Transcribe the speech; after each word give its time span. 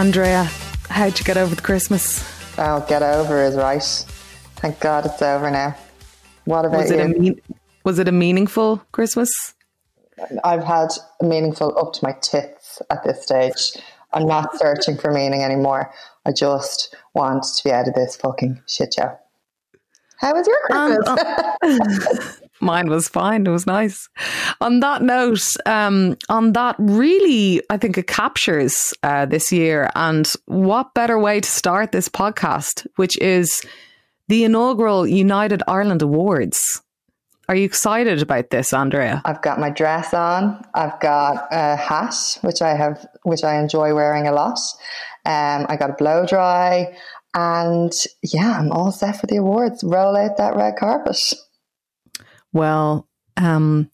Andrea, 0.00 0.44
how'd 0.88 1.18
you 1.18 1.24
get 1.26 1.36
over 1.36 1.54
the 1.54 1.60
Christmas? 1.60 2.24
Oh, 2.58 2.82
get 2.88 3.02
over 3.02 3.44
is 3.44 3.54
right. 3.54 3.82
Thank 4.56 4.80
God 4.80 5.04
it's 5.04 5.20
over 5.20 5.50
now. 5.50 5.76
What 6.46 6.64
about 6.64 6.78
Was 6.78 6.90
it 6.90 7.00
you? 7.00 7.04
a 7.04 7.08
mean, 7.08 7.40
was 7.84 7.98
it 7.98 8.08
a 8.08 8.12
meaningful 8.12 8.78
Christmas? 8.92 9.30
I've 10.42 10.64
had 10.64 10.88
a 11.20 11.24
meaningful 11.26 11.78
up 11.78 11.92
to 11.92 12.00
my 12.02 12.12
tits 12.12 12.80
at 12.88 13.04
this 13.04 13.22
stage. 13.22 13.72
I'm 14.14 14.24
not 14.24 14.56
searching 14.58 14.96
for 14.96 15.10
meaning 15.12 15.42
anymore. 15.42 15.92
I 16.24 16.32
just 16.32 16.96
want 17.12 17.44
to 17.58 17.62
be 17.62 17.70
out 17.70 17.86
of 17.86 17.92
this 17.92 18.16
fucking 18.16 18.62
shit 18.66 18.94
show. 18.94 19.18
How 20.16 20.32
was 20.32 20.46
your 20.46 20.78
Um, 20.78 20.96
Christmas? 21.60 22.38
Mine 22.60 22.88
was 22.88 23.08
fine. 23.08 23.46
It 23.46 23.50
was 23.50 23.66
nice. 23.66 24.08
On 24.60 24.80
that 24.80 25.02
note, 25.02 25.46
um, 25.66 26.16
on 26.28 26.52
that 26.52 26.76
really, 26.78 27.62
I 27.70 27.76
think 27.76 27.96
it 27.96 28.06
captures 28.06 28.92
uh, 29.02 29.26
this 29.26 29.50
year. 29.50 29.90
And 29.94 30.30
what 30.46 30.94
better 30.94 31.18
way 31.18 31.40
to 31.40 31.48
start 31.48 31.92
this 31.92 32.08
podcast, 32.08 32.86
which 32.96 33.18
is 33.18 33.62
the 34.28 34.44
inaugural 34.44 35.06
United 35.06 35.62
Ireland 35.66 36.02
Awards. 36.02 36.82
Are 37.48 37.56
you 37.56 37.64
excited 37.64 38.22
about 38.22 38.50
this, 38.50 38.72
Andrea? 38.72 39.22
I've 39.24 39.42
got 39.42 39.58
my 39.58 39.70
dress 39.70 40.14
on. 40.14 40.64
I've 40.72 41.00
got 41.00 41.48
a 41.50 41.74
hat, 41.74 42.14
which 42.42 42.62
I 42.62 42.76
have, 42.76 43.04
which 43.24 43.42
I 43.42 43.58
enjoy 43.58 43.92
wearing 43.92 44.28
a 44.28 44.32
lot. 44.32 44.56
Um, 45.26 45.66
I 45.68 45.76
got 45.76 45.90
a 45.90 45.94
blow 45.94 46.26
dry, 46.26 46.96
and 47.34 47.92
yeah, 48.22 48.56
I'm 48.56 48.70
all 48.70 48.92
set 48.92 49.20
for 49.20 49.26
the 49.26 49.38
awards. 49.38 49.82
Roll 49.82 50.16
out 50.16 50.36
that 50.36 50.54
red 50.54 50.76
carpet. 50.76 51.18
Well, 52.52 53.08
um, 53.36 53.90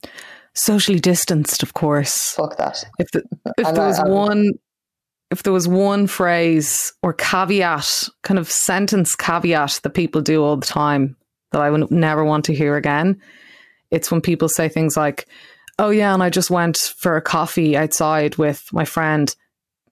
socially 0.55 1.01
distanced, 1.01 1.63
of 1.63 1.75
course. 1.75 2.33
Fuck 2.33 2.57
that. 2.59 2.85
If 2.99 3.11
the, 3.13 3.23
if 3.59 3.75
there 3.75 3.87
was 3.87 3.99
I'm- 3.99 4.11
one 4.11 4.51
if 5.33 5.43
there 5.43 5.53
was 5.53 5.67
one 5.67 6.07
phrase 6.07 6.93
or 7.03 7.13
caveat, 7.13 8.09
kind 8.23 8.39
of 8.39 8.49
sentence 8.49 9.17
caveat 9.17 9.81
that 9.83 9.91
people 9.91 10.21
do 10.21 10.45
all 10.45 10.57
the 10.57 10.65
time 10.67 11.17
that 11.51 11.61
I 11.61 11.69
would 11.69 11.91
never 11.91 12.25
want 12.25 12.45
to 12.45 12.55
hear 12.55 12.77
again, 12.77 13.21
it's 13.91 14.11
when 14.11 14.21
people 14.21 14.49
say 14.49 14.69
things 14.69 14.97
like, 14.97 15.27
"Oh 15.81 15.91
yeah, 15.91 16.15
and 16.15 16.23
I 16.23 16.31
just 16.31 16.49
went 16.51 16.77
for 16.97 17.17
a 17.17 17.23
coffee 17.23 17.77
outside 17.77 18.37
with 18.37 18.69
my 18.73 18.85
friend, 18.85 19.35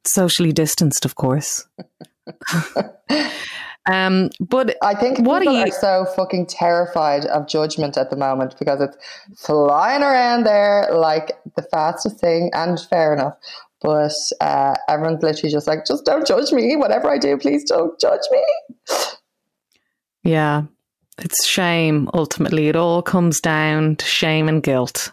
socially 0.06 0.52
distanced, 0.52 1.04
of 1.04 1.16
course." 1.16 1.66
um, 3.86 4.30
but 4.40 4.76
I 4.82 4.94
think 4.94 5.18
What 5.20 5.40
people 5.40 5.56
are 5.56 5.66
you- 5.66 5.72
are 5.72 5.80
so 5.80 6.06
fucking 6.16 6.46
terrified 6.46 7.26
of 7.26 7.46
judgment 7.46 7.96
at 7.96 8.10
the 8.10 8.16
moment 8.16 8.56
because 8.58 8.80
it's 8.80 8.96
flying 9.36 10.02
around 10.02 10.44
there 10.44 10.88
like 10.92 11.32
the 11.56 11.62
fastest 11.62 12.18
thing, 12.18 12.50
and 12.54 12.80
fair 12.80 13.12
enough. 13.12 13.36
But 13.80 14.14
uh, 14.40 14.74
everyone's 14.88 15.22
literally 15.22 15.52
just 15.52 15.66
like, 15.66 15.84
just 15.86 16.06
don't 16.06 16.26
judge 16.26 16.52
me. 16.52 16.74
Whatever 16.76 17.10
I 17.10 17.18
do, 17.18 17.36
please 17.36 17.64
don't 17.64 17.98
judge 18.00 18.22
me. 18.30 18.42
Yeah, 20.22 20.62
it's 21.18 21.44
shame. 21.46 22.08
Ultimately, 22.14 22.68
it 22.68 22.76
all 22.76 23.02
comes 23.02 23.40
down 23.40 23.96
to 23.96 24.04
shame 24.06 24.48
and 24.48 24.62
guilt. 24.62 25.12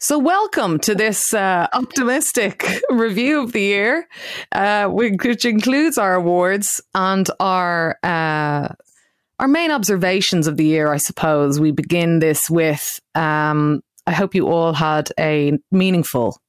So, 0.00 0.16
welcome 0.16 0.78
to 0.80 0.94
this 0.94 1.34
uh, 1.34 1.66
optimistic 1.72 2.64
review 2.88 3.42
of 3.42 3.50
the 3.50 3.62
year, 3.62 4.06
uh, 4.52 4.86
which 4.86 5.44
includes 5.44 5.98
our 5.98 6.14
awards 6.14 6.80
and 6.94 7.28
our 7.40 7.98
uh, 8.04 8.68
our 9.40 9.48
main 9.48 9.72
observations 9.72 10.46
of 10.46 10.56
the 10.56 10.64
year. 10.64 10.92
I 10.92 10.98
suppose 10.98 11.58
we 11.58 11.72
begin 11.72 12.20
this 12.20 12.48
with. 12.48 13.00
Um, 13.16 13.82
I 14.06 14.12
hope 14.12 14.36
you 14.36 14.46
all 14.46 14.72
had 14.72 15.10
a 15.18 15.58
meaningful, 15.72 16.40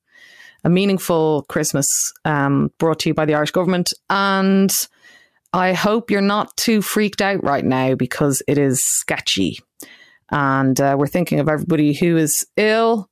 a 0.64 0.70
meaningful 0.70 1.44
Christmas 1.50 1.88
um, 2.26 2.70
brought 2.78 3.00
to 3.00 3.10
you 3.10 3.16
by 3.16 3.26
the 3.26 3.34
Irish 3.34 3.52
government 3.52 3.90
and. 4.10 4.70
I 5.52 5.74
hope 5.74 6.12
you're 6.12 6.22
not 6.22 6.56
too 6.58 6.84
freaked 6.84 7.24
out 7.24 7.44
right 7.44 7.66
now 7.66 7.96
because 7.96 8.44
it 8.48 8.60
is 8.60 8.80
sketchy. 8.84 9.58
And 10.30 10.80
uh, 10.80 10.96
we're 10.96 11.08
thinking 11.08 11.40
of 11.40 11.50
everybody 11.50 11.98
who 11.98 12.18
is 12.18 12.46
ill 12.56 13.09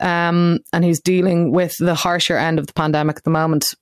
um, 0.00 0.58
and 0.72 0.84
who's 0.84 1.00
dealing 1.00 1.52
with 1.52 1.76
the 1.78 1.94
harsher 1.94 2.36
end 2.36 2.58
of 2.58 2.66
the 2.66 2.72
pandemic 2.72 3.16
at 3.16 3.24
the 3.24 3.30
moment. 3.30 3.74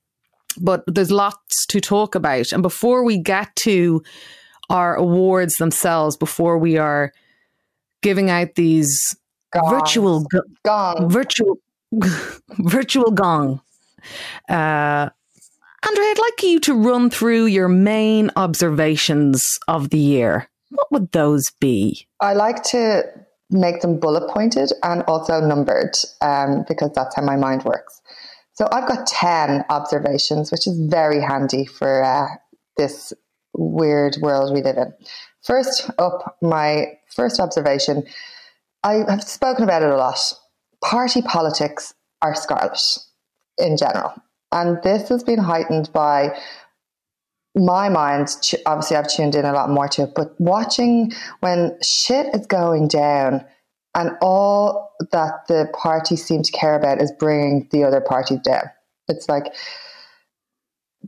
But 0.60 0.84
there's 0.86 1.10
lots 1.10 1.66
to 1.66 1.80
talk 1.80 2.14
about. 2.14 2.52
And 2.52 2.62
before 2.62 3.04
we 3.04 3.18
get 3.18 3.54
to 3.60 4.02
our 4.68 4.94
awards 4.96 5.54
themselves, 5.54 6.16
before 6.16 6.58
we 6.58 6.76
are 6.76 7.12
giving 8.02 8.30
out 8.30 8.54
these 8.54 9.16
Gongs. 9.52 9.70
virtual 9.70 10.26
gong, 10.64 11.08
virtual 11.08 11.58
virtual 12.58 13.10
gong. 13.10 13.60
Uh, 14.48 15.08
Andrea, 15.84 16.10
I'd 16.10 16.18
like 16.18 16.42
you 16.42 16.60
to 16.60 16.74
run 16.74 17.10
through 17.10 17.46
your 17.46 17.68
main 17.68 18.30
observations 18.36 19.42
of 19.68 19.90
the 19.90 19.98
year. 19.98 20.48
What 20.70 20.90
would 20.92 21.12
those 21.12 21.50
be? 21.60 22.06
I 22.20 22.34
like 22.34 22.62
to 22.64 23.02
make 23.52 23.80
them 23.80 24.00
bullet 24.00 24.28
pointed 24.30 24.72
and 24.82 25.02
also 25.02 25.40
numbered 25.40 25.94
um, 26.20 26.64
because 26.68 26.90
that's 26.94 27.14
how 27.16 27.22
my 27.22 27.36
mind 27.36 27.64
works. 27.64 28.00
So 28.54 28.68
I've 28.70 28.88
got 28.88 29.06
10 29.06 29.64
observations, 29.70 30.50
which 30.50 30.66
is 30.66 30.78
very 30.78 31.20
handy 31.20 31.64
for 31.64 32.02
uh, 32.02 32.28
this 32.76 33.12
weird 33.54 34.16
world 34.20 34.52
we 34.52 34.62
live 34.62 34.76
in. 34.76 34.92
First 35.42 35.90
up, 35.98 36.36
my 36.42 36.98
first 37.14 37.40
observation 37.40 38.04
I 38.84 39.04
have 39.08 39.22
spoken 39.22 39.64
about 39.64 39.82
it 39.82 39.90
a 39.90 39.96
lot. 39.96 40.34
Party 40.82 41.22
politics 41.22 41.94
are 42.20 42.34
scarlet 42.34 42.80
in 43.58 43.76
general. 43.76 44.12
And 44.50 44.82
this 44.82 45.08
has 45.08 45.22
been 45.22 45.38
heightened 45.38 45.92
by 45.92 46.36
my 47.54 47.88
mind. 47.88 48.28
Obviously, 48.66 48.96
I've 48.96 49.08
tuned 49.08 49.34
in 49.34 49.44
a 49.44 49.52
lot 49.52 49.70
more 49.70 49.88
to 49.88 50.04
it, 50.04 50.14
but 50.14 50.38
watching 50.40 51.12
when 51.40 51.76
shit 51.82 52.34
is 52.34 52.46
going 52.46 52.88
down 52.88 53.44
and 53.94 54.12
all 54.22 54.94
that 55.10 55.46
the 55.48 55.68
parties 55.74 56.24
seem 56.24 56.42
to 56.42 56.52
care 56.52 56.74
about 56.74 57.00
is 57.00 57.12
bringing 57.18 57.68
the 57.70 57.84
other 57.84 58.00
party 58.00 58.38
down. 58.38 58.64
It's 59.08 59.28
like 59.28 59.52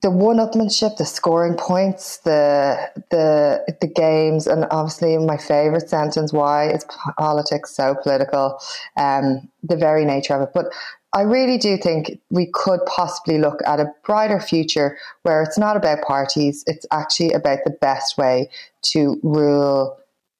the 0.02 0.10
one-upmanship, 0.10 0.96
the 0.96 1.04
scoring 1.04 1.54
points, 1.54 2.18
the 2.18 2.90
the 3.10 3.64
the 3.80 3.86
games, 3.86 4.46
and 4.46 4.66
obviously 4.70 5.16
my 5.18 5.36
favorite 5.36 5.88
sentence: 5.88 6.32
"Why 6.32 6.68
is 6.70 6.84
politics 7.16 7.74
so 7.74 7.94
political?" 8.02 8.58
Um, 8.96 9.48
the 9.62 9.76
very 9.76 10.04
nature 10.04 10.34
of 10.34 10.42
it, 10.42 10.50
but 10.52 10.66
I 11.14 11.22
really 11.22 11.58
do 11.58 11.76
think 11.76 12.20
we 12.30 12.50
could 12.52 12.80
possibly 12.86 13.38
look 13.38 13.60
at 13.64 13.78
a 13.78 13.86
brighter 14.04 14.40
future 14.40 14.98
where 15.22 15.42
it's 15.42 15.56
not 15.56 15.76
about 15.76 16.02
parties; 16.02 16.64
it's 16.66 16.84
actually 16.92 17.32
about 17.32 17.60
the 17.64 17.70
best 17.70 18.18
way 18.18 18.50
to 18.92 19.18
rule. 19.22 19.96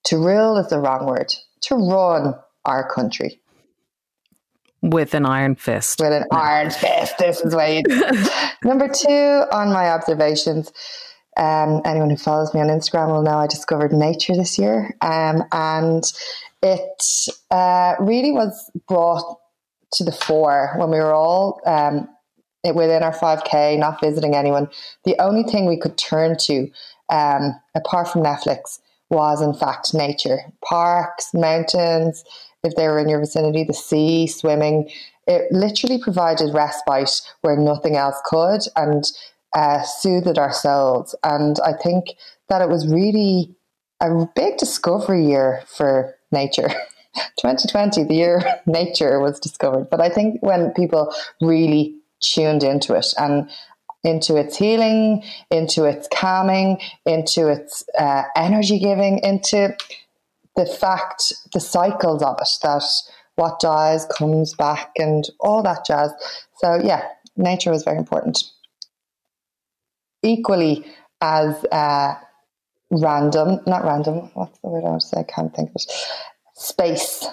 To 0.07 0.19
rule 0.19 0.59
is 0.59 0.69
the 0.69 0.81
wrong 0.81 1.07
word. 1.07 1.33
To 1.63 1.77
run 1.77 2.35
our 2.67 2.87
country 2.93 3.41
With 4.83 5.15
an 5.15 5.25
iron 5.25 5.55
fist. 5.55 6.01
with 6.01 6.13
an 6.13 6.25
iron 6.31 6.71
fist. 6.71 7.17
This 7.19 7.41
is 7.41 7.55
where 7.55 7.73
you 7.73 7.83
do 7.85 8.03
it. 8.05 8.55
Number 8.65 8.89
two 8.89 9.45
on 9.53 9.73
my 9.73 9.89
observations. 9.91 10.73
Um, 11.37 11.81
anyone 11.85 12.11
who 12.11 12.17
follows 12.17 12.53
me 12.53 12.61
on 12.61 12.69
Instagram 12.69 13.09
will 13.09 13.23
know 13.23 13.39
I 13.39 13.47
discovered 13.47 13.93
nature 13.93 14.35
this 14.37 14.59
year, 14.59 14.95
um, 15.01 15.45
and 15.53 16.05
it 16.63 17.01
uh, 17.51 17.95
really 17.99 18.31
was 18.33 18.71
brought 18.87 19.39
to 19.95 20.05
the 20.05 20.13
fore 20.13 20.75
when 20.77 20.91
we 20.91 20.99
were 20.99 21.13
all 21.13 21.61
um, 21.67 22.09
within 22.65 23.03
our 23.03 23.15
5k, 23.15 23.79
not 23.79 24.01
visiting 24.01 24.35
anyone. 24.35 24.69
The 25.05 25.21
only 25.21 25.43
thing 25.43 25.67
we 25.67 25.79
could 25.79 25.99
turn 25.99 26.37
to, 26.43 26.69
um, 27.11 27.55
apart 27.75 28.09
from 28.09 28.23
Netflix, 28.23 28.79
was 29.11 29.43
in 29.43 29.55
fact 29.55 29.95
nature. 29.95 30.41
Parks, 30.65 31.35
mountains, 31.35 32.25
if 32.63 32.75
they 32.77 32.89
were 32.89 32.99
in 32.99 33.09
your 33.09 33.21
vicinity, 33.21 33.65
the 33.65 33.75
sea, 33.75 34.27
swimming. 34.27 34.91
It 35.27 35.51
literally 35.53 35.99
provided 36.03 36.55
respite 36.55 37.21
where 37.43 37.57
nothing 37.57 37.97
else 37.97 38.17
could 38.25 38.63
and 38.77 39.05
uh, 39.55 39.83
soothed 39.83 40.39
our 40.39 40.53
souls. 40.53 41.15
And 41.23 41.59
I 41.65 41.73
think 41.75 42.07
that 42.49 42.63
it 42.63 42.69
was 42.69 42.93
really 42.93 43.55
a 44.01 44.27
big 44.35 44.57
discovery 44.57 45.27
year 45.27 45.63
for 45.67 46.15
nature. 46.33 46.69
2020, 47.39 48.05
the 48.05 48.15
year 48.15 48.43
nature 48.67 49.21
was 49.21 49.41
discovered. 49.41 49.89
But 49.91 50.01
I 50.01 50.09
think 50.09 50.43
when 50.43 50.73
people 50.73 51.15
really 51.41 51.97
tuned 52.21 52.63
into 52.63 52.95
it 52.95 53.07
and 53.19 53.51
into 54.03 54.37
its 54.37 54.57
healing, 54.57 55.23
into 55.51 55.85
its 55.85 56.09
calming, 56.13 56.79
into 57.07 57.49
its 57.49 57.85
uh, 57.99 58.23
energy 58.37 58.79
giving, 58.79 59.19
into 59.19 59.75
the 60.57 60.67
fact, 60.67 61.33
the 61.53 61.61
cycles 61.61 62.23
of 62.23 62.37
it, 62.41 62.49
that 62.63 62.85
what 63.37 63.59
dies 63.61 64.07
comes 64.07 64.55
back 64.55 64.93
and 64.97 65.25
all 65.41 65.63
that 65.63 65.85
jazz. 65.87 66.13
So, 66.59 66.81
yeah, 66.83 67.03
nature 67.37 67.71
was 67.71 67.83
very 67.83 67.99
important. 67.99 68.45
Equally 70.23 70.85
as 71.21 71.65
uh, 71.73 72.15
random, 72.91 73.61
not 73.67 73.85
random, 73.85 74.31
what's 74.35 74.59
the 74.61 74.69
word 74.69 74.85
I 74.87 74.91
to 74.95 75.01
say? 75.01 75.21
I 75.21 75.25
can't 75.25 75.55
think 75.55 75.71
of 75.71 75.77
it. 75.77 75.93
Space. 76.55 77.27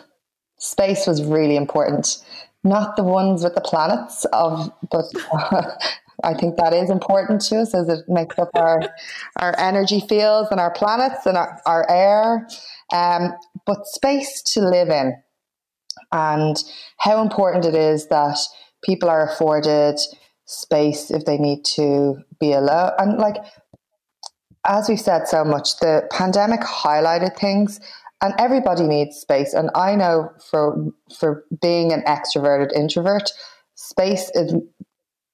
Space 0.58 1.08
was 1.08 1.24
really 1.24 1.56
important. 1.56 2.24
Not 2.64 2.96
the 2.96 3.04
ones 3.04 3.44
with 3.44 3.56
the 3.56 3.62
planets 3.62 4.26
of, 4.34 4.72
but 4.92 5.06
I 6.24 6.34
think 6.34 6.58
that 6.58 6.74
is 6.74 6.90
important 6.90 7.42
to 7.42 7.62
us 7.62 7.74
as 7.74 7.90
it 7.90 8.08
makes 8.08 8.38
up 8.38 8.50
our 8.56 8.82
our 9.38 9.58
energy 9.58 10.02
fields 10.02 10.50
and 10.52 10.60
our 10.60 10.72
planets 10.72 11.26
and 11.26 11.38
our, 11.38 11.60
our 11.66 11.90
air. 11.90 12.48
Um, 12.94 13.34
but 13.66 13.86
space 13.86 14.42
to 14.54 14.62
live 14.62 14.90
in, 14.90 15.16
and 16.12 16.58
how 16.98 17.22
important 17.22 17.66
it 17.66 17.76
is 17.76 18.08
that 18.08 18.38
people 18.84 19.10
are 19.10 19.28
afforded 19.28 20.00
space 20.46 21.10
if 21.10 21.26
they 21.26 21.38
need 21.38 21.64
to 21.64 22.18
be 22.40 22.54
alone. 22.54 22.92
And 22.98 23.18
like 23.18 23.38
as 24.66 24.88
we've 24.88 25.00
said 25.00 25.28
so 25.28 25.44
much, 25.44 25.80
the 25.80 26.08
pandemic 26.12 26.62
highlighted 26.62 27.36
things 27.36 27.80
and 28.22 28.34
everybody 28.38 28.84
needs 28.84 29.18
space. 29.18 29.54
And 29.54 29.70
I 29.76 29.96
know 29.96 30.30
for 30.50 30.92
for 31.18 31.46
being 31.62 31.92
an 31.92 32.04
extroverted 32.04 32.72
introvert, 32.74 33.32
space 33.76 34.32
is, 34.36 34.54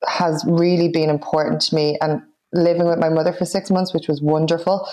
has 0.07 0.43
really 0.47 0.89
been 0.89 1.09
important 1.09 1.61
to 1.63 1.75
me. 1.75 1.97
And 2.01 2.21
living 2.53 2.87
with 2.87 2.99
my 2.99 3.09
mother 3.09 3.33
for 3.33 3.45
six 3.45 3.69
months, 3.69 3.93
which 3.93 4.07
was 4.07 4.21
wonderful, 4.21 4.87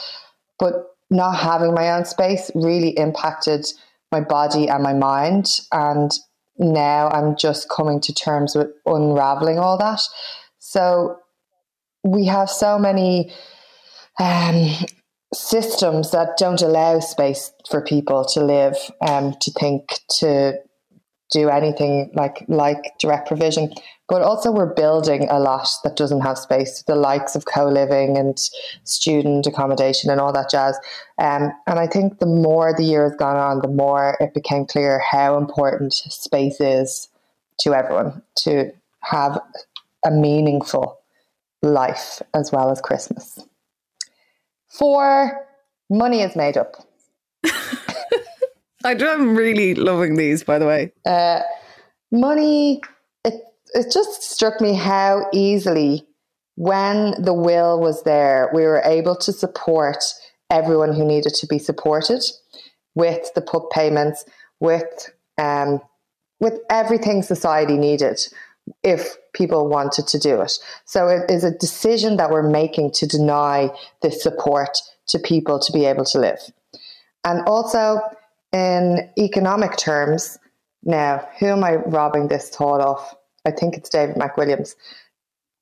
but 0.59 0.75
not 1.11 1.37
having 1.37 1.75
my 1.75 1.93
own 1.93 2.05
space 2.05 2.51
really 2.55 2.91
impacted 2.91 3.67
my 4.11 4.21
body 4.21 4.69
and 4.69 4.83
my 4.83 4.93
mind. 4.93 5.61
And 5.73 6.11
now 6.59 7.09
I'm 7.09 7.37
just 7.37 7.69
coming 7.69 8.01
to 8.01 8.15
terms 8.15 8.55
with 8.55 8.69
unraveling 8.87 9.59
all 9.59 9.79
that. 9.79 10.01
So 10.59 11.17
we 12.03 12.27
have 12.27 12.51
so 12.51 12.79
many 12.79 13.33
um, 14.21 14.71
systems 15.35 16.11
that 16.13 16.37
don't 16.39 16.63
allow 16.63 17.01
space 17.01 17.53
for 17.69 17.83
people 17.83 18.25
to 18.25 18.45
live, 18.45 18.77
um, 19.07 19.35
to 19.41 19.51
think, 19.53 20.01
to 20.19 20.55
do 21.31 21.49
anything 21.49 22.11
like 22.15 22.45
like 22.49 22.93
direct 23.01 23.27
provision. 23.27 23.73
But 24.09 24.23
also, 24.23 24.53
we're 24.53 24.75
building 24.75 25.29
a 25.31 25.41
lot 25.41 25.69
that 25.83 25.97
doesn't 25.97 26.21
have 26.21 26.39
space, 26.39 26.83
the 26.87 26.95
likes 26.95 27.35
of 27.35 27.47
co 27.47 27.69
living 27.69 28.17
and 28.17 28.39
student 28.85 29.47
accommodation 29.47 30.11
and 30.11 30.21
all 30.21 30.33
that 30.33 30.51
jazz. 30.51 30.79
Um, 31.19 31.53
and 31.67 31.79
I 31.79 31.87
think 31.87 32.19
the 32.19 32.27
more 32.27 32.75
the 32.75 32.85
year 32.85 33.05
has 33.05 33.17
gone 33.17 33.37
on, 33.37 33.61
the 33.61 33.69
more 33.69 34.17
it 34.21 34.35
became 34.35 34.67
clear 34.67 35.01
how 35.01 35.39
important 35.39 35.95
space 35.95 36.61
is 36.61 37.09
to 37.61 37.75
everyone 37.75 38.23
to 38.37 38.73
have 39.01 39.41
a 40.05 40.11
meaningful 40.11 40.99
life 41.63 42.21
as 42.35 42.53
well 42.53 42.71
as 42.71 42.81
Christmas. 42.81 43.39
Four, 44.79 45.47
money 45.89 46.23
is 46.23 46.35
made 46.37 46.57
up. 46.57 46.75
I'm 48.85 49.37
really 49.37 49.75
loving 49.75 50.17
these, 50.17 50.45
by 50.45 50.59
the 50.59 50.67
way. 50.67 50.93
Uh, 51.07 51.41
money, 52.13 52.83
it, 53.25 53.35
it 53.73 53.93
just 53.93 54.23
struck 54.23 54.61
me 54.61 54.75
how 54.75 55.27
easily, 55.33 56.07
when 56.57 57.21
the 57.23 57.33
will 57.33 57.81
was 57.81 58.03
there, 58.03 58.51
we 58.53 58.63
were 58.63 58.83
able 58.85 59.17
to 59.17 59.33
support 59.33 60.05
everyone 60.51 60.93
who 60.93 61.05
needed 61.05 61.35
to 61.35 61.47
be 61.47 61.59
supported 61.59 62.23
with 62.95 63.33
the 63.35 63.41
PUP 63.41 63.71
payments, 63.71 64.25
with 64.61 65.13
um, 65.39 65.81
with 66.41 66.61
everything 66.71 67.23
society 67.23 67.77
needed 67.77 68.21
if 68.83 69.17
people 69.35 69.69
wanted 69.69 70.07
to 70.09 70.19
do 70.19 70.41
it. 70.41 70.53
So 70.85 71.09
it 71.09 71.31
is 71.31 71.45
a 71.45 71.51
decision 71.51 72.17
that 72.17 72.31
we're 72.31 72.49
making 72.49 72.93
to 72.93 73.07
deny 73.07 73.71
this 74.03 74.23
support 74.23 74.79
to 75.09 75.19
people 75.19 75.59
to 75.59 75.73
be 75.73 75.85
able 75.85 76.05
to 76.07 76.19
live. 76.19 76.41
And 77.25 77.43
also 77.47 78.01
in 78.53 79.11
economic 79.19 79.77
terms, 79.77 80.39
now, 80.85 81.27
who 81.39 81.47
am 81.47 81.65
I 81.65 81.77
robbing 81.77 82.29
this 82.29 82.51
thought 82.51 82.81
of? 82.81 83.17
I 83.47 83.51
think 83.51 83.75
it's 83.77 83.89
David 83.89 84.17
McWilliams, 84.17 84.75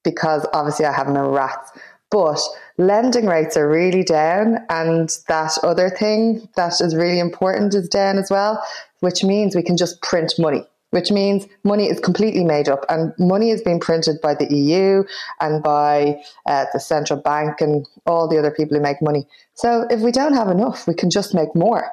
because 0.02 0.46
obviously 0.52 0.84
I 0.84 0.92
have 0.92 1.08
no 1.08 1.30
rats. 1.30 1.70
But 2.10 2.40
lending 2.76 3.26
rates 3.26 3.56
are 3.56 3.68
really 3.68 4.02
down, 4.02 4.58
and 4.68 5.08
that 5.28 5.56
other 5.62 5.88
thing 5.88 6.48
that 6.56 6.80
is 6.80 6.94
really 6.94 7.20
important 7.20 7.74
is 7.74 7.88
down 7.88 8.18
as 8.18 8.30
well, 8.30 8.62
which 9.00 9.24
means 9.24 9.54
we 9.54 9.62
can 9.62 9.76
just 9.76 10.02
print 10.02 10.34
money 10.38 10.66
which 10.92 11.10
means 11.10 11.46
money 11.64 11.88
is 11.88 11.98
completely 11.98 12.44
made 12.44 12.68
up 12.68 12.84
and 12.90 13.12
money 13.18 13.50
is 13.50 13.62
being 13.62 13.80
printed 13.80 14.20
by 14.20 14.34
the 14.34 14.46
EU 14.54 15.02
and 15.40 15.62
by 15.62 16.22
uh, 16.46 16.66
the 16.74 16.78
central 16.78 17.18
bank 17.18 17.60
and 17.60 17.86
all 18.06 18.28
the 18.28 18.38
other 18.38 18.50
people 18.50 18.76
who 18.76 18.82
make 18.82 19.00
money. 19.00 19.26
So 19.54 19.86
if 19.90 20.00
we 20.00 20.12
don't 20.12 20.34
have 20.34 20.48
enough, 20.48 20.86
we 20.86 20.94
can 20.94 21.08
just 21.08 21.34
make 21.34 21.54
more. 21.54 21.90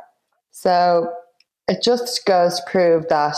So 0.52 1.14
it 1.70 1.82
just 1.82 2.26
goes 2.26 2.58
to 2.58 2.64
prove 2.70 3.08
that 3.08 3.38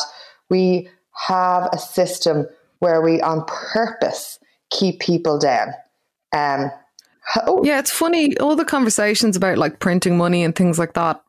we 0.50 0.90
have 1.28 1.70
a 1.72 1.78
system 1.78 2.48
where 2.80 3.02
we 3.02 3.22
on 3.22 3.46
purpose 3.46 4.40
keep 4.72 5.00
people 5.00 5.38
down. 5.38 5.76
Um, 6.34 6.72
oh. 7.46 7.64
Yeah, 7.64 7.78
it's 7.78 7.92
funny. 7.92 8.36
All 8.40 8.56
the 8.56 8.66
conversations 8.66 9.38
about 9.38 9.60
like 9.60 9.78
printing 9.80 10.18
money 10.18 10.44
and 10.44 10.56
things 10.56 10.80
like 10.80 10.94
that. 10.94 11.22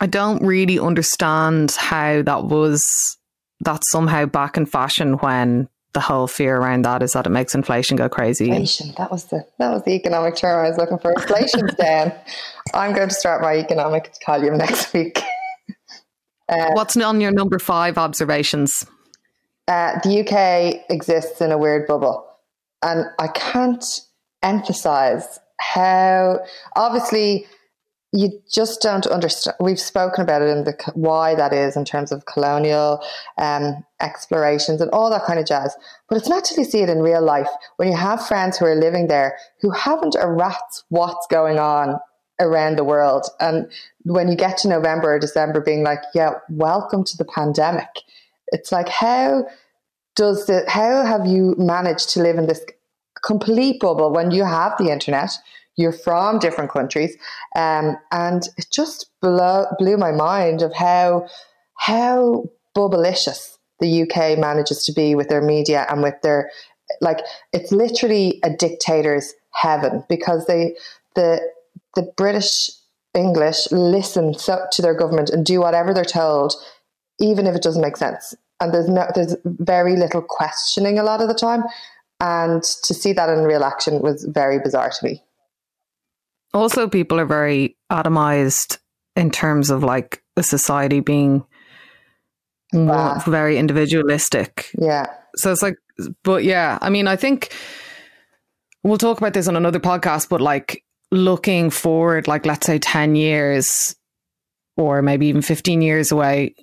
I 0.00 0.06
don't 0.06 0.42
really 0.42 0.78
understand 0.78 1.70
how 1.72 2.22
that 2.22 2.44
was 2.44 3.16
that's 3.62 3.90
somehow 3.90 4.26
back 4.26 4.56
in 4.56 4.66
fashion 4.66 5.14
when 5.14 5.68
the 5.94 6.00
whole 6.00 6.26
fear 6.26 6.56
around 6.56 6.82
that 6.82 7.02
is 7.02 7.12
that 7.12 7.26
it 7.26 7.30
makes 7.30 7.54
inflation 7.54 7.96
go 7.96 8.08
crazy. 8.08 8.48
Inflation. 8.48 8.94
That 8.96 9.10
was 9.10 9.24
the 9.26 9.46
that 9.58 9.70
was 9.70 9.82
the 9.84 9.92
economic 9.92 10.36
term 10.36 10.64
I 10.64 10.68
was 10.68 10.78
looking 10.78 10.98
for. 10.98 11.12
Inflation's 11.12 11.74
down. 11.78 12.12
I'm 12.74 12.94
going 12.94 13.08
to 13.08 13.14
start 13.14 13.42
my 13.42 13.56
economic 13.56 14.14
column 14.24 14.58
next 14.58 14.92
week. 14.92 15.20
Uh, 16.48 16.70
What's 16.72 16.96
on 16.98 17.20
your 17.20 17.30
number 17.30 17.58
five 17.58 17.96
observations? 17.96 18.84
Uh, 19.68 19.98
the 20.00 20.20
UK 20.20 20.84
exists 20.90 21.40
in 21.40 21.50
a 21.50 21.56
weird 21.56 21.86
bubble, 21.86 22.26
and 22.82 23.06
I 23.18 23.28
can't 23.28 23.82
emphasize 24.42 25.38
how 25.60 26.40
obviously 26.76 27.46
you 28.12 28.42
just 28.52 28.82
don't 28.82 29.06
understand. 29.06 29.56
We've 29.58 29.80
spoken 29.80 30.22
about 30.22 30.42
it 30.42 30.48
in 30.48 30.64
the 30.64 30.76
why 30.94 31.34
that 31.34 31.54
is 31.54 31.76
in 31.76 31.86
terms 31.86 32.12
of 32.12 32.26
colonial 32.26 33.02
um, 33.38 33.84
explorations 34.00 34.82
and 34.82 34.90
all 34.90 35.08
that 35.10 35.24
kind 35.24 35.38
of 35.38 35.46
jazz. 35.46 35.74
But 36.08 36.18
it's 36.18 36.28
not 36.28 36.44
till 36.44 36.58
you 36.58 36.64
see 36.64 36.82
it 36.82 36.90
in 36.90 37.00
real 37.00 37.22
life 37.22 37.48
when 37.76 37.88
you 37.88 37.96
have 37.96 38.26
friends 38.26 38.58
who 38.58 38.66
are 38.66 38.74
living 38.74 39.08
there 39.08 39.38
who 39.62 39.70
haven't 39.70 40.14
a 40.20 40.30
rat's 40.30 40.84
what's 40.90 41.26
going 41.28 41.58
on 41.58 41.98
around 42.38 42.76
the 42.76 42.84
world. 42.84 43.26
And 43.40 43.70
when 44.02 44.28
you 44.28 44.36
get 44.36 44.58
to 44.58 44.68
November 44.68 45.14
or 45.14 45.18
December, 45.18 45.62
being 45.62 45.82
like, 45.82 46.02
"Yeah, 46.14 46.34
welcome 46.50 47.04
to 47.04 47.16
the 47.16 47.24
pandemic," 47.24 47.88
it's 48.48 48.70
like, 48.70 48.88
how 48.90 49.46
does 50.16 50.44
the 50.46 50.64
how 50.68 51.04
have 51.04 51.26
you 51.26 51.54
managed 51.56 52.10
to 52.10 52.22
live 52.22 52.36
in 52.36 52.46
this 52.46 52.60
complete 53.24 53.80
bubble 53.80 54.12
when 54.12 54.30
you 54.32 54.44
have 54.44 54.76
the 54.76 54.90
internet? 54.90 55.30
You're 55.76 55.92
from 55.92 56.38
different 56.38 56.70
countries, 56.70 57.16
um, 57.56 57.96
and 58.10 58.48
it 58.56 58.66
just 58.70 59.10
blew, 59.20 59.64
blew 59.78 59.96
my 59.96 60.12
mind 60.12 60.62
of 60.62 60.72
how 60.74 61.26
how 61.78 62.44
bubblicious 62.76 63.56
the 63.80 64.02
UK 64.02 64.38
manages 64.38 64.84
to 64.84 64.92
be 64.92 65.14
with 65.14 65.28
their 65.28 65.42
media 65.42 65.86
and 65.90 66.02
with 66.02 66.14
their 66.22 66.50
like 67.00 67.18
it's 67.52 67.72
literally 67.72 68.38
a 68.44 68.50
dictator's 68.50 69.34
heaven 69.52 70.04
because 70.08 70.46
they 70.46 70.76
the 71.14 71.40
the 71.94 72.10
British 72.16 72.70
English 73.14 73.70
listen 73.70 74.34
so, 74.34 74.66
to 74.72 74.82
their 74.82 74.94
government 74.94 75.30
and 75.30 75.44
do 75.44 75.60
whatever 75.60 75.92
they're 75.92 76.04
told, 76.04 76.54
even 77.20 77.46
if 77.46 77.54
it 77.54 77.62
doesn't 77.62 77.82
make 77.82 77.96
sense. 77.96 78.34
And 78.60 78.72
there's 78.72 78.88
no 78.88 79.06
there's 79.14 79.36
very 79.44 79.96
little 79.96 80.22
questioning 80.22 80.98
a 80.98 81.02
lot 81.02 81.20
of 81.20 81.28
the 81.28 81.34
time. 81.34 81.64
And 82.20 82.62
to 82.62 82.94
see 82.94 83.12
that 83.14 83.28
in 83.28 83.40
real 83.40 83.64
action 83.64 84.00
was 84.00 84.24
very 84.24 84.60
bizarre 84.60 84.90
to 84.90 85.04
me 85.04 85.22
also 86.54 86.88
people 86.88 87.18
are 87.18 87.26
very 87.26 87.76
atomized 87.90 88.78
in 89.16 89.30
terms 89.30 89.70
of 89.70 89.82
like 89.82 90.22
a 90.36 90.42
society 90.42 91.00
being 91.00 91.44
wow. 92.72 93.18
very 93.26 93.58
individualistic. 93.58 94.70
Yeah. 94.78 95.06
So 95.36 95.52
it's 95.52 95.62
like, 95.62 95.76
but 96.24 96.44
yeah, 96.44 96.78
I 96.80 96.90
mean, 96.90 97.06
I 97.06 97.16
think 97.16 97.54
we'll 98.82 98.98
talk 98.98 99.18
about 99.18 99.34
this 99.34 99.48
on 99.48 99.56
another 99.56 99.80
podcast, 99.80 100.28
but 100.28 100.40
like 100.40 100.84
looking 101.10 101.70
forward, 101.70 102.28
like 102.28 102.46
let's 102.46 102.66
say 102.66 102.78
10 102.78 103.14
years 103.14 103.94
or 104.76 105.02
maybe 105.02 105.26
even 105.26 105.42
15 105.42 105.82
years 105.82 106.10
away, 106.10 106.54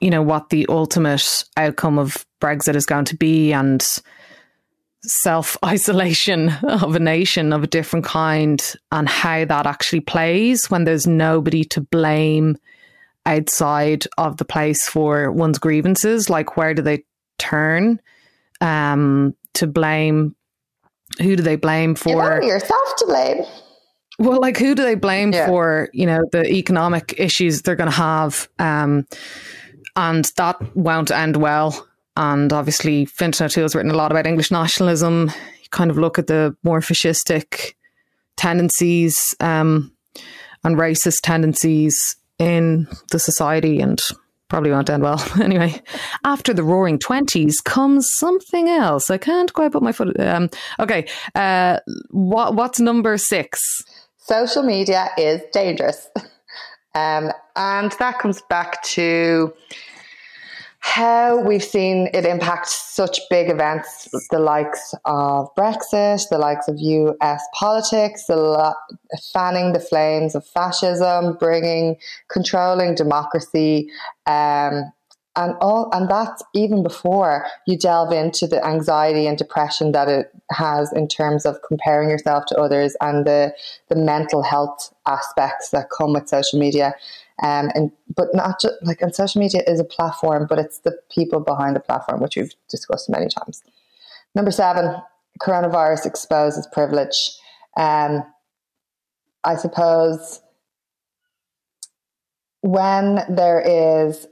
you 0.00 0.10
know, 0.10 0.22
what 0.22 0.50
the 0.50 0.66
ultimate 0.68 1.44
outcome 1.56 1.98
of 1.98 2.26
Brexit 2.40 2.74
is 2.74 2.86
going 2.86 3.04
to 3.06 3.16
be 3.16 3.52
and 3.52 3.84
self 5.06 5.56
isolation 5.64 6.50
of 6.62 6.94
a 6.94 7.00
nation 7.00 7.52
of 7.52 7.62
a 7.62 7.68
different 7.68 8.04
kind 8.04 8.74
and 8.90 9.08
how 9.08 9.44
that 9.44 9.66
actually 9.66 10.00
plays 10.00 10.70
when 10.70 10.84
there's 10.84 11.06
nobody 11.06 11.64
to 11.64 11.80
blame 11.80 12.56
outside 13.26 14.06
of 14.18 14.36
the 14.36 14.44
place 14.44 14.88
for 14.88 15.30
one's 15.30 15.58
grievances. 15.58 16.28
Like, 16.28 16.56
where 16.56 16.74
do 16.74 16.82
they 16.82 17.04
turn 17.38 18.00
um, 18.60 19.34
to 19.54 19.66
blame? 19.66 20.34
Who 21.20 21.36
do 21.36 21.42
they 21.42 21.56
blame 21.56 21.94
for? 21.94 22.42
yourself 22.42 22.96
to 22.98 23.06
blame. 23.06 23.44
Well, 24.18 24.40
like, 24.40 24.58
who 24.58 24.74
do 24.74 24.82
they 24.82 24.94
blame 24.94 25.32
yeah. 25.32 25.46
for, 25.46 25.88
you 25.92 26.06
know, 26.06 26.20
the 26.32 26.46
economic 26.46 27.14
issues 27.18 27.62
they're 27.62 27.76
going 27.76 27.90
to 27.90 27.96
have? 27.96 28.48
Um, 28.58 29.06
and 29.96 30.24
that 30.36 30.76
won't 30.76 31.10
end 31.10 31.36
well 31.36 31.86
and 32.16 32.52
obviously 32.52 33.04
Fintan 33.04 33.50
has 33.50 33.74
written 33.74 33.90
a 33.90 33.96
lot 33.96 34.10
about 34.10 34.26
English 34.26 34.50
nationalism. 34.50 35.30
You 35.62 35.68
kind 35.70 35.90
of 35.90 35.98
look 35.98 36.18
at 36.18 36.26
the 36.26 36.56
more 36.62 36.80
fascistic 36.80 37.74
tendencies 38.36 39.34
um, 39.40 39.92
and 40.62 40.76
racist 40.76 41.20
tendencies 41.22 42.16
in 42.38 42.86
the 43.10 43.18
society 43.18 43.80
and 43.80 44.00
probably 44.48 44.70
won't 44.70 44.90
end 44.90 45.02
well. 45.02 45.22
anyway, 45.42 45.80
after 46.24 46.54
the 46.54 46.62
roaring 46.62 46.98
20s 46.98 47.54
comes 47.64 48.08
something 48.14 48.68
else. 48.68 49.10
I 49.10 49.18
can't 49.18 49.52
quite 49.52 49.72
put 49.72 49.82
my 49.82 49.92
foot. 49.92 50.18
Um, 50.20 50.50
okay. 50.78 51.06
Uh, 51.34 51.80
what, 52.10 52.54
what's 52.54 52.78
number 52.78 53.16
six? 53.18 53.60
Social 54.18 54.62
media 54.62 55.10
is 55.18 55.40
dangerous. 55.52 56.08
um, 56.94 57.32
and 57.56 57.92
that 57.98 58.18
comes 58.20 58.42
back 58.42 58.82
to 58.84 59.52
how 60.84 61.40
we've 61.40 61.64
seen 61.64 62.10
it 62.12 62.26
impact 62.26 62.68
such 62.68 63.18
big 63.30 63.48
events, 63.48 64.06
the 64.30 64.38
likes 64.38 64.94
of 65.06 65.48
Brexit, 65.56 66.28
the 66.28 66.36
likes 66.36 66.68
of 66.68 66.76
US 66.78 67.42
politics, 67.54 68.26
the 68.26 68.76
fanning 69.32 69.72
the 69.72 69.80
flames 69.80 70.34
of 70.34 70.46
fascism, 70.46 71.38
bringing, 71.40 71.96
controlling 72.28 72.94
democracy, 72.94 73.90
um, 74.26 74.92
and 75.36 75.54
all, 75.60 75.88
and 75.92 76.08
that's 76.08 76.42
even 76.54 76.82
before 76.82 77.46
you 77.66 77.76
delve 77.76 78.12
into 78.12 78.46
the 78.46 78.64
anxiety 78.64 79.26
and 79.26 79.36
depression 79.38 79.92
that 79.92 80.08
it 80.08 80.30
has 80.50 80.92
in 80.92 81.08
terms 81.08 81.44
of 81.46 81.56
comparing 81.66 82.10
yourself 82.10 82.44
to 82.46 82.56
others 82.56 82.94
and 83.00 83.26
the 83.26 83.52
the 83.88 83.96
mental 83.96 84.42
health 84.42 84.94
aspects 85.06 85.70
that 85.70 85.88
come 85.90 86.12
with 86.12 86.28
social 86.28 86.60
media. 86.60 86.94
Um, 87.42 87.70
and 87.74 87.90
but 88.14 88.28
not 88.32 88.60
just 88.60 88.74
like 88.82 89.02
and 89.02 89.14
social 89.14 89.40
media 89.40 89.62
is 89.66 89.80
a 89.80 89.84
platform, 89.84 90.46
but 90.48 90.58
it's 90.58 90.78
the 90.78 90.96
people 91.10 91.40
behind 91.40 91.74
the 91.74 91.80
platform, 91.80 92.20
which 92.20 92.36
we've 92.36 92.52
discussed 92.68 93.10
many 93.10 93.26
times. 93.28 93.62
Number 94.34 94.50
seven, 94.50 94.96
coronavirus 95.40 96.06
exposes 96.06 96.66
privilege. 96.72 97.32
Um, 97.76 98.24
I 99.42 99.56
suppose 99.56 100.40
when 102.60 103.20
there 103.28 103.60
is, 103.60 104.26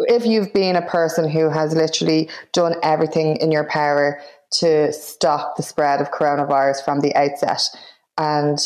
if 0.00 0.26
you've 0.26 0.52
been 0.52 0.76
a 0.76 0.86
person 0.86 1.30
who 1.30 1.48
has 1.48 1.74
literally 1.74 2.28
done 2.52 2.74
everything 2.82 3.36
in 3.36 3.50
your 3.50 3.64
power 3.64 4.20
to 4.50 4.92
stop 4.92 5.56
the 5.56 5.62
spread 5.62 6.00
of 6.00 6.10
coronavirus 6.10 6.84
from 6.84 7.00
the 7.00 7.14
outset, 7.14 7.62
and 8.18 8.58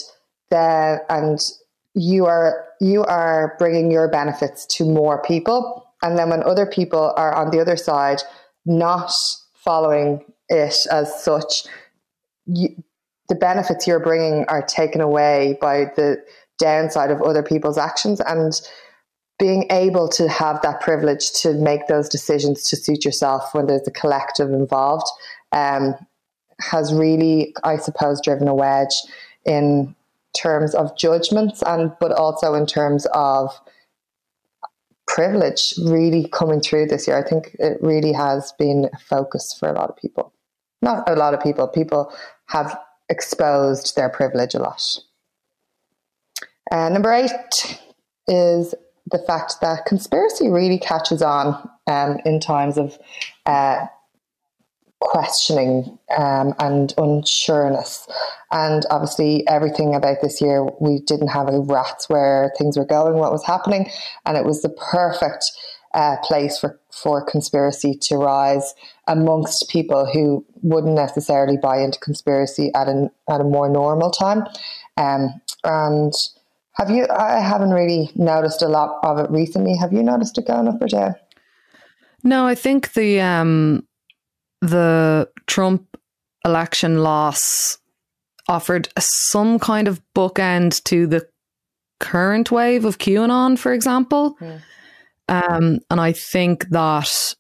then 0.51 0.99
and 1.09 1.41
you 1.99 2.27
are 2.27 2.65
you 2.81 3.05
are 3.05 3.57
bringing 3.59 3.91
your 3.91 4.09
benefits 4.09 4.65
to 4.67 4.85
more 4.85 5.21
people. 5.23 5.85
And 6.03 6.17
then 6.17 6.31
when 6.31 6.45
other 6.45 6.67
people 6.67 7.13
are 7.17 7.35
on 7.35 7.51
the 7.51 7.61
other 7.61 7.77
side 7.77 8.23
not 8.65 9.13
following 9.55 10.25
it 10.49 10.77
as 10.91 11.23
such 11.25 11.65
you, 12.47 12.69
the 13.29 13.35
benefits 13.35 13.87
you're 13.87 14.01
bringing 14.01 14.45
are 14.49 14.63
taken 14.63 15.01
away 15.01 15.59
by 15.61 15.87
the 15.97 16.23
downside 16.59 17.11
of 17.11 17.21
other 17.21 17.43
people's 17.43 17.77
actions. 17.77 18.21
And 18.21 18.59
being 19.39 19.67
able 19.71 20.09
to 20.09 20.29
have 20.29 20.63
that 20.63 20.81
privilege 20.81 21.33
to 21.33 21.53
make 21.53 21.87
those 21.87 22.09
decisions 22.09 22.69
to 22.71 22.77
suit 22.77 23.05
yourself 23.05 23.55
when 23.55 23.67
there's 23.67 23.87
a 23.87 23.93
collective 23.93 24.51
involved 24.51 25.07
um, 25.53 25.95
has 26.61 26.93
really 26.93 27.55
i 27.63 27.77
suppose 27.77 28.21
driven 28.21 28.49
a 28.49 28.55
wedge 28.55 28.95
in 29.45 29.95
terms 30.37 30.75
of 30.75 30.97
judgments 30.97 31.63
and 31.63 31.93
but 32.01 32.13
also 32.13 32.55
in 32.55 32.67
terms 32.67 33.07
of 33.15 33.59
privilege 35.07 35.75
really 35.85 36.29
coming 36.29 36.61
through 36.61 36.87
this 36.87 37.09
year. 37.09 37.19
I 37.19 37.29
think 37.29 37.57
it 37.59 37.79
really 37.81 38.13
has 38.13 38.53
been 38.59 38.91
a 38.93 38.99
focus 38.99 39.57
for 39.59 39.69
a 39.69 39.73
lot 39.73 39.89
of 39.89 39.97
people. 39.97 40.33
Not 40.83 41.09
a 41.09 41.17
lot 41.17 41.35
of 41.35 41.43
people. 41.43 41.67
People 41.67 42.13
have 42.47 42.79
exposed 43.09 43.97
their 43.97 44.09
privilege 44.09 44.55
a 44.55 44.61
lot. 44.61 44.83
Uh, 46.71 46.89
number 46.91 47.13
eight 47.13 47.81
is 48.29 48.75
the 49.11 49.19
fact 49.19 49.55
that 49.63 49.87
conspiracy 49.87 50.49
really 50.49 50.79
catches 50.79 51.23
on 51.23 51.69
um, 51.87 52.19
in 52.27 52.39
times 52.41 52.77
of 52.77 52.99
uh, 53.47 53.87
questioning 55.01 55.99
um, 56.17 56.55
and 56.59 56.95
unsureness. 56.97 58.09
And 58.51 58.85
obviously, 58.91 59.47
everything 59.47 59.95
about 59.95 60.19
this 60.23 60.41
year, 60.41 60.67
we 60.81 61.01
didn't 61.01 61.29
have 61.29 61.49
a 61.49 61.61
rats 61.61 62.09
where 62.09 62.53
things 62.59 62.77
were 62.77 62.85
going, 62.85 63.15
what 63.15 63.33
was 63.33 63.45
happening, 63.45 63.91
and 64.27 64.37
it 64.37 64.45
was 64.45 64.63
the 64.63 64.71
perfect 64.71 65.45
uh, 65.95 66.17
place 66.23 66.59
for, 66.59 66.79
for 66.93 67.25
conspiracy 67.25 67.95
to 67.95 68.17
rise 68.17 68.75
amongst 69.07 69.69
people 69.71 70.07
who 70.13 70.45
wouldn't 70.63 70.95
necessarily 70.95 71.57
buy 71.57 71.79
into 71.81 71.99
conspiracy 71.99 72.71
at, 72.75 72.89
an, 72.89 73.11
at 73.31 73.41
a 73.41 73.45
more 73.45 73.69
normal 73.69 74.11
time. 74.11 74.45
Um, 74.97 75.41
and 75.65 76.13
have 76.75 76.91
you, 76.91 77.07
I 77.09 77.41
haven't 77.41 77.71
really 77.71 78.11
noticed 78.15 78.63
a 78.63 78.69
lot 78.69 78.99
of 79.03 79.19
it 79.19 79.31
recently. 79.31 79.77
Have 79.77 79.93
you 79.93 80.03
noticed 80.03 80.39
it 80.39 80.47
going 80.47 80.69
up 80.69 80.81
or 80.81 80.89
down? 80.89 81.15
No, 82.23 82.47
I 82.47 82.55
think 82.55 82.93
the 82.93 83.21
um, 83.21 83.87
the 84.61 85.29
Trump 85.47 85.97
election 86.45 87.03
loss 87.03 87.79
offered 88.49 88.89
some 88.99 89.59
kind 89.59 89.89
of 89.89 90.01
bookend 90.15 90.83
to 90.85 91.07
the 91.07 91.27
current 92.01 92.51
wave 92.51 92.85
of 92.85 92.99
QAnon, 92.99 93.59
for 93.59 93.73
example. 93.73 94.37
Mm. 94.41 94.61
Um, 95.29 95.79
and 95.91 96.01
I 96.01 96.13
think 96.13 96.69
that 96.71 97.35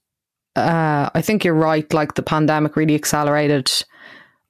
uh, 0.56 1.08
I 1.14 1.22
think 1.22 1.44
you're 1.44 1.54
right. 1.54 1.90
Like 1.92 2.14
the 2.14 2.22
pandemic 2.22 2.76
really 2.76 2.94
accelerated 2.94 3.70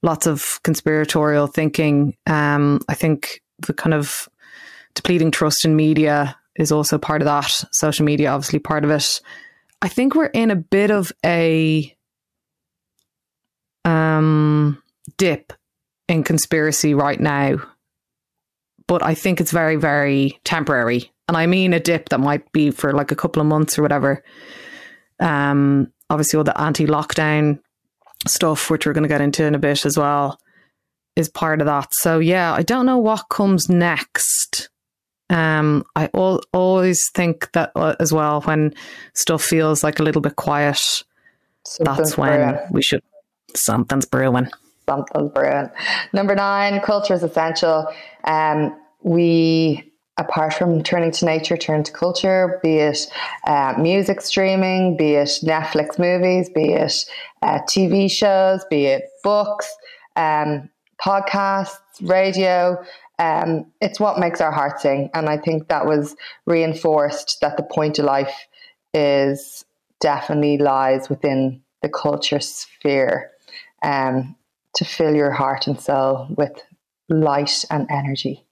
lots 0.02 0.26
of 0.26 0.60
conspiratorial 0.64 1.46
thinking. 1.46 2.16
Um, 2.26 2.80
I 2.88 2.94
think 2.94 3.42
the 3.60 3.75
kind 3.75 3.94
of 3.94 4.28
depleting 4.94 5.30
trust 5.30 5.64
in 5.64 5.76
media 5.76 6.37
is 6.56 6.72
also 6.72 6.98
part 6.98 7.22
of 7.22 7.26
that. 7.26 7.52
Social 7.72 8.04
media, 8.04 8.30
obviously, 8.30 8.58
part 8.58 8.84
of 8.84 8.90
it. 8.90 9.20
I 9.82 9.88
think 9.88 10.14
we're 10.14 10.26
in 10.26 10.50
a 10.50 10.56
bit 10.56 10.90
of 10.90 11.12
a 11.25 11.94
um, 13.88 14.83
dip 15.16 15.52
in 16.09 16.23
conspiracy 16.23 16.95
right 16.95 17.18
now, 17.18 17.57
but 18.87 19.02
I 19.02 19.14
think 19.14 19.40
it's 19.40 19.50
very, 19.50 19.76
very 19.76 20.38
temporary. 20.45 21.11
And 21.26 21.37
I 21.37 21.47
mean 21.47 21.73
a 21.73 21.80
dip 21.80 22.11
that 22.11 22.21
might 22.21 22.50
be 22.52 22.71
for 22.71 22.92
like 22.92 23.11
a 23.11 23.16
couple 23.16 23.40
of 23.40 23.49
months 23.49 23.78
or 23.78 23.83
whatever. 23.83 24.23
Um, 25.21 25.92
obviously, 26.11 26.37
all 26.38 26.45
the 26.45 26.59
anti 26.61 26.87
lockdown 26.87 27.61
stuff, 28.26 28.71
which 28.71 28.87
we're 28.87 28.92
going 28.92 29.02
to 29.02 29.09
get 29.09 29.21
into 29.21 29.45
in 29.45 29.54
a 29.54 29.59
bit 29.59 29.85
as 29.85 29.97
well, 29.97 30.38
is 31.16 31.28
part 31.28 31.61
of 31.61 31.66
that. 31.66 31.88
So, 31.92 32.18
yeah, 32.18 32.52
I 32.52 32.62
don't 32.62 32.87
know 32.87 32.99
what 32.99 33.28
comes 33.30 33.68
next. 33.68 34.71
Um, 35.30 35.85
I 35.97 36.09
al- 36.14 36.42
always 36.52 37.11
think 37.14 37.52
that 37.52 37.73
uh, 37.75 37.97
as 38.00 38.12
well 38.12 38.40
when 38.42 38.75
stuff 39.14 39.42
feels 39.42 39.85
like 39.85 39.99
a 39.99 40.02
little 40.02 40.23
bit 40.23 40.37
quiet, 40.37 40.80
that's 41.80 42.16
when 42.16 42.59
we 42.71 42.80
should 42.80 43.02
Something's 43.55 44.07
brewing. 44.07 44.49
Something's 44.88 45.33
brewing. 45.33 45.71
Number 46.12 46.35
nine, 46.35 46.81
culture 46.81 47.14
is 47.14 47.23
essential. 47.23 47.88
Um, 48.25 48.78
we, 49.02 49.93
apart 50.17 50.55
from 50.55 50.83
turning 50.83 51.11
to 51.12 51.25
nature, 51.25 51.57
turn 51.57 51.83
to 51.85 51.93
culture, 51.93 52.59
be 52.62 52.78
it 52.78 53.07
uh, 53.47 53.75
music 53.78 54.21
streaming, 54.21 54.97
be 54.97 55.14
it 55.14 55.28
Netflix 55.43 55.99
movies, 55.99 56.50
be 56.50 56.73
it 56.73 57.05
uh, 57.43 57.61
TV 57.69 58.11
shows, 58.11 58.64
be 58.71 58.87
it 58.87 59.05
books, 59.23 59.76
um, 60.17 60.69
podcasts, 61.02 61.78
radio. 62.02 62.83
Um, 63.19 63.67
it's 63.81 63.99
what 63.99 64.19
makes 64.19 64.40
our 64.40 64.52
heart 64.52 64.81
sing. 64.81 65.11
And 65.14 65.28
I 65.28 65.38
think 65.38 65.69
that 65.69 65.87
was 65.87 66.17
reinforced 66.47 67.38
that 67.40 67.57
the 67.57 67.62
point 67.62 67.99
of 67.99 68.05
life 68.05 68.47
is 68.95 69.64
definitely 70.00 70.59
lies 70.59 71.09
within 71.09 71.61
the 71.83 71.88
culture 71.88 72.40
sphere 72.40 73.31
um, 73.82 74.37
to 74.76 74.85
fill 74.85 75.14
your 75.14 75.30
heart 75.30 75.66
and 75.66 75.80
soul 75.80 76.26
with 76.37 76.52
light 77.08 77.64
and 77.70 77.87
energy. 77.90 78.44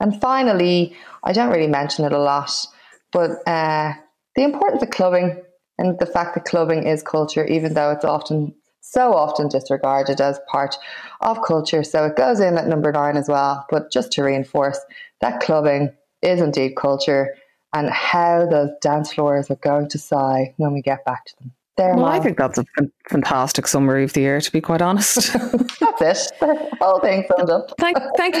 And 0.00 0.20
finally, 0.20 0.96
I 1.22 1.32
don't 1.32 1.52
really 1.52 1.66
mention 1.66 2.04
it 2.04 2.12
a 2.12 2.18
lot, 2.18 2.66
but 3.12 3.46
uh, 3.46 3.92
the 4.34 4.42
importance 4.42 4.82
of 4.82 4.90
clubbing 4.90 5.42
and 5.78 5.98
the 5.98 6.06
fact 6.06 6.34
that 6.34 6.44
clubbing 6.44 6.86
is 6.86 7.02
culture, 7.02 7.44
even 7.46 7.74
though 7.74 7.90
it's 7.90 8.04
often 8.04 8.54
so 8.80 9.14
often 9.14 9.48
disregarded 9.48 10.20
as 10.20 10.40
part 10.48 10.76
of 11.20 11.42
culture. 11.46 11.84
So 11.84 12.06
it 12.06 12.16
goes 12.16 12.40
in 12.40 12.56
at 12.56 12.66
number 12.66 12.90
nine 12.90 13.16
as 13.16 13.28
well. 13.28 13.66
But 13.70 13.92
just 13.92 14.12
to 14.12 14.22
reinforce 14.22 14.78
that 15.20 15.40
clubbing 15.40 15.92
is 16.22 16.40
indeed 16.40 16.76
culture 16.76 17.34
and 17.72 17.88
how 17.90 18.46
those 18.46 18.70
dance 18.80 19.12
floors 19.12 19.50
are 19.50 19.56
going 19.56 19.88
to 19.90 19.98
sigh 19.98 20.54
when 20.56 20.72
we 20.72 20.82
get 20.82 21.04
back 21.04 21.24
to 21.26 21.36
them. 21.38 21.52
Well, 21.78 22.04
I 22.04 22.20
think 22.20 22.36
that's 22.36 22.58
a 22.58 22.64
fantastic 23.08 23.66
summary 23.66 24.04
of 24.04 24.12
the 24.12 24.20
year, 24.20 24.40
to 24.40 24.52
be 24.52 24.60
quite 24.60 24.82
honest. 24.82 25.32
that's 25.98 26.30
it. 26.42 26.72
All 26.80 27.00
things 27.00 27.26
summed 27.36 27.50
up. 27.50 27.72
thank, 27.78 27.96
thank, 28.16 28.36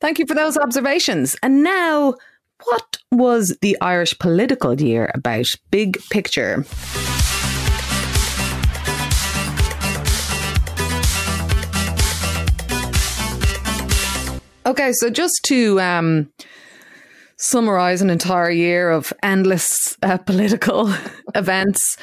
thank 0.00 0.18
you 0.18 0.26
for 0.26 0.34
those 0.34 0.56
observations. 0.56 1.34
And 1.42 1.64
now, 1.64 2.14
what 2.64 2.98
was 3.10 3.56
the 3.62 3.76
Irish 3.80 4.16
political 4.18 4.80
year 4.80 5.10
about? 5.14 5.46
Big 5.70 5.98
picture. 6.10 6.64
Okay, 14.64 14.92
so 14.92 15.10
just 15.10 15.40
to 15.46 15.80
um, 15.80 16.32
summarize 17.36 18.00
an 18.00 18.10
entire 18.10 18.50
year 18.50 18.90
of 18.90 19.12
endless 19.22 19.96
uh, 20.02 20.18
political 20.18 20.94
events, 21.34 21.96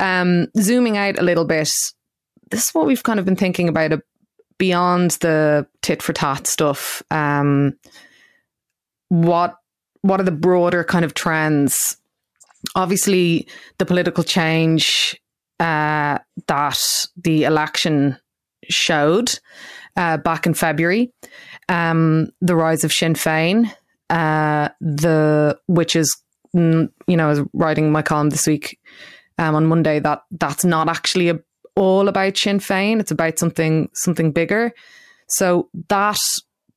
um, 0.00 0.48
zooming 0.56 0.96
out 0.96 1.18
a 1.18 1.22
little 1.22 1.44
bit, 1.44 1.70
this 2.50 2.64
is 2.64 2.70
what 2.72 2.86
we've 2.86 3.02
kind 3.02 3.18
of 3.18 3.24
been 3.24 3.36
thinking 3.36 3.68
about 3.68 3.92
uh, 3.92 3.98
beyond 4.58 5.12
the 5.22 5.66
tit 5.82 6.02
for 6.02 6.12
tat 6.12 6.46
stuff. 6.46 7.02
Um, 7.10 7.78
what 9.08 9.56
what 10.02 10.18
are 10.20 10.24
the 10.24 10.32
broader 10.32 10.82
kind 10.82 11.04
of 11.04 11.14
trends? 11.14 11.96
Obviously, 12.74 13.46
the 13.78 13.86
political 13.86 14.24
change 14.24 15.18
uh, 15.60 16.18
that 16.46 16.78
the 17.16 17.44
election 17.44 18.16
showed 18.68 19.38
uh, 19.96 20.16
back 20.18 20.46
in 20.46 20.54
February, 20.54 21.12
um, 21.68 22.30
the 22.40 22.56
rise 22.56 22.84
of 22.84 22.92
Sinn 22.92 23.14
Féin, 23.14 23.72
uh, 24.08 24.68
the 24.80 25.58
which 25.66 25.96
is 25.96 26.16
mm, 26.56 26.90
you 27.06 27.16
know, 27.16 27.26
I 27.26 27.30
was 27.30 27.40
writing 27.52 27.92
my 27.92 28.02
column 28.02 28.30
this 28.30 28.46
week 28.46 28.78
um, 29.40 29.54
on 29.56 29.66
Monday 29.66 29.98
that 29.98 30.22
that's 30.30 30.64
not 30.64 30.88
actually 30.88 31.30
a, 31.30 31.40
all 31.74 32.08
about 32.08 32.36
Sinn 32.36 32.60
Féin. 32.60 33.00
It's 33.00 33.10
about 33.10 33.38
something 33.38 33.88
something 33.94 34.30
bigger. 34.30 34.72
So 35.28 35.68
that 35.88 36.18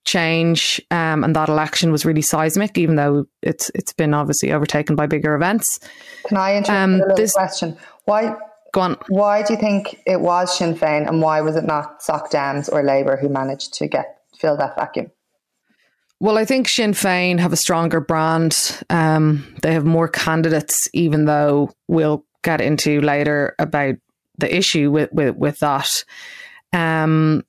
change 0.05 0.82
um, 0.91 1.24
and 1.24 1.36
that 1.36 1.50
election 1.50 1.91
was 1.91 2.05
really 2.05 2.22
seismic, 2.22 2.77
even 2.77 2.96
though 2.96 3.25
it's 3.41 3.70
it's 3.75 3.93
been 3.93 4.13
obviously 4.13 4.51
overtaken 4.51 4.96
by 4.96 5.05
bigger 5.05 5.36
events. 5.36 5.79
Can 6.25 6.38
I 6.38 6.58
interrupt 6.58 6.70
um, 6.70 7.01
a 7.01 7.15
this, 7.15 7.34
question? 7.34 7.77
Why? 8.05 8.36
Go 8.74 8.82
on. 8.82 8.98
Why 9.08 9.43
do 9.43 9.53
you 9.53 9.60
think 9.60 10.01
it 10.08 10.22
was 10.22 10.58
Sinn 10.58 10.74
Féin, 10.74 11.08
and 11.08 11.22
why 11.22 11.41
was 11.41 11.55
it 11.55 11.65
not 11.65 12.01
Soc 12.01 12.32
Dems 12.32 12.72
or 12.72 12.82
Labour 12.82 13.17
who 13.17 13.29
managed 13.29 13.74
to 13.75 13.88
get 13.88 14.17
fill 14.39 14.58
that 14.58 14.75
vacuum? 14.75 15.12
Well, 16.20 16.38
I 16.38 16.46
think 16.46 16.70
Sinn 16.70 16.93
Féin 16.93 17.39
have 17.39 17.51
a 17.51 17.58
stronger 17.58 18.00
brand. 18.00 18.82
Um, 18.89 19.53
they 19.62 19.74
have 19.74 19.86
more 19.86 20.08
candidates, 20.08 20.88
even 20.93 21.25
though 21.25 21.72
we'll 21.89 22.25
get 22.43 22.62
into 22.62 23.01
later 23.01 23.55
about 23.59 23.95
the 24.38 24.55
issue 24.55 24.91
with 24.91 25.12
with, 25.12 25.35
with 25.35 25.59
that. 25.59 25.89
Um, 26.71 27.43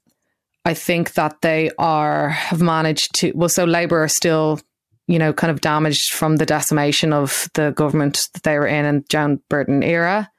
I 0.64 0.74
think 0.74 1.14
that 1.14 1.40
they 1.42 1.70
are 1.78 2.30
have 2.30 2.62
managed 2.62 3.14
to 3.16 3.32
well, 3.34 3.48
so 3.48 3.64
Labour 3.64 4.02
are 4.02 4.08
still, 4.08 4.60
you 5.06 5.18
know, 5.18 5.32
kind 5.32 5.50
of 5.50 5.60
damaged 5.60 6.12
from 6.12 6.36
the 6.36 6.46
decimation 6.46 7.12
of 7.12 7.48
the 7.54 7.72
government 7.72 8.28
that 8.32 8.42
they 8.44 8.58
were 8.58 8.66
in 8.66 8.84
in 8.84 9.04
Joan 9.08 9.40
Burton 9.48 9.82
era. 9.82 10.30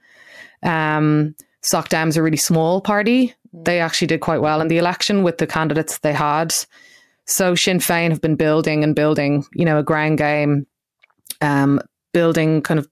Um, 0.63 1.35
Soc 1.62 1.89
Dems 1.89 2.17
a 2.17 2.24
really 2.24 2.38
small 2.38 2.81
party. 2.81 3.33
They 3.53 3.79
actually 3.79 4.07
did 4.07 4.21
quite 4.21 4.41
well 4.41 4.62
in 4.62 4.67
the 4.67 4.77
election 4.77 5.24
with 5.24 5.38
the 5.38 5.47
candidates 5.47 6.00
they 6.00 6.13
had. 6.13 6.51
So 7.25 7.55
Sinn 7.55 7.79
Féin 7.79 8.12
have 8.12 8.21
been 8.21 8.35
building 8.35 8.83
and 8.83 8.95
building, 8.95 9.45
you 9.53 9.65
know, 9.65 9.79
a 9.79 9.83
ground 9.83 10.17
game, 10.17 10.67
um, 11.41 11.79
building 12.13 12.62
kind 12.62 12.79
of 12.79 12.88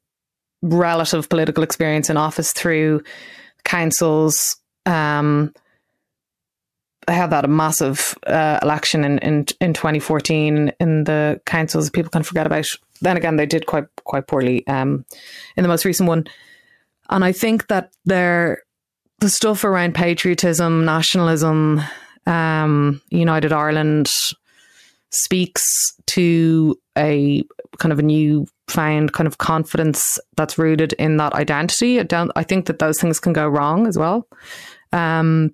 relative 0.63 1.29
political 1.29 1.63
experience 1.63 2.09
in 2.09 2.17
office 2.17 2.51
through 2.53 3.03
councils, 3.63 4.57
um, 4.85 5.53
they 7.05 7.13
had 7.13 7.31
that 7.31 7.45
a 7.45 7.49
massive 7.49 8.17
uh, 8.25 8.59
election 8.61 9.03
in, 9.03 9.19
in 9.19 9.45
in 9.59 9.73
2014 9.73 10.71
in 10.79 11.03
the 11.03 11.39
councils. 11.45 11.89
People 11.89 12.09
can 12.09 12.23
forget 12.23 12.47
about. 12.47 12.65
Then 13.01 13.17
again, 13.17 13.35
they 13.35 13.45
did 13.45 13.65
quite 13.65 13.85
quite 14.05 14.27
poorly 14.27 14.65
um, 14.67 15.05
in 15.57 15.63
the 15.63 15.67
most 15.67 15.85
recent 15.85 16.07
one, 16.07 16.25
and 17.09 17.25
I 17.25 17.33
think 17.33 17.67
that 17.67 17.91
they're 18.05 18.63
the 19.19 19.29
stuff 19.29 19.63
around 19.63 19.95
patriotism, 19.95 20.85
nationalism, 20.85 21.81
um, 22.25 23.01
United 23.09 23.51
Ireland 23.51 24.09
speaks 25.09 25.63
to 26.07 26.79
a 26.97 27.43
kind 27.77 27.91
of 27.91 27.99
a 27.99 28.03
new 28.03 28.45
found 28.67 29.13
kind 29.13 29.27
of 29.27 29.37
confidence 29.37 30.19
that's 30.37 30.57
rooted 30.57 30.93
in 30.93 31.17
that 31.17 31.33
identity. 31.33 31.99
I 31.99 32.03
don't. 32.03 32.31
I 32.35 32.43
think 32.43 32.65
that 32.67 32.79
those 32.79 32.99
things 32.99 33.19
can 33.19 33.33
go 33.33 33.47
wrong 33.47 33.87
as 33.87 33.97
well. 33.97 34.27
Um, 34.91 35.51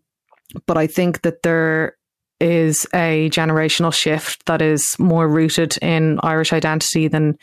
but 0.66 0.78
I 0.78 0.88
think 0.88 1.22
that 1.22 1.44
there 1.44 1.96
is 2.40 2.88
a 2.94 3.30
generational 3.32 3.94
shift 3.94 4.46
that 4.46 4.62
is 4.62 4.96
more 4.98 5.28
rooted 5.28 5.78
in 5.82 6.20
Irish 6.24 6.54
identity 6.54 7.08
than 7.08 7.38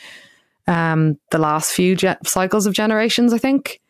um, 0.67 1.19
the 1.31 1.39
last 1.39 1.73
few 1.73 1.95
ge- 1.97 2.17
cycles 2.25 2.67
of 2.67 2.75
generations, 2.75 3.33
I 3.33 3.39
think. 3.39 3.81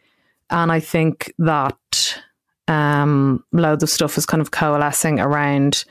And 0.50 0.70
I 0.70 0.80
think 0.80 1.32
that 1.38 2.20
um, 2.68 3.44
loads 3.52 3.82
of 3.82 3.90
stuff 3.90 4.18
is 4.18 4.26
kind 4.26 4.40
of 4.40 4.50
coalescing 4.50 5.20
around 5.20 5.84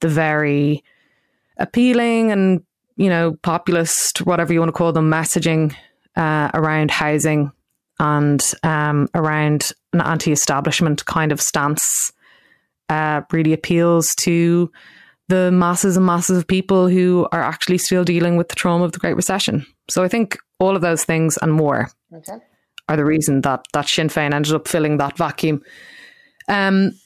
the 0.00 0.08
very 0.08 0.84
appealing 1.56 2.30
and, 2.30 2.62
you 2.98 3.08
know, 3.08 3.38
populist, 3.42 4.18
whatever 4.26 4.52
you 4.52 4.58
want 4.58 4.68
to 4.68 4.76
call 4.76 4.92
them, 4.92 5.10
messaging 5.10 5.74
uh, 6.16 6.50
around 6.52 6.90
housing 6.90 7.52
and 8.00 8.42
um, 8.64 9.08
around 9.14 9.72
an 9.92 10.00
anti 10.00 10.32
establishment 10.32 11.06
kind 11.06 11.30
of 11.30 11.40
stance 11.40 12.12
uh, 12.88 13.22
really 13.32 13.52
appeals 13.52 14.14
to 14.16 14.70
the 15.28 15.52
masses 15.52 15.96
and 15.96 16.06
masses 16.06 16.38
of 16.38 16.46
people 16.46 16.88
who 16.88 17.28
are 17.32 17.42
actually 17.42 17.78
still 17.78 18.02
dealing 18.02 18.36
with 18.36 18.48
the 18.48 18.56
trauma 18.56 18.84
of 18.84 18.92
the 18.92 18.98
Great 18.98 19.14
Recession. 19.16 19.64
So 19.88 20.02
I 20.02 20.08
think 20.08 20.36
all 20.58 20.74
of 20.74 20.82
those 20.82 21.04
things 21.04 21.38
and 21.40 21.52
more 21.52 21.90
okay. 22.12 22.38
are 22.88 22.96
the 22.96 23.04
reason 23.04 23.42
that 23.42 23.64
that 23.74 23.88
Sinn 23.88 24.08
Féin 24.08 24.34
ended 24.34 24.54
up 24.54 24.66
filling 24.66 24.96
that 24.96 25.16
vacuum. 25.16 25.62
Um, 26.48 26.98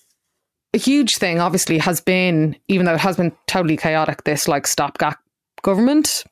a 0.73 0.79
huge 0.79 1.17
thing, 1.17 1.39
obviously, 1.39 1.77
has 1.79 2.01
been 2.01 2.57
even 2.69 2.87
though 2.87 2.95
it 2.95 3.01
has 3.01 3.19
been 3.19 3.33
totally 3.47 3.77
chaotic. 3.77 4.25
This 4.25 4.49
like 4.49 4.67
stopgap 4.67 5.19
government, 5.62 6.25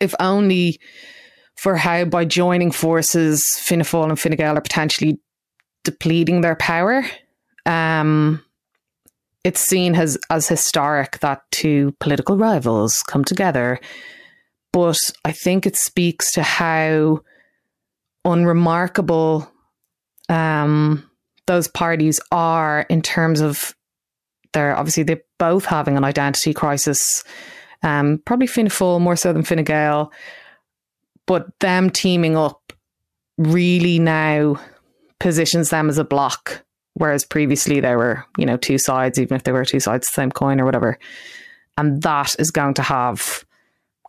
if 0.00 0.14
only 0.20 0.78
for 1.56 1.76
how 1.76 2.04
by 2.04 2.24
joining 2.24 2.70
forces, 2.70 3.44
Fianna 3.60 3.84
Fáil 3.84 4.08
and 4.10 4.20
Fine 4.20 4.36
Gael 4.36 4.58
are 4.58 4.60
potentially 4.60 5.18
depleting 5.84 6.40
their 6.40 6.56
power. 6.56 7.04
Um, 7.64 8.44
it's 9.44 9.60
seen 9.60 9.94
as 9.94 10.18
as 10.28 10.48
historic 10.48 11.20
that 11.20 11.42
two 11.52 11.94
political 12.00 12.36
rivals 12.36 13.02
come 13.06 13.24
together. 13.24 13.78
But 14.72 14.98
I 15.24 15.32
think 15.32 15.64
it 15.64 15.76
speaks 15.76 16.32
to 16.32 16.42
how 16.42 17.20
unremarkable 18.24 19.50
um, 20.28 21.08
those 21.46 21.68
parties 21.68 22.20
are 22.32 22.84
in 22.90 23.00
terms 23.00 23.40
of 23.40 23.74
they're 24.52 24.76
obviously 24.76 25.04
they're 25.04 25.22
both 25.38 25.64
having 25.64 25.96
an 25.96 26.04
identity 26.04 26.52
crisis. 26.52 27.24
Um, 27.82 28.20
probably 28.24 28.46
Fianna 28.46 28.70
Fáil 28.70 29.00
more 29.00 29.16
so 29.16 29.32
than 29.32 29.42
Fine 29.42 29.64
Gael, 29.64 30.12
but 31.26 31.46
them 31.60 31.90
teaming 31.90 32.36
up 32.36 32.72
really 33.38 33.98
now 33.98 34.60
positions 35.18 35.70
them 35.70 35.88
as 35.88 35.98
a 35.98 36.04
block 36.04 36.64
Whereas 36.96 37.26
previously 37.26 37.80
they 37.80 37.94
were, 37.94 38.24
you 38.38 38.46
know, 38.46 38.56
two 38.56 38.78
sides, 38.78 39.18
even 39.18 39.36
if 39.36 39.44
they 39.44 39.52
were 39.52 39.66
two 39.66 39.80
sides 39.80 40.06
the 40.06 40.12
same 40.12 40.30
coin 40.30 40.58
or 40.58 40.64
whatever. 40.64 40.98
And 41.76 42.00
that 42.02 42.34
is 42.38 42.50
going 42.50 42.72
to 42.72 42.82
have 42.82 43.44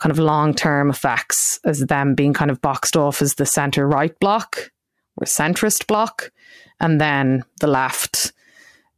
kind 0.01 0.10
of 0.10 0.19
long 0.19 0.53
term 0.53 0.89
effects 0.89 1.60
as 1.65 1.82
them 1.82 2.15
being 2.15 2.32
kind 2.32 2.49
of 2.49 2.62
boxed 2.62 2.95
off 2.95 3.21
as 3.21 3.36
the 3.36 3.45
centre 3.45 3.86
right 3.86 4.17
block 4.21 4.71
or 5.17 5.25
centrist 5.25 5.86
block, 5.86 6.32
and 6.80 7.01
then 7.01 7.43
the 7.60 7.67
left 7.67 8.32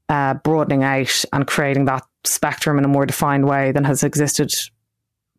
uh, 0.08 0.36
broadening 0.36 0.84
out 0.84 1.26
and 1.34 1.48
creating 1.48 1.86
that 1.86 2.04
spectrum 2.26 2.78
in 2.78 2.86
a 2.86 2.90
more 2.90 3.06
defined 3.06 3.48
way 3.48 3.72
than 3.72 3.84
has 3.84 4.04
existed 4.04 4.52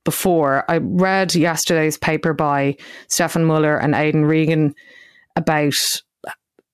before. 0.04 0.64
I 0.68 0.78
read 0.78 1.34
yesterday's 1.34 1.98
paper 1.98 2.32
by 2.32 2.76
Stefan 3.08 3.44
Muller 3.44 3.76
and 3.76 3.94
Aidan 3.94 4.24
Regan 4.24 4.74
about 5.36 5.74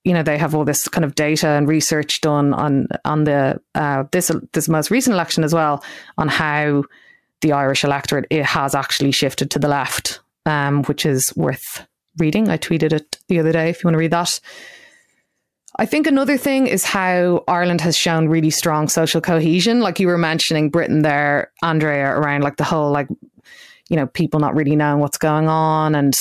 you 0.05 0.13
know 0.13 0.23
they 0.23 0.39
have 0.39 0.55
all 0.55 0.65
this 0.65 0.87
kind 0.87 1.05
of 1.05 1.17
data 1.17 1.49
and 1.49 1.69
research 1.69 2.21
done 2.21 2.55
on 2.55 2.87
on 3.05 3.25
the 3.25 3.61
uh, 3.75 4.05
this 4.13 4.31
this 4.53 4.69
most 4.69 4.91
recent 4.91 5.15
election 5.15 5.43
as 5.43 5.53
well 5.53 5.85
on 6.17 6.29
how 6.29 6.85
the 7.41 7.53
Irish 7.53 7.85
electorate 7.85 8.27
it 8.31 8.45
has 8.45 8.75
actually 8.75 9.11
shifted 9.11 9.51
to 9.51 9.59
the 9.59 9.69
left, 9.69 10.21
um, 10.47 10.85
which 10.85 11.05
is 11.05 11.33
worth 11.37 11.87
reading. 12.19 12.49
I 12.49 12.57
tweeted 12.57 12.93
it 12.93 13.19
the 13.29 13.41
other 13.41 13.53
day 13.53 13.69
if 13.69 13.83
you 13.83 13.89
want 13.89 13.95
to 13.95 13.99
read 13.99 14.13
that. 14.13 14.41
I 15.79 15.87
think 15.87 16.07
another 16.07 16.39
thing 16.39 16.67
is 16.67 16.85
how 16.85 17.45
Ireland 17.47 17.83
has 17.83 17.97
shown 17.97 18.29
really 18.29 18.51
strong 18.51 18.89
social 18.89 19.21
cohesion. 19.21 19.81
Like 19.81 20.01
you 20.01 20.07
were 20.07 20.19
mentioning 20.19 20.71
Britain 20.71 21.03
there, 21.03 21.53
Andrea, 21.63 22.11
around 22.11 22.43
like 22.43 22.57
the 22.57 22.65
whole 22.65 22.91
like 22.91 23.09
you 23.89 23.97
know 23.97 24.07
people 24.07 24.41
not 24.41 24.55
really 24.55 24.75
knowing 24.75 25.01
what's 25.01 25.19
going 25.19 25.49
on 25.49 25.95
and 25.95 26.15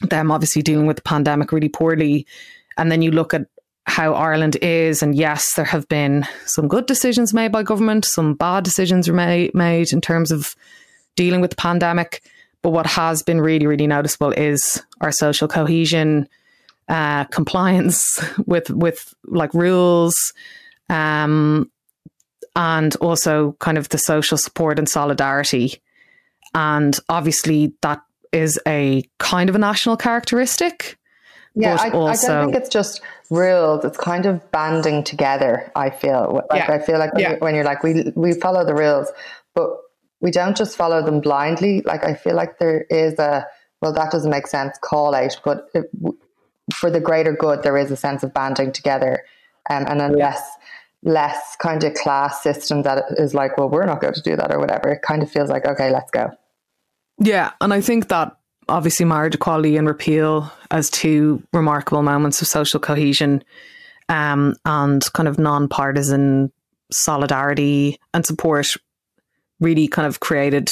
them 0.00 0.30
obviously 0.30 0.62
dealing 0.62 0.86
with 0.86 0.96
the 0.96 1.02
pandemic 1.02 1.52
really 1.52 1.68
poorly 1.68 2.26
and 2.78 2.90
then 2.90 3.02
you 3.02 3.10
look 3.10 3.34
at 3.34 3.46
how 3.86 4.14
Ireland 4.14 4.56
is, 4.62 5.02
and 5.02 5.14
yes, 5.14 5.54
there 5.54 5.64
have 5.64 5.88
been 5.88 6.26
some 6.46 6.68
good 6.68 6.86
decisions 6.86 7.34
made 7.34 7.52
by 7.52 7.62
government, 7.62 8.04
some 8.04 8.34
bad 8.34 8.64
decisions 8.64 9.08
were 9.08 9.14
made, 9.14 9.54
made 9.54 9.92
in 9.92 10.00
terms 10.00 10.30
of 10.30 10.54
dealing 11.16 11.40
with 11.40 11.50
the 11.50 11.56
pandemic. 11.56 12.22
But 12.62 12.70
what 12.70 12.86
has 12.86 13.22
been 13.22 13.40
really, 13.40 13.66
really 13.66 13.86
noticeable 13.86 14.32
is 14.32 14.82
our 15.00 15.12
social 15.12 15.48
cohesion, 15.48 16.28
uh, 16.90 17.24
compliance 17.26 18.20
with 18.46 18.68
with 18.68 19.14
like 19.24 19.54
rules, 19.54 20.16
um, 20.88 21.70
and 22.56 22.96
also 22.96 23.52
kind 23.60 23.78
of 23.78 23.88
the 23.88 23.98
social 23.98 24.36
support 24.36 24.78
and 24.78 24.88
solidarity. 24.88 25.80
And 26.52 26.98
obviously, 27.08 27.74
that 27.82 28.02
is 28.32 28.58
a 28.66 29.04
kind 29.18 29.48
of 29.48 29.54
a 29.54 29.58
national 29.58 29.96
characteristic. 29.96 30.98
Yeah, 31.54 31.76
I, 31.80 31.90
also, 31.90 32.32
I, 32.32 32.34
don't 32.34 32.52
think 32.52 32.62
it's 32.62 32.68
just 32.68 33.00
rules. 33.30 33.84
It's 33.84 33.98
kind 33.98 34.26
of 34.26 34.50
banding 34.50 35.04
together. 35.04 35.70
I 35.74 35.90
feel 35.90 36.44
like 36.50 36.68
yeah. 36.68 36.72
I 36.72 36.78
feel 36.80 36.98
like 36.98 37.12
when, 37.14 37.22
yeah. 37.22 37.30
you're, 37.30 37.38
when 37.38 37.54
you're 37.54 37.64
like 37.64 37.82
we 37.82 38.12
we 38.16 38.32
follow 38.32 38.64
the 38.64 38.74
rules, 38.74 39.10
but 39.54 39.70
we 40.20 40.30
don't 40.30 40.56
just 40.56 40.76
follow 40.76 41.04
them 41.04 41.20
blindly. 41.20 41.82
Like 41.82 42.04
I 42.04 42.14
feel 42.14 42.34
like 42.34 42.58
there 42.58 42.82
is 42.90 43.18
a 43.18 43.46
well, 43.80 43.92
that 43.92 44.10
doesn't 44.10 44.30
make 44.30 44.46
sense. 44.46 44.76
Call 44.82 45.14
out, 45.14 45.40
but 45.44 45.66
it, 45.74 45.86
for 46.74 46.90
the 46.90 47.00
greater 47.00 47.32
good, 47.32 47.62
there 47.62 47.76
is 47.76 47.90
a 47.90 47.96
sense 47.96 48.22
of 48.22 48.34
banding 48.34 48.72
together, 48.72 49.24
um, 49.68 49.86
and 49.88 50.00
unless 50.00 50.36
less 50.36 50.50
less 51.02 51.56
kind 51.56 51.82
of 51.84 51.94
class 51.94 52.42
system 52.42 52.82
that 52.82 53.04
is 53.16 53.34
like, 53.34 53.56
well, 53.56 53.68
we're 53.68 53.86
not 53.86 54.00
going 54.00 54.14
to 54.14 54.20
do 54.20 54.36
that 54.36 54.52
or 54.52 54.58
whatever. 54.58 54.90
It 54.90 55.02
kind 55.02 55.22
of 55.22 55.30
feels 55.30 55.48
like, 55.48 55.66
okay, 55.66 55.90
let's 55.90 56.10
go. 56.10 56.30
Yeah. 57.18 57.52
And 57.60 57.72
I 57.72 57.80
think 57.80 58.08
that 58.08 58.36
obviously 58.68 59.06
marriage 59.06 59.34
equality 59.34 59.76
and 59.76 59.86
repeal 59.86 60.52
as 60.70 60.90
two 60.90 61.42
remarkable 61.52 62.02
moments 62.02 62.40
of 62.42 62.48
social 62.48 62.80
cohesion 62.80 63.42
um, 64.08 64.54
and 64.64 65.02
kind 65.12 65.28
of 65.28 65.38
non-partisan 65.38 66.52
solidarity 66.92 67.98
and 68.12 68.26
support 68.26 68.66
really 69.58 69.88
kind 69.88 70.06
of 70.06 70.20
created, 70.20 70.70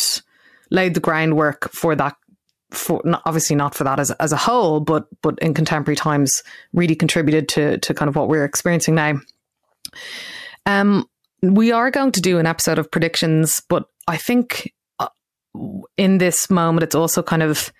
laid 0.70 0.94
the 0.94 1.00
groundwork 1.00 1.70
for 1.72 1.94
that 1.96 2.16
for 2.70 3.02
obviously 3.24 3.57
not 3.57 3.74
for 3.74 3.85
that 3.85 3.98
as, 3.98 4.11
as 4.12 4.33
a 4.33 4.37
whole, 4.37 4.81
but 4.81 5.07
but 5.22 5.38
in 5.40 5.54
contemporary 5.54 5.96
times 5.96 6.42
really 6.72 6.94
contributed 6.94 7.48
to 7.48 7.78
to 7.78 7.94
kind 7.94 8.09
of 8.09 8.16
what 8.16 8.28
we're 8.28 8.44
experiencing 8.44 8.94
now. 8.94 9.20
Um, 10.66 11.09
we 11.42 11.72
are 11.72 11.90
going 11.90 12.12
to 12.12 12.20
do 12.20 12.38
an 12.38 12.46
episode 12.46 12.78
of 12.78 12.90
predictions, 12.90 13.62
but 13.68 13.88
I 14.07 14.16
think 14.16 14.74
uh, 14.98 15.09
in 15.96 16.18
this 16.18 16.50
moment 16.50 16.83
it's 16.83 16.94
also 16.94 17.22
kind 17.22 17.42
of 17.42 17.72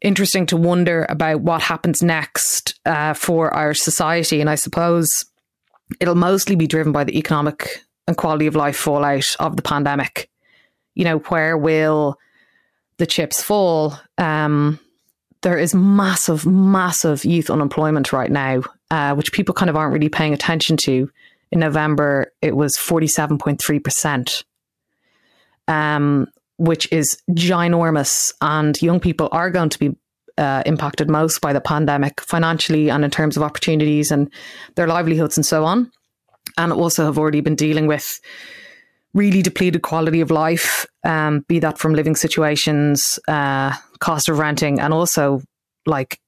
interesting 0.00 0.46
to 0.46 0.56
wonder 0.56 1.04
about 1.08 1.40
what 1.40 1.60
happens 1.60 2.02
next 2.02 2.78
uh, 2.86 3.12
for 3.12 3.52
our 3.52 3.74
society, 3.74 4.40
and 4.40 4.48
I 4.48 4.54
suppose 4.54 5.08
it'll 6.00 6.14
mostly 6.14 6.56
be 6.56 6.66
driven 6.66 6.92
by 6.92 7.04
the 7.04 7.18
economic 7.18 7.82
and 8.06 8.16
quality 8.16 8.46
of 8.46 8.56
life 8.56 8.76
fallout 8.76 9.36
of 9.38 9.56
the 9.56 9.62
pandemic. 9.62 10.30
You 10.94 11.04
know, 11.04 11.18
where 11.18 11.56
will 11.56 12.18
the 12.98 13.06
chips 13.06 13.42
fall, 13.42 13.98
um, 14.18 14.78
there 15.42 15.58
is 15.58 15.74
massive, 15.74 16.44
massive 16.44 17.24
youth 17.24 17.48
unemployment 17.48 18.12
right 18.12 18.30
now, 18.30 18.62
uh, 18.90 19.14
which 19.14 19.32
people 19.32 19.54
kind 19.54 19.70
of 19.70 19.76
aren't 19.76 19.92
really 19.92 20.08
paying 20.08 20.34
attention 20.34 20.76
to. 20.78 21.10
In 21.50 21.60
November, 21.60 22.32
it 22.42 22.56
was 22.56 22.76
47.3%, 22.76 24.44
um, 25.68 26.26
which 26.58 26.92
is 26.92 27.22
ginormous. 27.30 28.32
And 28.40 28.80
young 28.82 29.00
people 29.00 29.28
are 29.32 29.50
going 29.50 29.70
to 29.70 29.78
be 29.78 29.96
uh, 30.36 30.62
impacted 30.66 31.08
most 31.08 31.40
by 31.40 31.52
the 31.52 31.60
pandemic 31.60 32.20
financially 32.20 32.90
and 32.90 33.04
in 33.04 33.10
terms 33.10 33.36
of 33.36 33.42
opportunities 33.42 34.10
and 34.10 34.30
their 34.74 34.86
livelihoods 34.86 35.38
and 35.38 35.46
so 35.46 35.64
on. 35.64 35.90
And 36.56 36.72
also 36.72 37.04
have 37.04 37.18
already 37.18 37.40
been 37.40 37.54
dealing 37.54 37.86
with 37.86 38.20
really 39.14 39.42
depleted 39.42 39.82
quality 39.82 40.20
of 40.20 40.30
life, 40.30 40.86
um, 41.04 41.44
be 41.48 41.58
that 41.60 41.78
from 41.78 41.94
living 41.94 42.14
situations, 42.14 43.18
uh, 43.28 43.74
cost 44.00 44.28
of 44.28 44.38
renting, 44.38 44.80
and 44.80 44.92
also 44.92 45.42
like 45.86 46.20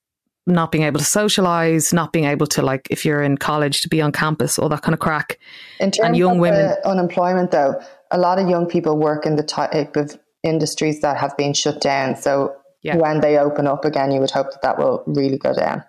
not 0.46 0.72
being 0.72 0.84
able 0.84 0.98
to 0.98 1.04
socialize, 1.04 1.92
not 1.92 2.12
being 2.12 2.24
able 2.24 2.46
to 2.46 2.62
like 2.62 2.88
if 2.90 3.04
you're 3.04 3.22
in 3.22 3.36
college 3.36 3.80
to 3.80 3.88
be 3.88 4.00
on 4.00 4.12
campus, 4.12 4.58
all 4.58 4.68
that 4.68 4.82
kind 4.82 4.94
of 4.94 5.00
crack. 5.00 5.38
In 5.78 5.90
terms 5.90 6.08
and 6.08 6.16
young 6.16 6.36
of 6.36 6.38
women, 6.38 6.76
unemployment 6.84 7.50
though, 7.50 7.80
a 8.10 8.18
lot 8.18 8.38
of 8.38 8.48
young 8.48 8.66
people 8.66 8.98
work 8.98 9.26
in 9.26 9.36
the 9.36 9.42
type 9.42 9.96
of 9.96 10.18
industries 10.42 11.00
that 11.00 11.16
have 11.18 11.36
been 11.36 11.52
shut 11.52 11.80
down. 11.80 12.16
So 12.16 12.56
yeah. 12.82 12.96
when 12.96 13.20
they 13.20 13.38
open 13.38 13.66
up 13.66 13.84
again, 13.84 14.10
you 14.10 14.20
would 14.20 14.30
hope 14.30 14.50
that 14.52 14.62
that 14.62 14.78
will 14.78 15.04
really 15.06 15.38
go 15.38 15.54
down. 15.54 15.84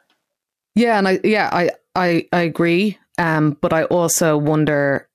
Yeah, 0.76 0.98
and 0.98 1.08
I 1.08 1.20
yeah 1.24 1.50
I 1.52 1.72
I 1.96 2.28
I 2.32 2.42
agree. 2.42 2.98
Um, 3.18 3.58
but 3.62 3.74
I 3.74 3.84
also 3.86 4.38
wonder, 4.38 5.08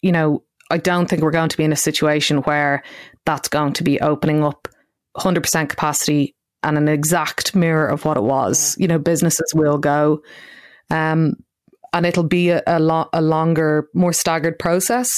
you 0.00 0.10
know, 0.10 0.42
I 0.72 0.78
don't 0.78 1.06
think 1.06 1.20
we're 1.20 1.30
going 1.30 1.50
to 1.50 1.56
be 1.56 1.64
in 1.64 1.72
a 1.72 1.76
situation 1.76 2.38
where 2.38 2.82
that's 3.26 3.48
going 3.48 3.74
to 3.74 3.84
be 3.84 4.00
opening 4.00 4.42
up 4.42 4.68
100% 5.18 5.68
capacity 5.68 6.34
and 6.62 6.78
an 6.78 6.88
exact 6.88 7.54
mirror 7.54 7.86
of 7.86 8.06
what 8.06 8.16
it 8.16 8.22
was. 8.22 8.74
You 8.78 8.88
know, 8.88 8.98
businesses 8.98 9.52
will 9.54 9.76
go, 9.76 10.22
um, 10.90 11.34
and 11.92 12.06
it'll 12.06 12.24
be 12.24 12.48
a, 12.48 12.62
a, 12.66 12.80
lo- 12.80 13.10
a 13.12 13.20
longer, 13.20 13.88
more 13.92 14.14
staggered 14.14 14.58
process. 14.58 15.10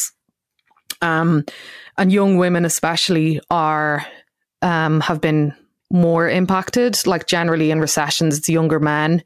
Um, 1.00 1.44
and 1.96 2.12
young 2.12 2.36
women, 2.36 2.64
especially, 2.64 3.40
are 3.48 4.04
um, 4.60 5.00
have 5.02 5.20
been 5.20 5.54
more 5.92 6.28
impacted. 6.28 6.96
Like 7.06 7.28
generally 7.28 7.70
in 7.70 7.80
recessions, 7.80 8.38
it's 8.38 8.48
younger 8.48 8.80
men 8.80 9.22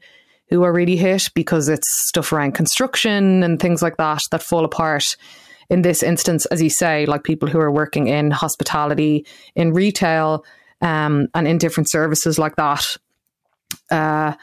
who 0.49 0.63
are 0.63 0.73
really 0.73 0.97
hit 0.97 1.23
because 1.33 1.69
it's 1.69 1.87
stuff 2.07 2.31
around 2.31 2.51
construction 2.51 3.41
and 3.41 3.59
things 3.59 3.81
like 3.81 3.97
that 3.97 4.21
that 4.29 4.43
fall 4.43 4.65
apart 4.65 5.05
in 5.69 5.81
this 5.81 6.03
instance, 6.03 6.45
as 6.47 6.61
you 6.61 6.69
say, 6.69 7.05
like 7.05 7.23
people 7.23 7.47
who 7.47 7.59
are 7.59 7.71
working 7.71 8.07
in 8.07 8.31
hospitality, 8.31 9.25
in 9.55 9.73
retail, 9.73 10.43
um, 10.81 11.27
and 11.33 11.47
in 11.47 11.57
different 11.57 11.89
services 11.89 12.39
like 12.39 12.55
that. 12.55 12.85
Uh, 13.91 14.33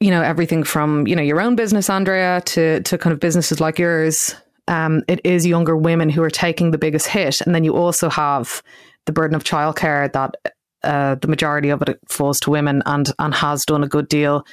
you 0.00 0.10
know, 0.10 0.22
everything 0.22 0.64
from, 0.64 1.06
you 1.06 1.14
know, 1.14 1.22
your 1.22 1.40
own 1.40 1.56
business, 1.56 1.90
Andrea, 1.90 2.40
to, 2.46 2.80
to 2.82 2.98
kind 2.98 3.12
of 3.12 3.20
businesses 3.20 3.60
like 3.60 3.78
yours. 3.78 4.34
Um, 4.66 5.02
it 5.08 5.20
is 5.24 5.46
younger 5.46 5.76
women 5.76 6.08
who 6.08 6.22
are 6.22 6.30
taking 6.30 6.70
the 6.70 6.78
biggest 6.78 7.06
hit. 7.06 7.40
And 7.42 7.54
then 7.54 7.64
you 7.64 7.76
also 7.76 8.08
have 8.08 8.62
the 9.04 9.12
burden 9.12 9.34
of 9.34 9.44
childcare 9.44 10.10
that 10.12 10.34
uh, 10.82 11.16
the 11.16 11.28
majority 11.28 11.68
of 11.68 11.82
it 11.82 11.98
falls 12.08 12.38
to 12.40 12.50
women 12.50 12.82
and, 12.86 13.12
and 13.18 13.34
has 13.34 13.64
done 13.66 13.84
a 13.84 13.88
good 13.88 14.08
deal 14.08 14.46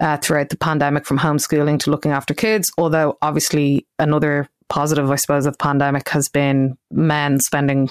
uh, 0.00 0.16
throughout 0.18 0.50
the 0.50 0.56
pandemic 0.56 1.06
from 1.06 1.18
homeschooling 1.18 1.78
to 1.80 1.90
looking 1.90 2.12
after 2.12 2.34
kids. 2.34 2.70
Although, 2.76 3.16
obviously, 3.22 3.86
another 3.98 4.48
positive, 4.68 5.10
I 5.10 5.16
suppose, 5.16 5.46
of 5.46 5.58
pandemic 5.58 6.08
has 6.10 6.28
been 6.28 6.76
men 6.90 7.40
spending 7.40 7.88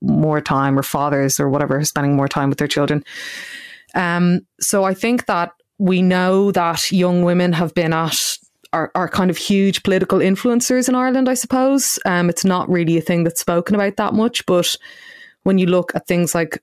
more 0.00 0.40
time, 0.40 0.78
or 0.78 0.82
fathers, 0.82 1.38
or 1.38 1.48
whatever, 1.48 1.82
spending 1.84 2.16
more 2.16 2.28
time 2.28 2.48
with 2.48 2.58
their 2.58 2.68
children. 2.68 3.04
Um, 3.94 4.40
so 4.60 4.84
I 4.84 4.94
think 4.94 5.26
that 5.26 5.52
we 5.78 6.02
know 6.02 6.52
that 6.52 6.90
young 6.90 7.22
women 7.22 7.52
have 7.52 7.74
been 7.74 7.92
at 7.92 8.16
are, 8.72 8.90
are 8.94 9.08
kind 9.08 9.30
of 9.30 9.36
huge 9.36 9.82
political 9.82 10.18
influencers 10.18 10.88
in 10.88 10.94
Ireland, 10.94 11.28
I 11.28 11.34
suppose. 11.34 11.98
Um, 12.04 12.30
it's 12.30 12.44
not 12.44 12.68
really 12.68 12.96
a 12.98 13.00
thing 13.00 13.24
that's 13.24 13.40
spoken 13.40 13.74
about 13.74 13.96
that 13.96 14.14
much, 14.14 14.46
but 14.46 14.68
when 15.42 15.58
you 15.58 15.66
look 15.66 15.92
at 15.94 16.06
things 16.06 16.34
like 16.34 16.62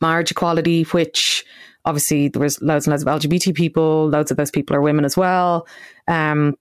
marriage 0.00 0.30
equality, 0.30 0.84
which 0.84 1.44
obviously 1.84 2.28
there 2.28 2.42
was 2.42 2.60
loads 2.62 2.86
and 2.86 2.92
loads 2.92 3.02
of 3.02 3.08
LGBT 3.08 3.54
people, 3.54 4.08
loads 4.08 4.30
of 4.30 4.36
those 4.36 4.50
people 4.50 4.76
are 4.76 4.80
women 4.80 5.04
as 5.04 5.16
well. 5.16 5.66
Um, 6.06 6.54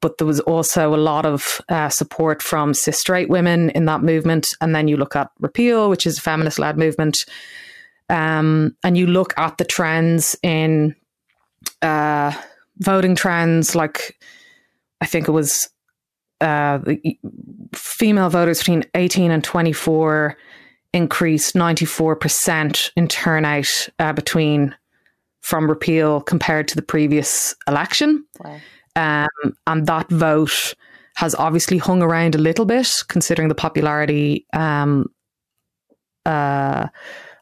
but 0.00 0.18
there 0.18 0.26
was 0.26 0.40
also 0.40 0.94
a 0.94 0.96
lot 0.96 1.26
of 1.26 1.60
uh, 1.68 1.88
support 1.88 2.42
from 2.42 2.74
cis 2.74 2.98
straight 2.98 3.28
women 3.28 3.70
in 3.70 3.84
that 3.86 4.02
movement. 4.02 4.46
And 4.60 4.74
then 4.74 4.88
you 4.88 4.96
look 4.96 5.16
at 5.16 5.30
Repeal, 5.40 5.88
which 5.90 6.06
is 6.06 6.18
a 6.18 6.20
feminist 6.20 6.58
led 6.58 6.78
movement, 6.78 7.18
um, 8.08 8.76
and 8.84 8.96
you 8.96 9.06
look 9.06 9.32
at 9.36 9.58
the 9.58 9.64
trends 9.64 10.36
in 10.42 10.94
uh, 11.82 12.32
voting 12.78 13.14
trends, 13.16 13.74
like 13.74 14.18
I 15.00 15.06
think 15.06 15.28
it 15.28 15.32
was 15.32 15.68
uh, 16.40 16.78
female 17.74 18.28
voters 18.28 18.58
between 18.58 18.84
18 18.94 19.30
and 19.30 19.42
24 19.42 20.36
increased 20.92 21.54
94% 21.54 22.90
in 22.96 23.08
turnout 23.08 23.88
uh, 23.98 24.12
between 24.12 24.74
from 25.40 25.68
repeal 25.68 26.20
compared 26.20 26.68
to 26.68 26.74
the 26.74 26.82
previous 26.82 27.54
election. 27.68 28.24
Wow. 28.40 28.58
Um, 28.96 29.28
and 29.66 29.86
that 29.86 30.08
vote 30.08 30.74
has 31.16 31.34
obviously 31.34 31.78
hung 31.78 32.02
around 32.02 32.34
a 32.34 32.38
little 32.38 32.64
bit, 32.64 32.88
considering 33.08 33.48
the 33.48 33.54
popularity 33.54 34.46
um, 34.52 35.06
uh, 36.24 36.88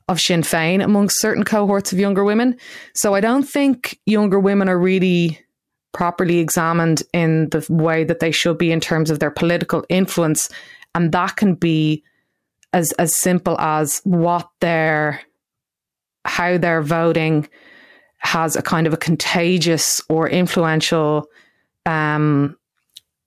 of 0.09 0.21
Sinn 0.21 0.43
Féin 0.43 0.85
amongst 0.85 1.21
certain 1.21 1.45
cohorts 1.45 1.93
of 1.93 1.99
younger 1.99 2.25
women. 2.25 2.57
So 2.95 3.15
I 3.15 3.21
don't 3.21 3.49
think 3.49 3.99
younger 4.05 4.39
women 4.39 4.69
are 4.69 4.79
really 4.79 5.41
properly 5.93 6.39
examined 6.39 7.03
in 7.13 7.49
the 7.51 7.65
way 7.71 8.05
that 8.05 8.21
they 8.21 8.33
should 8.33 8.59
be 8.59 8.71
in 8.71 8.81
terms 8.81 9.11
of 9.11 9.21
their 9.21 9.31
political 9.31 9.85
influence. 9.89 10.51
And 10.95 11.13
that 11.13 11.37
can 11.37 11.55
be 11.55 12.03
as, 12.73 12.93
as 12.93 13.17
simple 13.19 13.59
as 13.61 14.01
what 14.05 14.49
their, 14.61 15.21
how 16.25 16.59
they're 16.59 16.83
voting 16.83 17.49
has 18.19 18.57
a 18.57 18.63
kind 18.63 18.87
of 18.87 18.93
a 18.93 18.99
contagious 18.99 20.01
or 20.09 20.29
influential 20.29 21.27
um, 21.87 22.57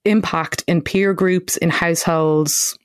impact 0.05 0.63
in 0.67 0.81
peer 0.81 1.13
groups, 1.13 1.57
in 1.57 1.69
households, 1.69 2.77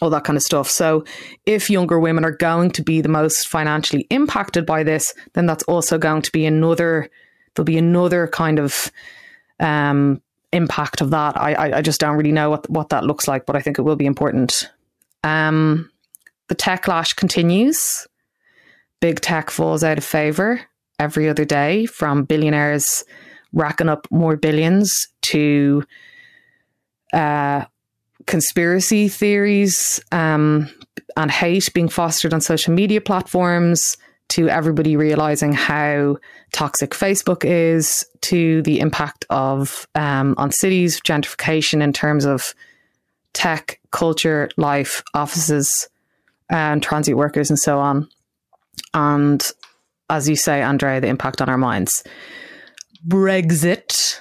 all 0.00 0.10
that 0.10 0.24
kind 0.24 0.36
of 0.36 0.42
stuff. 0.42 0.68
So, 0.68 1.04
if 1.46 1.70
younger 1.70 1.98
women 1.98 2.24
are 2.24 2.36
going 2.36 2.70
to 2.72 2.82
be 2.82 3.00
the 3.00 3.08
most 3.08 3.48
financially 3.48 4.06
impacted 4.10 4.66
by 4.66 4.82
this, 4.82 5.14
then 5.34 5.46
that's 5.46 5.64
also 5.64 5.98
going 5.98 6.22
to 6.22 6.32
be 6.32 6.46
another, 6.46 7.08
there'll 7.54 7.64
be 7.64 7.78
another 7.78 8.28
kind 8.28 8.58
of 8.58 8.90
um, 9.60 10.20
impact 10.52 11.00
of 11.00 11.10
that. 11.10 11.36
I, 11.40 11.78
I, 11.78 11.82
just 11.82 12.00
don't 12.00 12.16
really 12.16 12.32
know 12.32 12.50
what 12.50 12.68
what 12.70 12.88
that 12.90 13.04
looks 13.04 13.28
like, 13.28 13.46
but 13.46 13.56
I 13.56 13.60
think 13.60 13.78
it 13.78 13.82
will 13.82 13.96
be 13.96 14.06
important. 14.06 14.70
Um, 15.22 15.90
the 16.48 16.54
techlash 16.54 17.14
continues. 17.16 18.06
Big 19.00 19.20
tech 19.20 19.50
falls 19.50 19.84
out 19.84 19.98
of 19.98 20.04
favor 20.04 20.60
every 20.98 21.28
other 21.28 21.44
day, 21.44 21.86
from 21.86 22.24
billionaires 22.24 23.04
racking 23.54 23.88
up 23.88 24.06
more 24.10 24.36
billions 24.36 25.08
to 25.22 25.82
uh, 27.12 27.64
conspiracy 28.26 29.08
theories 29.08 30.02
um, 30.12 30.68
and 31.16 31.30
hate 31.30 31.72
being 31.74 31.88
fostered 31.88 32.34
on 32.34 32.40
social 32.40 32.74
media 32.74 33.00
platforms 33.00 33.96
to 34.28 34.48
everybody 34.48 34.96
realizing 34.96 35.52
how 35.52 36.16
toxic 36.52 36.90
Facebook 36.90 37.44
is, 37.44 38.04
to 38.22 38.62
the 38.62 38.80
impact 38.80 39.26
of 39.28 39.86
um, 39.94 40.34
on 40.38 40.50
cities, 40.50 41.00
gentrification 41.00 41.82
in 41.82 41.92
terms 41.92 42.24
of 42.24 42.54
tech, 43.34 43.80
culture, 43.90 44.48
life, 44.56 45.02
offices, 45.12 45.88
and 46.48 46.82
transit 46.82 47.16
workers, 47.16 47.50
and 47.50 47.58
so 47.58 47.78
on. 47.78 48.08
And 48.94 49.46
as 50.08 50.28
you 50.28 50.36
say, 50.36 50.62
Andrea, 50.62 51.00
the 51.00 51.08
impact 51.08 51.42
on 51.42 51.48
our 51.48 51.58
minds. 51.58 52.02
Brexit 53.06 54.20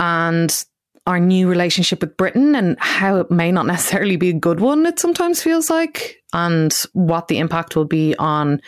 and 0.00 0.64
our 1.06 1.18
new 1.18 1.48
relationship 1.48 2.02
with 2.02 2.16
Britain 2.16 2.54
and 2.54 2.78
how 2.78 3.16
it 3.16 3.30
may 3.30 3.50
not 3.50 3.66
necessarily 3.66 4.16
be 4.16 4.28
a 4.28 4.34
good 4.34 4.60
one, 4.60 4.84
it 4.84 4.98
sometimes 4.98 5.42
feels 5.42 5.70
like, 5.70 6.22
and 6.34 6.74
what 6.92 7.28
the 7.28 7.38
impact 7.38 7.74
will 7.74 7.86
be 7.86 8.14
on 8.16 8.60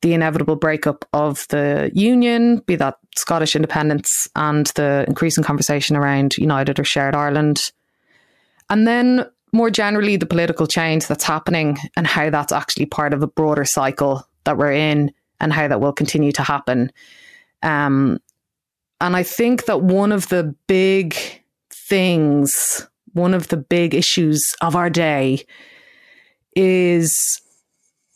the 0.00 0.14
inevitable 0.14 0.56
breakup 0.56 1.04
of 1.12 1.46
the 1.48 1.90
union, 1.94 2.58
be 2.66 2.76
that 2.76 2.96
Scottish 3.16 3.54
independence 3.54 4.28
and 4.36 4.66
the 4.76 5.04
increasing 5.08 5.44
conversation 5.44 5.96
around 5.96 6.36
United 6.36 6.78
or 6.78 6.84
Shared 6.84 7.14
Ireland. 7.14 7.70
And 8.70 8.86
then 8.86 9.26
more 9.52 9.70
generally, 9.70 10.16
the 10.16 10.26
political 10.26 10.66
change 10.66 11.06
that's 11.06 11.24
happening 11.24 11.78
and 11.96 12.06
how 12.06 12.28
that's 12.28 12.52
actually 12.52 12.86
part 12.86 13.14
of 13.14 13.22
a 13.22 13.26
broader 13.26 13.64
cycle 13.64 14.26
that 14.44 14.58
we're 14.58 14.72
in 14.72 15.12
and 15.40 15.52
how 15.52 15.68
that 15.68 15.80
will 15.80 15.92
continue 15.92 16.32
to 16.32 16.42
happen. 16.42 16.90
Um, 17.62 18.18
and 19.00 19.16
I 19.16 19.22
think 19.22 19.66
that 19.66 19.82
one 19.82 20.12
of 20.12 20.28
the 20.28 20.54
big 20.66 21.16
things, 21.70 22.86
one 23.12 23.34
of 23.34 23.48
the 23.48 23.56
big 23.56 23.94
issues 23.94 24.42
of 24.60 24.76
our 24.76 24.90
day 24.90 25.44
is 26.56 27.40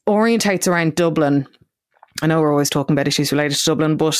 orientates 0.08 0.68
around 0.68 0.94
Dublin 0.94 1.46
I 2.22 2.26
know 2.26 2.40
we're 2.40 2.50
always 2.50 2.70
talking 2.70 2.94
about 2.94 3.08
issues 3.08 3.32
related 3.32 3.56
to 3.58 3.64
Dublin, 3.64 3.96
but 3.96 4.18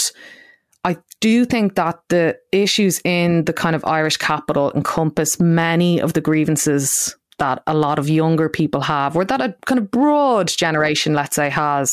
I 0.85 0.97
do 1.21 1.45
think 1.45 1.75
that 1.75 2.01
the 2.09 2.39
issues 2.53 3.01
in 3.05 3.45
the 3.45 3.53
kind 3.53 3.75
of 3.75 3.85
Irish 3.85 4.17
capital 4.17 4.73
encompass 4.73 5.41
many 5.41 6.01
of 6.01 6.13
the 6.13 6.21
grievances 6.21 7.17
that 7.39 7.63
a 7.67 7.75
lot 7.75 7.99
of 7.99 8.09
younger 8.09 8.49
people 8.49 8.81
have, 8.83 9.17
or 9.17 9.25
that 9.25 9.41
a 9.41 9.55
kind 9.67 9.79
of 9.79 9.91
broad 9.91 10.49
generation, 10.49 11.15
let's 11.15 11.37
say, 11.37 11.51
has. 11.51 11.91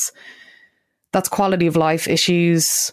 That's 1.12 1.28
quality 1.28 1.66
of 1.66 1.76
life 1.76 2.08
issues 2.08 2.92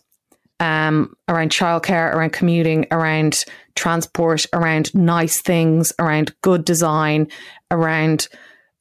um, 0.59 1.15
around 1.27 1.51
childcare, 1.51 2.13
around 2.13 2.33
commuting, 2.33 2.85
around 2.91 3.45
transport, 3.75 4.45
around 4.53 4.93
nice 4.93 5.41
things, 5.41 5.91
around 5.99 6.33
good 6.41 6.63
design, 6.65 7.27
around 7.71 8.27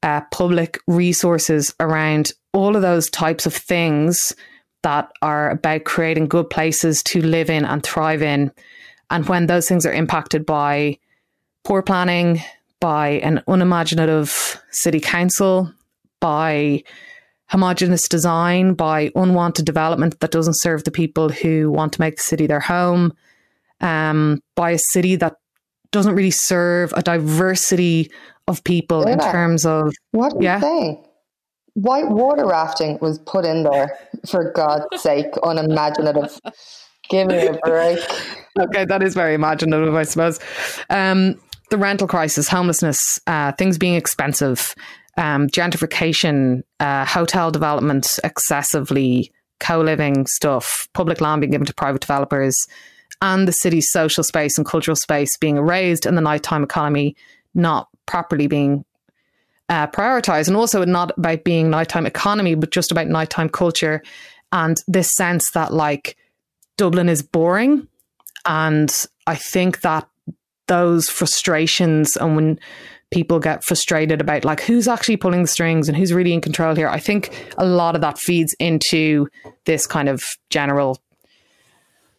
uh, 0.03 0.21
public 0.31 0.79
resources, 0.87 1.75
around 1.81 2.33
all 2.53 2.77
of 2.77 2.83
those 2.83 3.09
types 3.11 3.47
of 3.47 3.55
things 3.55 4.35
that 4.83 5.11
are 5.23 5.51
about 5.51 5.85
creating 5.85 6.27
good 6.27 6.51
places 6.51 7.03
to 7.05 7.23
live 7.23 7.49
in 7.49 7.65
and 7.65 7.83
thrive 7.83 8.23
in. 8.23 8.53
And 9.11 9.29
when 9.29 9.47
those 9.47 9.69
things 9.69 9.87
are 9.87 9.93
impacted 9.93 10.45
by 10.45 10.99
poor 11.65 11.83
planning, 11.83 12.43
by 12.81 13.11
an 13.23 13.43
unimaginative 13.47 14.61
city 14.71 14.99
council, 14.99 15.73
by 16.21 16.83
homogenous 17.53 18.09
design, 18.09 18.75
by 18.75 19.13
unwanted 19.15 19.65
development 19.65 20.19
that 20.21 20.33
doesn't 20.33 20.59
serve 20.59 20.83
the 20.85 20.91
people 20.91 21.29
who 21.29 21.71
want 21.71 21.93
to 21.93 22.01
make 22.01 22.17
the 22.17 22.23
city 22.23 22.47
their 22.47 22.61
home, 22.61 23.13
um, 23.81 24.41
by 24.57 24.73
a 24.73 24.79
city 24.79 25.15
that 25.17 25.37
doesn't 25.93 26.15
really 26.15 26.31
serve 26.31 26.93
a 26.97 27.03
diversity 27.03 28.11
of 28.49 28.65
people 28.65 29.07
in 29.07 29.19
terms 29.19 29.65
of 29.65 29.93
what 30.11 30.33
are 30.33 30.43
yeah. 30.43 30.57
you 30.57 30.63
saying? 30.63 31.05
white 31.75 32.09
water 32.09 32.47
rafting 32.47 32.99
was 33.01 33.19
put 33.21 33.45
in 33.45 33.63
there 33.63 33.99
for 34.29 34.53
God's 34.53 34.85
sake, 34.97 35.27
unimaginative. 35.43 36.39
Give 37.09 37.29
me 37.29 37.47
a 37.47 37.59
break. 37.65 37.99
Okay, 38.59 38.85
that 38.85 39.03
is 39.03 39.15
very 39.15 39.35
imaginative, 39.35 39.95
I 39.95 40.03
suppose. 40.03 40.39
Um, 40.91 41.41
the 41.71 41.79
rental 41.79 42.07
crisis, 42.07 42.49
homelessness, 42.49 42.99
uh, 43.27 43.53
things 43.53 43.79
being 43.79 43.95
expensive, 43.95 44.75
um, 45.17 45.49
gentrification, 45.49 46.63
uh, 46.81 47.05
hotel 47.05 47.51
development, 47.51 48.07
excessively 48.25 49.33
co 49.61 49.81
living 49.81 50.27
stuff, 50.27 50.89
public 50.95 51.21
land 51.21 51.41
being 51.41 51.51
given 51.51 51.67
to 51.67 51.75
private 51.75 52.01
developers, 52.01 52.57
and 53.21 53.47
the 53.47 53.53
city's 53.53 53.91
social 53.91 54.25
space 54.25 54.57
and 54.59 54.67
cultural 54.67 54.97
space 54.97 55.37
being 55.39 55.57
erased, 55.57 56.07
and 56.07 56.17
the 56.17 56.23
nighttime 56.23 56.65
economy 56.65 57.17
not 57.55 57.89
properly 58.07 58.47
being 58.47 58.85
uh, 59.69 59.87
prioritize. 59.87 60.49
And 60.49 60.57
also 60.57 60.85
not 60.85 61.17
about 61.17 61.45
being 61.45 61.71
nighttime 61.71 62.07
economy, 62.07 62.55
but 62.55 62.71
just 62.71 62.91
about 62.91 63.07
nighttime 63.07 63.49
culture 63.49 64.03
and 64.53 64.77
this 64.87 65.13
sense 65.15 65.51
that 65.53 65.73
like 65.73 66.17
Dublin 66.77 67.09
is 67.09 67.23
boring. 67.23 67.89
And 68.45 68.95
I 69.27 69.35
think 69.35 69.81
that 69.81 70.09
those 70.69 71.09
frustrations 71.09 72.17
and 72.17 72.37
when 72.37 72.61
people 73.13 73.39
get 73.39 73.63
frustrated 73.63 74.21
about 74.21 74.45
like 74.45 74.61
who's 74.63 74.89
actually 74.89 75.17
pulling 75.17 75.43
the 75.43 75.49
strings 75.49 75.89
and 75.89 75.97
who's 75.97 76.13
really 76.13 76.33
in 76.33 76.41
control 76.41 76.75
here, 76.75 76.89
I 76.89 76.99
think 76.99 77.31
a 77.59 77.65
lot 77.65 77.95
of 77.95 78.01
that 78.01 78.19
feeds 78.19 78.55
into 78.59 79.29
this 79.65 79.87
kind 79.87 80.09
of 80.09 80.23
general 80.51 80.99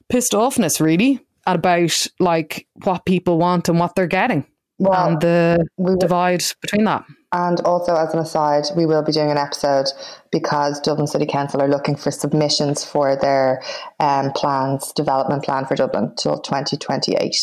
pissed 0.10 0.34
offness, 0.34 0.80
really, 0.80 1.20
about 1.46 2.08
like 2.20 2.68
what 2.84 3.06
people 3.06 3.38
want 3.38 3.68
and 3.68 3.80
what 3.80 3.96
they're 3.96 4.08
getting. 4.08 4.46
Well, 4.80 5.10
and 5.10 5.22
the 5.22 5.68
we 5.78 5.96
divide 5.98 6.42
between 6.62 6.86
that. 6.86 7.06
And 7.32 7.60
also, 7.62 7.96
as 7.96 8.14
an 8.14 8.20
aside, 8.20 8.66
we 8.76 8.86
will 8.86 9.02
be 9.02 9.12
doing 9.12 9.32
an 9.32 9.38
episode 9.38 9.88
because 10.32 10.80
Dublin 10.80 11.08
City 11.08 11.26
Council 11.26 11.62
are 11.62 11.68
looking 11.68 11.96
for 11.96 12.12
submissions 12.12 12.84
for 12.84 13.16
their 13.16 13.64
um, 14.00 14.32
plans, 14.34 14.92
development 14.92 15.44
plan 15.44 15.66
for 15.66 15.76
Dublin 15.76 16.14
till 16.16 16.40
2028. 16.40 17.36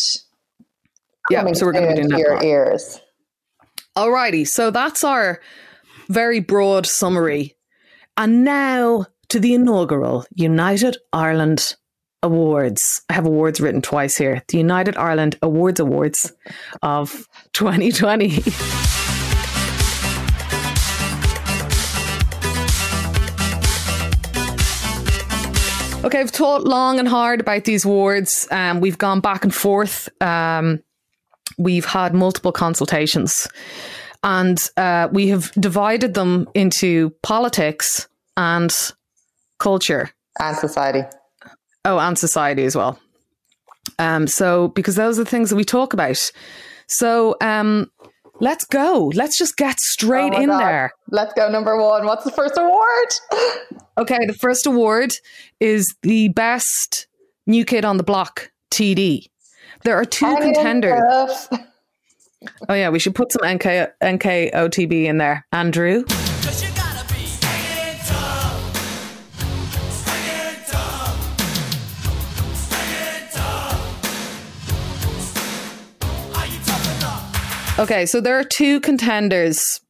Yeah, 1.29 1.41
Coming 1.41 1.55
so 1.55 1.67
we're 1.67 1.73
going 1.73 1.97
to 1.97 2.03
be 2.03 2.09
doing 2.09 2.21
your 2.21 2.43
ears. 2.43 3.01
Alrighty, 3.97 4.47
so 4.47 4.71
that's 4.71 5.03
our 5.03 5.41
very 6.09 6.41
broad 6.41 6.87
summary. 6.87 7.57
And 8.17 8.45
now 8.45 9.07
to 9.31 9.41
the 9.41 9.55
inaugural 9.55 10.25
United 10.35 10.97
Ireland 11.13 11.75
Awards. 12.23 12.81
I 13.09 13.15
have 13.15 13.27
awards 13.27 13.61
written 13.61 13.81
twice 13.81 14.17
here. 14.17 14.43
The 14.49 14.59
United 14.59 14.97
Ireland 14.97 15.39
Awards 15.43 15.81
Awards 15.81 16.33
of 16.83 17.27
2020. 17.55 18.43
Okay, 26.03 26.21
I've 26.21 26.31
thought 26.31 26.65
long 26.65 26.99
and 26.99 27.07
hard 27.07 27.41
about 27.41 27.65
these 27.65 27.85
awards. 27.85 28.49
Um, 28.51 28.81
we've 28.81 28.97
gone 28.97 29.21
back 29.21 29.45
and 29.45 29.55
forth. 29.55 30.09
Um, 30.23 30.83
we've 31.59 31.85
had 31.85 32.15
multiple 32.15 32.53
consultations, 32.53 33.47
and 34.23 34.59
uh, 34.77 35.09
we 35.13 35.29
have 35.29 35.53
divided 35.53 36.15
them 36.15 36.49
into 36.55 37.11
politics 37.23 38.09
and 38.37 38.73
culture 39.59 40.11
and 40.39 40.57
society. 40.57 41.03
Oh, 41.85 41.99
and 41.99 42.19
society 42.19 42.65
as 42.65 42.77
well. 42.77 42.99
Um, 43.99 44.27
so 44.27 44.69
because 44.69 44.97
those 44.97 45.19
are 45.19 45.25
the 45.25 45.31
things 45.31 45.51
that 45.51 45.57
we 45.57 45.65
talk 45.65 45.93
about. 45.93 46.31
So 46.89 47.37
um, 47.41 47.91
let's 48.41 48.65
go. 48.65 49.11
Let's 49.15 49.39
just 49.39 49.57
get 49.57 49.79
straight 49.79 50.33
oh 50.35 50.41
in 50.41 50.49
God. 50.49 50.61
there. 50.61 50.93
Let's 51.11 51.33
go. 51.35 51.49
Number 51.49 51.81
one. 51.81 52.07
What's 52.07 52.25
the 52.25 52.33
first 52.33 52.59
award? 52.59 53.09
Okay, 53.99 54.25
the 54.27 54.33
first 54.33 54.67
award 54.67 55.13
is 55.59 55.95
the 56.03 56.29
best 56.29 57.07
new 57.47 57.67
kid 57.67 57.85
on 57.85 57.99
the 57.99 58.03
block 58.03 58.51
TD. 58.73 59.27
There 59.83 59.97
are 59.97 60.05
two 60.05 60.37
contenders. 60.37 61.49
Oh 62.69 62.75
yeah, 62.75 62.89
we 62.89 62.99
should 62.99 63.15
put 63.15 63.33
some 63.33 63.47
NK 63.47 63.65
NKOTB 64.03 65.05
in 65.05 65.19
there. 65.19 65.47
Andrew. 65.53 66.05
Okay, 77.79 78.05
so 78.05 78.21
there 78.21 78.39
are 78.39 78.45
two 78.45 78.79
contenders, 78.81 79.81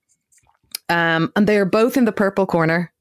um, 0.89 1.33
and 1.35 1.49
they 1.49 1.57
are 1.57 1.65
both 1.65 1.97
in 1.97 2.05
the 2.05 2.13
purple 2.13 2.47
corner. 2.47 2.93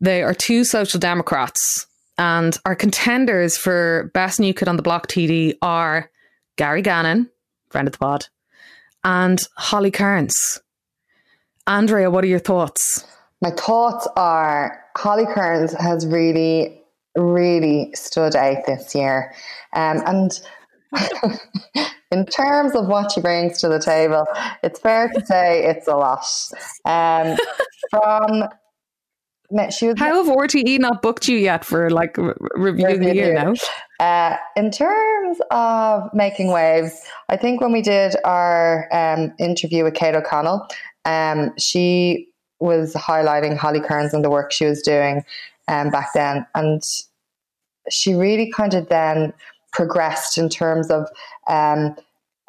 They 0.00 0.22
are 0.22 0.32
two 0.32 0.64
social 0.64 0.98
democrats, 0.98 1.86
and 2.20 2.58
our 2.66 2.76
contenders 2.76 3.56
for 3.56 4.10
best 4.12 4.38
new 4.38 4.52
kid 4.52 4.68
on 4.68 4.76
the 4.76 4.82
block 4.82 5.08
TD 5.08 5.54
are 5.62 6.10
Gary 6.56 6.82
Gannon, 6.82 7.30
friend 7.70 7.88
of 7.88 7.92
the 7.92 7.98
pod, 7.98 8.26
and 9.02 9.38
Holly 9.56 9.90
Cairns. 9.90 10.60
Andrea, 11.66 12.10
what 12.10 12.22
are 12.22 12.28
your 12.28 12.38
thoughts? 12.38 13.06
My 13.40 13.50
thoughts 13.50 14.06
are 14.16 14.84
Holly 14.98 15.24
Cairns 15.34 15.72
has 15.80 16.06
really, 16.06 16.82
really 17.16 17.90
stood 17.94 18.36
out 18.36 18.66
this 18.66 18.94
year. 18.94 19.32
Um, 19.74 20.02
and 20.04 20.40
in 22.12 22.26
terms 22.26 22.74
of 22.74 22.86
what 22.86 23.12
she 23.12 23.22
brings 23.22 23.62
to 23.62 23.68
the 23.68 23.78
table, 23.78 24.26
it's 24.62 24.78
fair 24.78 25.08
to 25.08 25.24
say 25.24 25.64
it's 25.64 25.88
a 25.88 25.96
lot. 25.96 26.26
Um, 26.84 27.38
from 27.88 28.44
she 29.70 29.88
was 29.88 29.98
How 29.98 30.22
have 30.22 30.34
RTE 30.34 30.78
not 30.78 31.02
booked 31.02 31.28
you 31.28 31.36
yet 31.36 31.64
for 31.64 31.90
like 31.90 32.16
review 32.54 32.88
of 32.88 33.00
the 33.00 33.14
year 33.14 33.34
now? 33.34 33.54
Uh, 33.98 34.36
in 34.56 34.70
terms 34.70 35.38
of 35.50 36.08
making 36.14 36.52
waves, 36.52 37.02
I 37.28 37.36
think 37.36 37.60
when 37.60 37.72
we 37.72 37.82
did 37.82 38.16
our 38.24 38.88
um, 38.92 39.32
interview 39.38 39.84
with 39.84 39.94
Kate 39.94 40.14
O'Connell, 40.14 40.66
um, 41.04 41.52
she 41.58 42.28
was 42.60 42.94
highlighting 42.94 43.56
Holly 43.56 43.80
Cairns 43.80 44.14
and 44.14 44.24
the 44.24 44.30
work 44.30 44.52
she 44.52 44.66
was 44.66 44.82
doing 44.82 45.24
um, 45.68 45.90
back 45.90 46.08
then, 46.14 46.46
and 46.54 46.82
she 47.90 48.14
really 48.14 48.50
kind 48.50 48.74
of 48.74 48.88
then 48.88 49.32
progressed 49.72 50.38
in 50.38 50.48
terms 50.48 50.90
of 50.90 51.08
um, 51.48 51.96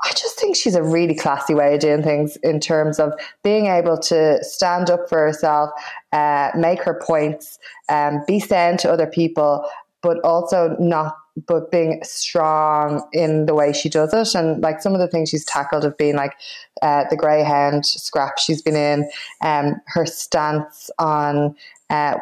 I 0.04 0.12
just 0.14 0.40
think 0.40 0.56
she's 0.56 0.76
a 0.76 0.84
really 0.84 1.14
classy 1.14 1.54
way 1.54 1.76
of 1.76 1.80
doing 1.80 2.02
things 2.02 2.36
in 2.38 2.60
terms 2.60 3.00
of 3.00 3.14
being 3.44 3.68
able 3.68 3.98
to 4.00 4.44
stand 4.44 4.90
up 4.90 5.08
for 5.08 5.20
herself, 5.20 5.70
uh, 6.12 6.50
make 6.56 6.82
her 6.84 7.00
points, 7.06 7.60
um, 7.90 8.22
be 8.28 8.40
sound 8.40 8.80
to 8.80 8.92
other 8.92 9.06
people, 9.06 9.64
but 10.02 10.18
also 10.24 10.76
not, 10.80 11.16
but 11.48 11.70
being 11.72 12.02
strong 12.04 13.08
in 13.14 13.46
the 13.46 13.54
way 13.54 13.72
she 13.74 13.90
does 13.90 14.14
it. 14.14 14.36
And 14.36 14.62
like 14.62 14.82
some 14.82 14.94
of 14.94 15.00
the 15.00 15.08
things 15.08 15.30
she's 15.30 15.46
tackled 15.46 15.84
have 15.84 15.98
been 15.98 16.16
like 16.16 16.34
uh, 16.82 17.04
the 17.10 17.16
Greyhound 17.16 17.86
scrap 17.86 18.40
she's 18.40 18.62
been 18.62 18.76
in, 18.76 19.10
um, 19.42 19.76
her 19.88 20.08
stance 20.08 20.90
on 20.98 21.56
uh, 21.92 22.18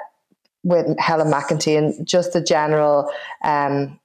with 0.63 0.99
Helen 0.99 1.31
McEntee, 1.31 1.77
and 1.77 2.05
just 2.05 2.33
the 2.33 2.41
general. 2.41 3.09
Um, 3.43 3.99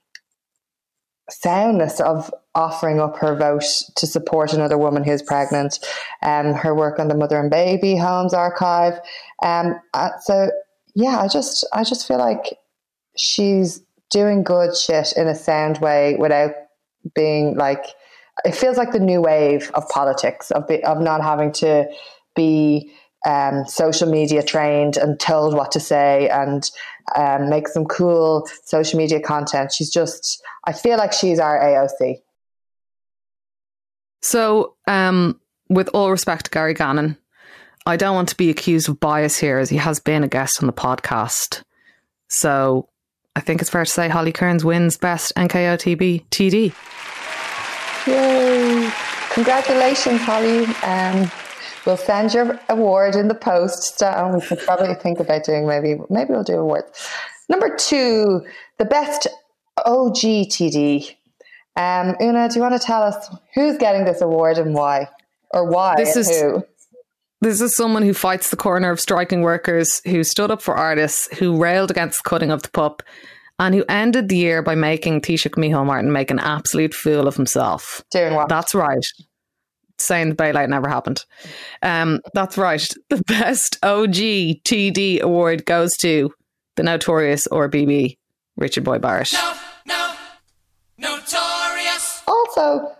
soundness 1.30 2.00
of 2.00 2.30
offering 2.54 3.00
up 3.00 3.16
her 3.18 3.36
vote 3.36 3.64
to 3.96 4.06
support 4.06 4.52
another 4.52 4.78
woman 4.78 5.04
who's 5.04 5.22
pregnant, 5.22 5.78
um, 6.22 6.52
her 6.54 6.74
work 6.74 6.98
on 6.98 7.08
the 7.08 7.14
Mother 7.14 7.38
and 7.38 7.50
Baby 7.50 7.96
Homes 7.96 8.34
Archive. 8.34 8.94
Um, 9.42 9.74
uh, 9.92 10.10
so 10.22 10.50
yeah, 10.94 11.18
I 11.18 11.28
just 11.28 11.66
I 11.72 11.84
just 11.84 12.06
feel 12.06 12.18
like 12.18 12.58
she's 13.16 13.80
doing 14.10 14.42
good 14.42 14.76
shit 14.76 15.12
in 15.16 15.26
a 15.26 15.34
sound 15.34 15.78
way 15.78 16.16
without 16.18 16.52
being 17.14 17.56
like 17.56 17.84
it 18.44 18.54
feels 18.54 18.76
like 18.76 18.92
the 18.92 19.00
new 19.00 19.20
wave 19.20 19.70
of 19.74 19.88
politics 19.88 20.50
of 20.50 20.66
be, 20.66 20.82
of 20.84 21.00
not 21.00 21.22
having 21.22 21.52
to 21.52 21.86
be 22.34 22.92
um, 23.26 23.64
social 23.66 24.10
media 24.10 24.42
trained 24.42 24.96
and 24.96 25.18
told 25.18 25.54
what 25.54 25.72
to 25.72 25.80
say 25.80 26.28
and 26.28 26.70
um, 27.16 27.48
make 27.48 27.68
some 27.68 27.84
cool 27.86 28.46
social 28.64 28.98
media 28.98 29.20
content. 29.20 29.72
She's 29.72 29.90
just, 29.90 30.42
I 30.66 30.72
feel 30.72 30.98
like 30.98 31.12
she's 31.12 31.38
our 31.38 31.58
AOC. 31.58 32.18
So, 34.24 34.74
um, 34.88 35.38
with 35.68 35.90
all 35.92 36.10
respect 36.10 36.46
to 36.46 36.50
Gary 36.50 36.72
Gannon, 36.72 37.18
I 37.84 37.98
don't 37.98 38.14
want 38.14 38.30
to 38.30 38.36
be 38.38 38.48
accused 38.48 38.88
of 38.88 38.98
bias 38.98 39.36
here 39.36 39.58
as 39.58 39.68
he 39.68 39.76
has 39.76 40.00
been 40.00 40.24
a 40.24 40.28
guest 40.28 40.62
on 40.62 40.66
the 40.66 40.72
podcast. 40.72 41.62
So, 42.28 42.88
I 43.36 43.40
think 43.40 43.60
it's 43.60 43.68
fair 43.68 43.84
to 43.84 43.90
say 43.90 44.08
Holly 44.08 44.32
Cairns 44.32 44.64
wins 44.64 44.96
best 44.96 45.34
NKO 45.36 45.76
TB 45.76 46.24
TD. 46.30 46.72
Yay! 48.06 48.90
Congratulations, 49.34 50.22
Holly. 50.22 50.64
Um, 50.82 51.30
we'll 51.84 51.98
send 51.98 52.32
your 52.32 52.58
award 52.70 53.16
in 53.16 53.28
the 53.28 53.34
post. 53.34 54.02
Um, 54.02 54.36
we 54.36 54.40
could 54.40 54.60
probably 54.60 54.94
think 54.94 55.20
about 55.20 55.44
doing 55.44 55.66
maybe 55.66 55.98
maybe 56.08 56.30
we'll 56.30 56.44
do 56.44 56.60
awards. 56.60 57.10
Number 57.50 57.76
two, 57.76 58.40
the 58.78 58.86
best 58.86 59.26
OG 59.84 60.16
TD. 60.48 61.14
Um, 61.76 62.16
Una, 62.20 62.48
do 62.48 62.56
you 62.56 62.60
want 62.60 62.80
to 62.80 62.84
tell 62.84 63.02
us 63.02 63.28
who's 63.54 63.76
getting 63.78 64.04
this 64.04 64.20
award 64.20 64.58
and 64.58 64.74
why, 64.74 65.08
or 65.50 65.68
why 65.68 65.94
this 65.96 66.16
is, 66.16 66.28
who? 66.40 66.64
This 67.40 67.60
is 67.60 67.76
someone 67.76 68.02
who 68.02 68.14
fights 68.14 68.50
the 68.50 68.56
corner 68.56 68.90
of 68.90 69.00
striking 69.00 69.42
workers, 69.42 70.00
who 70.04 70.22
stood 70.24 70.50
up 70.50 70.62
for 70.62 70.74
artists, 70.74 71.28
who 71.38 71.60
railed 71.60 71.90
against 71.90 72.22
the 72.22 72.30
cutting 72.30 72.50
of 72.50 72.62
the 72.62 72.70
PUP, 72.70 73.02
and 73.58 73.74
who 73.74 73.84
ended 73.88 74.28
the 74.28 74.36
year 74.36 74.62
by 74.62 74.74
making 74.74 75.20
Taoiseach 75.20 75.56
Micheál 75.56 75.86
Martin 75.86 76.12
make 76.12 76.30
an 76.30 76.38
absolute 76.38 76.94
fool 76.94 77.26
of 77.26 77.36
himself. 77.36 78.02
Doing 78.10 78.34
what? 78.34 78.48
That's 78.48 78.74
right 78.74 79.04
saying 79.98 80.30
the 80.30 80.34
bailout 80.34 80.68
never 80.68 80.88
happened. 80.88 81.24
Um, 81.82 82.20
that's 82.34 82.58
right. 82.58 82.86
The 83.10 83.22
best 83.26 83.78
OG 83.82 84.14
TD 84.64 85.20
award 85.20 85.66
goes 85.66 85.96
to 85.98 86.32
the 86.76 86.82
notorious 86.82 87.46
RBB 87.48 88.16
Richard 88.56 88.82
Boyd 88.84 89.02
Barrett. 89.02 89.32
No, 89.32 89.54
no, 89.86 90.14
notorious. 90.98 91.43
Also, 92.56 92.92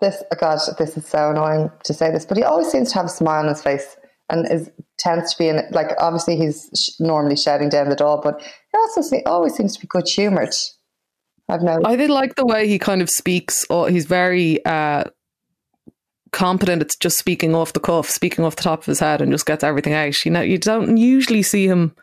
this, 0.00 0.22
oh 0.32 0.36
God, 0.38 0.58
this 0.78 0.96
is 0.96 1.06
so 1.06 1.30
annoying 1.30 1.70
to 1.84 1.94
say 1.94 2.10
this, 2.10 2.24
but 2.24 2.36
he 2.36 2.42
always 2.42 2.68
seems 2.68 2.90
to 2.90 2.96
have 2.96 3.06
a 3.06 3.10
smile 3.10 3.42
on 3.42 3.48
his 3.48 3.62
face 3.62 3.96
and 4.30 4.50
is 4.50 4.70
tends 4.98 5.32
to 5.32 5.38
be 5.38 5.48
in 5.48 5.60
like 5.72 5.88
obviously 5.98 6.36
he's 6.36 6.70
sh- 6.74 7.00
normally 7.00 7.36
shouting 7.36 7.68
down 7.68 7.88
the 7.88 7.96
door, 7.96 8.20
but 8.22 8.40
he 8.40 8.78
also 8.78 9.02
see, 9.02 9.22
always 9.26 9.54
seems 9.54 9.74
to 9.74 9.80
be 9.80 9.86
good 9.86 10.06
humoured. 10.08 10.54
I've 11.48 11.62
noticed. 11.62 11.86
I 11.86 11.96
did 11.96 12.10
like 12.10 12.36
the 12.36 12.46
way 12.46 12.66
he 12.66 12.78
kind 12.78 13.02
of 13.02 13.10
speaks. 13.10 13.66
Or 13.68 13.90
he's 13.90 14.06
very 14.06 14.64
uh, 14.64 15.04
competent 16.32 16.80
it's 16.80 16.96
just 16.96 17.18
speaking 17.18 17.54
off 17.54 17.74
the 17.74 17.80
cuff, 17.80 18.08
speaking 18.08 18.44
off 18.44 18.56
the 18.56 18.62
top 18.62 18.80
of 18.80 18.86
his 18.86 19.00
head 19.00 19.20
and 19.20 19.30
just 19.30 19.46
gets 19.46 19.62
everything 19.62 19.92
out. 19.92 20.24
You 20.24 20.30
know, 20.30 20.40
you 20.40 20.56
don't 20.56 20.96
usually 20.96 21.42
see 21.42 21.66
him, 21.66 21.94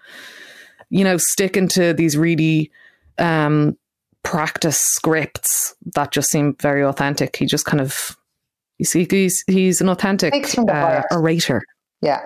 you 0.90 1.04
know, 1.04 1.18
sticking 1.18 1.68
to 1.70 1.94
these 1.94 2.18
really 2.18 2.72
um 3.18 3.78
practice 4.24 4.80
scripts 4.80 5.76
that 5.94 6.12
just 6.12 6.30
seem 6.30 6.56
very 6.60 6.84
authentic. 6.84 7.36
He 7.36 7.46
just 7.46 7.66
kind 7.66 7.82
of 7.82 8.18
you 8.78 8.86
see 8.86 9.08
he's 9.10 9.44
he's 9.48 9.82
an 9.82 9.90
authentic 9.90 10.34
uh, 10.58 11.02
orator. 11.12 11.64
Yeah. 12.02 12.22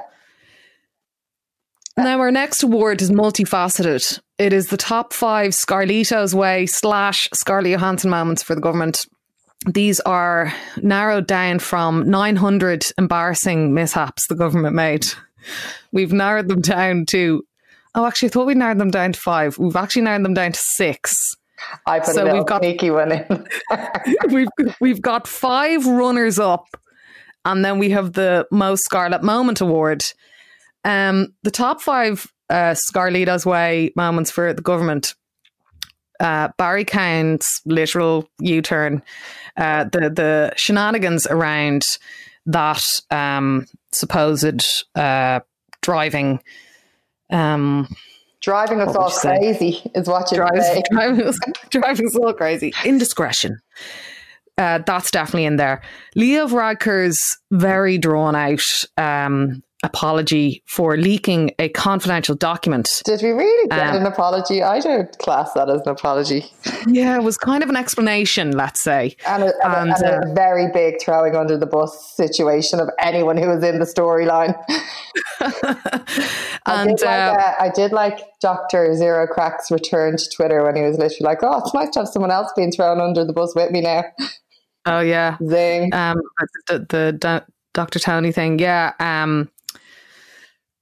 Now 1.97 2.19
our 2.19 2.31
next 2.31 2.63
award 2.63 3.01
is 3.01 3.11
multifaceted. 3.11 4.19
It 4.37 4.51
is 4.51 4.67
the 4.67 4.77
top 4.77 5.13
five 5.13 5.51
Scarlito's 5.51 6.35
way 6.35 6.65
slash 6.65 7.29
Scarlett 7.33 7.71
Johansson 7.71 8.09
moments 8.09 8.43
for 8.43 8.53
the 8.53 8.61
government 8.61 9.05
these 9.65 9.99
are 10.01 10.53
narrowed 10.81 11.27
down 11.27 11.59
from 11.59 12.09
900 12.09 12.85
embarrassing 12.97 13.73
mishaps 13.73 14.27
the 14.27 14.35
government 14.35 14.75
made. 14.75 15.05
We've 15.91 16.13
narrowed 16.13 16.47
them 16.47 16.61
down 16.61 17.05
to, 17.07 17.43
oh, 17.95 18.05
actually, 18.05 18.29
I 18.29 18.31
thought 18.31 18.47
we 18.47 18.53
narrowed 18.53 18.79
them 18.79 18.91
down 18.91 19.13
to 19.13 19.19
five. 19.19 19.57
We've 19.57 19.75
actually 19.75 20.03
narrowed 20.03 20.25
them 20.25 20.33
down 20.33 20.51
to 20.51 20.59
six. 20.59 21.35
I 21.85 21.99
put 21.99 22.15
so 22.15 22.27
a 22.27 22.33
we've 22.33 22.45
got, 22.45 22.61
sneaky 22.61 22.91
one 22.91 23.11
in. 23.11 23.47
we've, 24.29 24.47
we've 24.79 25.01
got 25.01 25.27
five 25.27 25.85
runners 25.85 26.39
up, 26.39 26.65
and 27.45 27.63
then 27.63 27.79
we 27.79 27.89
have 27.91 28.13
the 28.13 28.47
most 28.51 28.83
Scarlet 28.83 29.23
Moment 29.23 29.61
Award. 29.61 30.03
Um, 30.83 31.33
the 31.43 31.51
top 31.51 31.81
five 31.81 32.27
uh, 32.49 32.75
Scarlito's 32.89 33.45
Way 33.45 33.91
moments 33.95 34.31
for 34.31 34.53
the 34.53 34.61
government 34.61 35.15
uh, 36.19 36.49
Barry 36.57 36.85
Cowen's 36.85 37.61
literal 37.65 38.29
U 38.39 38.61
turn, 38.61 39.01
uh, 39.57 39.85
the 39.85 40.09
the 40.09 40.53
shenanigans 40.55 41.27
around 41.27 41.81
that 42.45 42.83
um, 43.11 43.65
supposed 43.91 44.63
uh, 44.95 45.39
driving. 45.81 46.41
Um, 47.31 47.87
driving 48.45 48.79
us 48.79 48.95
all 48.95 49.09
crazy 49.09 49.71
say? 49.73 49.91
is 49.95 50.07
what 50.07 50.31
you're 50.31 50.47
saying. 50.61 50.83
Driving, 50.91 51.33
driving 51.71 52.07
us 52.07 52.15
all 52.15 52.33
crazy. 52.33 52.73
Indiscretion. 52.85 53.59
Uh, 54.57 54.79
that's 54.85 55.11
definitely 55.11 55.45
in 55.45 55.57
there. 55.57 55.81
Leo 56.15 56.47
Varadkar's 56.47 57.19
very 57.51 57.97
drawn 57.97 58.35
out 58.35 58.61
um, 58.97 59.63
apology 59.85 60.61
for 60.65 60.97
leaking 60.97 61.51
a 61.59 61.69
confidential 61.69 62.35
document. 62.35 62.89
Did 63.05 63.21
we 63.21 63.29
really 63.29 63.67
get 63.69 63.95
um, 63.95 64.01
an 64.01 64.05
apology? 64.07 64.61
I 64.61 64.79
don't 64.79 65.17
class 65.19 65.53
that 65.53 65.69
as 65.69 65.81
an 65.81 65.89
apology. 65.89 66.45
Yeah, 66.87 67.15
it 67.15 67.23
was 67.23 67.37
kind 67.37 67.63
of 67.63 67.69
an 67.69 67.75
explanation, 67.75 68.51
let's 68.51 68.81
say. 68.81 69.15
And 69.27 69.43
a, 69.43 69.53
and, 69.63 69.91
and 69.91 69.91
a, 69.91 70.15
and 70.15 70.25
a 70.25 70.31
uh, 70.31 70.33
very 70.33 70.71
big 70.71 71.01
throwing 71.01 71.35
under 71.35 71.57
the 71.57 71.65
bus 71.65 72.15
situation 72.15 72.79
of 72.79 72.89
anyone 72.99 73.37
who 73.37 73.47
was 73.47 73.63
in 73.63 73.79
the 73.79 73.85
storyline. 73.85 74.55
I, 76.65 76.85
did 76.85 77.01
like, 77.01 77.03
uh, 77.03 77.07
uh, 77.07 77.53
I 77.59 77.69
did 77.73 77.91
like 77.91 78.19
Dr. 78.41 78.95
Zero 78.95 79.27
Crack's 79.27 79.69
return 79.71 80.17
to 80.17 80.29
Twitter 80.29 80.63
when 80.63 80.75
he 80.75 80.81
was 80.81 80.97
literally 80.97 81.17
like, 81.21 81.39
oh, 81.43 81.59
it's 81.59 81.73
nice 81.73 81.89
to 81.91 81.99
have 81.99 82.07
someone 82.09 82.31
else 82.31 82.51
being 82.55 82.71
thrown 82.71 82.99
under 82.99 83.23
the 83.23 83.33
bus 83.33 83.53
with 83.55 83.71
me 83.71 83.81
now. 83.81 84.03
Oh, 84.87 84.99
yeah. 84.99 85.37
Zing. 85.47 85.93
Um, 85.93 86.17
the, 86.67 86.79
the, 86.79 87.17
the 87.19 87.45
Dr. 87.73 87.99
Tony 87.99 88.31
thing. 88.31 88.57
Yeah. 88.59 88.93
Um, 88.99 89.49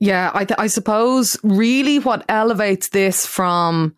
yeah, 0.03 0.31
I, 0.33 0.43
th- 0.43 0.59
I 0.59 0.67
suppose 0.67 1.37
really 1.43 1.97
what 1.97 2.25
elevates 2.27 2.89
this 2.89 3.25
from 3.25 3.95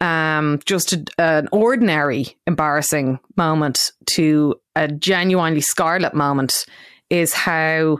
um, 0.00 0.60
just 0.66 0.92
a, 0.92 1.04
an 1.18 1.48
ordinary 1.50 2.36
embarrassing 2.46 3.18
moment 3.36 3.90
to 4.12 4.54
a 4.76 4.86
genuinely 4.86 5.60
scarlet 5.60 6.14
moment 6.14 6.64
is 7.10 7.34
how 7.34 7.98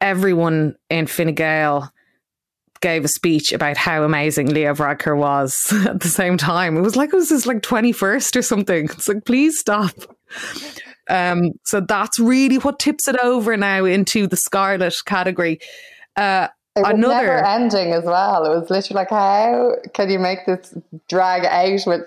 everyone 0.00 0.74
in 0.90 1.06
Fine 1.06 1.34
Gael 1.34 1.92
gave 2.80 3.04
a 3.04 3.08
speech 3.08 3.52
about 3.52 3.76
how 3.76 4.02
amazing 4.02 4.52
Leo 4.52 4.74
Varadkar 4.74 5.16
was 5.16 5.54
at 5.86 6.00
the 6.00 6.08
same 6.08 6.36
time. 6.36 6.76
It 6.76 6.80
was 6.80 6.96
like 6.96 7.12
it 7.12 7.16
was 7.16 7.30
his 7.30 7.46
like 7.46 7.62
21st 7.62 8.34
or 8.34 8.42
something. 8.42 8.86
It's 8.86 9.06
like, 9.06 9.24
please 9.24 9.60
stop. 9.60 9.94
Um, 11.08 11.52
so 11.66 11.80
that's 11.80 12.18
really 12.18 12.56
what 12.56 12.80
tips 12.80 13.06
it 13.06 13.16
over 13.22 13.56
now 13.56 13.84
into 13.84 14.26
the 14.26 14.36
scarlet 14.36 14.96
category. 15.06 15.60
Uh, 16.16 16.48
it 16.74 16.80
was 16.80 16.92
another 16.94 17.26
never 17.26 17.44
ending 17.44 17.92
as 17.92 18.04
well. 18.04 18.46
It 18.46 18.58
was 18.58 18.70
literally 18.70 18.96
like, 18.96 19.10
how 19.10 19.76
can 19.92 20.08
you 20.10 20.18
make 20.18 20.46
this 20.46 20.74
drag 21.08 21.44
out 21.44 21.86
with 21.86 22.02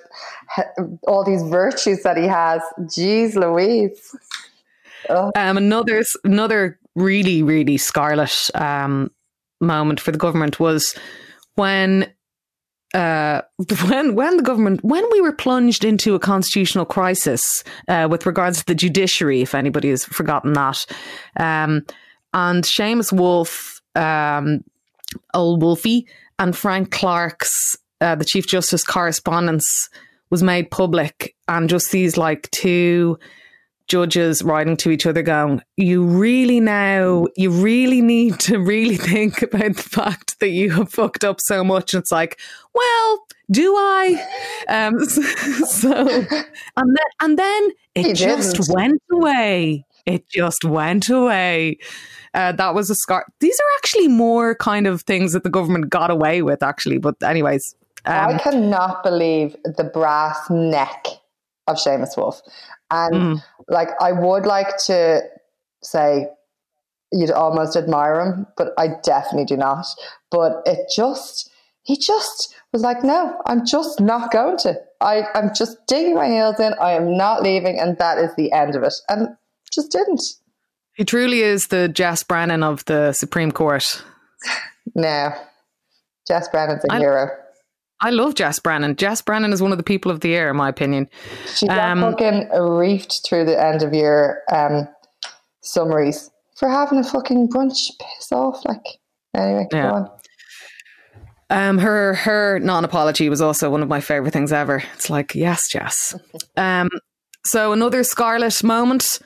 all 1.07 1.23
these 1.23 1.43
virtues 1.43 2.01
that 2.03 2.17
he 2.17 2.25
has? 2.25 2.61
Jeez, 2.79 3.35
Louise. 3.35 4.15
Um, 5.09 5.57
another 5.57 6.03
another 6.23 6.79
really 6.95 7.43
really 7.43 7.77
scarlet 7.77 8.49
um, 8.55 9.11
moment 9.61 9.99
for 9.99 10.11
the 10.11 10.17
government 10.17 10.59
was 10.59 10.95
when 11.53 12.11
uh, 12.95 13.41
when 13.87 14.15
when 14.15 14.37
the 14.37 14.43
government 14.43 14.83
when 14.83 15.05
we 15.11 15.21
were 15.21 15.33
plunged 15.33 15.83
into 15.83 16.15
a 16.15 16.19
constitutional 16.19 16.85
crisis 16.85 17.63
uh, 17.87 18.07
with 18.09 18.25
regards 18.25 18.59
to 18.59 18.65
the 18.65 18.75
judiciary, 18.75 19.41
if 19.41 19.53
anybody 19.53 19.89
has 19.89 20.05
forgotten 20.05 20.53
that, 20.53 20.85
um, 21.39 21.85
and 22.33 22.63
Seamus 22.63 23.13
Woulfe, 23.13 23.74
um, 23.95 24.63
Old 25.33 25.61
Wolfie, 25.61 26.07
and 26.39 26.55
Frank 26.55 26.91
Clarke's 26.91 27.77
uh, 28.01 28.15
the 28.15 28.25
Chief 28.25 28.47
Justice 28.47 28.83
correspondence 28.83 29.89
was 30.29 30.43
made 30.43 30.71
public, 30.71 31.35
and 31.47 31.69
just 31.69 31.91
these 31.91 32.17
like 32.17 32.49
two 32.51 33.17
judges 33.87 34.41
writing 34.41 34.75
to 34.77 34.89
each 34.89 35.05
other 35.05 35.21
going, 35.21 35.61
you 35.77 36.03
really 36.03 36.59
now, 36.59 37.27
you 37.35 37.51
really 37.51 38.01
need 38.01 38.39
to 38.39 38.59
really 38.59 38.97
think 38.97 39.41
about 39.41 39.75
the 39.75 39.83
fact 39.83 40.39
that 40.39 40.49
you 40.49 40.71
have 40.71 40.91
fucked 40.91 41.23
up 41.23 41.39
so 41.39 41.63
much. 41.63 41.93
And 41.93 42.01
it's 42.01 42.11
like, 42.11 42.39
well, 42.73 43.27
do 43.51 43.75
I? 43.75 44.27
Um, 44.67 45.05
so, 45.67 45.91
and 45.91 46.27
then, 46.75 47.07
and 47.21 47.39
then 47.39 47.69
it 47.93 48.05
he 48.07 48.13
just 48.13 48.73
went 48.73 49.01
away. 49.11 49.85
It 50.05 50.29
just 50.29 50.63
went 50.63 51.09
away. 51.09 51.79
Uh, 52.33 52.51
that 52.51 52.75
was 52.75 52.89
a 52.89 52.95
scar. 52.95 53.25
These 53.39 53.59
are 53.59 53.77
actually 53.77 54.07
more 54.07 54.55
kind 54.55 54.87
of 54.87 55.01
things 55.03 55.33
that 55.33 55.43
the 55.43 55.49
government 55.49 55.89
got 55.89 56.11
away 56.11 56.41
with, 56.41 56.61
actually. 56.61 56.97
But, 56.97 57.21
anyways. 57.23 57.75
Um, 58.05 58.35
I 58.35 58.37
cannot 58.37 59.03
believe 59.03 59.55
the 59.63 59.83
brass 59.83 60.37
neck 60.49 61.07
of 61.67 61.77
Seamus 61.77 62.15
Woulfe. 62.15 62.41
And 62.91 63.15
mm. 63.15 63.43
like, 63.67 63.89
I 63.99 64.11
would 64.11 64.45
like 64.45 64.77
to 64.85 65.21
say 65.81 66.27
you'd 67.11 67.31
almost 67.31 67.75
admire 67.75 68.21
him, 68.21 68.47
but 68.57 68.73
I 68.77 68.89
definitely 69.03 69.45
do 69.45 69.57
not. 69.57 69.85
But 70.29 70.61
it 70.65 70.91
just, 70.95 71.49
he 71.83 71.97
just 71.97 72.53
was 72.73 72.81
like, 72.81 73.03
no, 73.03 73.41
I'm 73.45 73.65
just 73.65 73.99
not 73.99 74.31
going 74.31 74.57
to. 74.57 74.75
I, 75.01 75.23
I'm 75.33 75.51
just 75.55 75.77
digging 75.87 76.15
my 76.15 76.27
heels 76.27 76.59
in. 76.59 76.73
I 76.79 76.91
am 76.91 77.17
not 77.17 77.41
leaving. 77.41 77.79
And 77.79 77.97
that 77.97 78.17
is 78.17 78.35
the 78.35 78.51
end 78.51 78.75
of 78.75 78.83
it. 78.83 78.93
And 79.07 79.29
just 79.75 79.91
didn't. 79.91 80.23
He 80.95 81.03
truly 81.03 81.41
is 81.41 81.67
the 81.67 81.89
Jess 81.89 82.23
Brennan 82.23 82.63
of 82.63 82.85
the 82.85 83.11
Supreme 83.11 83.51
Court. 83.51 84.03
no, 84.95 85.33
Jess 86.27 86.47
Brennan's 86.49 86.83
a 86.85 86.93
I, 86.93 86.99
hero. 86.99 87.29
I 88.01 88.09
love 88.11 88.35
Jess 88.35 88.59
Brennan. 88.59 88.95
Jess 88.95 89.21
Brennan 89.21 89.53
is 89.53 89.61
one 89.61 89.71
of 89.71 89.77
the 89.77 89.83
people 89.83 90.11
of 90.11 90.21
the 90.21 90.29
year, 90.29 90.49
in 90.49 90.55
my 90.55 90.69
opinion. 90.69 91.09
She 91.53 91.67
got 91.67 91.79
um, 91.79 92.01
fucking 92.01 92.49
reefed 92.49 93.27
through 93.27 93.45
the 93.45 93.61
end 93.61 93.83
of 93.83 93.93
year 93.93 94.41
um, 94.51 94.87
summaries 95.61 96.29
for 96.57 96.69
having 96.69 96.99
a 96.99 97.03
fucking 97.03 97.49
brunch. 97.49 97.91
Piss 97.99 98.31
off, 98.31 98.63
like. 98.65 98.85
Anyway, 99.35 99.67
yeah. 99.71 99.89
go 99.89 99.95
on. 99.95 100.09
Um, 101.49 101.77
her 101.77 102.15
her 102.15 102.59
non 102.59 102.85
apology 102.85 103.29
was 103.29 103.41
also 103.41 103.69
one 103.69 103.83
of 103.83 103.89
my 103.89 104.01
favorite 104.01 104.31
things 104.31 104.51
ever. 104.51 104.81
It's 104.95 105.09
like 105.09 105.35
yes, 105.35 105.69
Jess. 105.69 106.15
um, 106.57 106.89
so 107.45 107.71
another 107.71 108.03
Scarlet 108.03 108.63
moment 108.63 109.19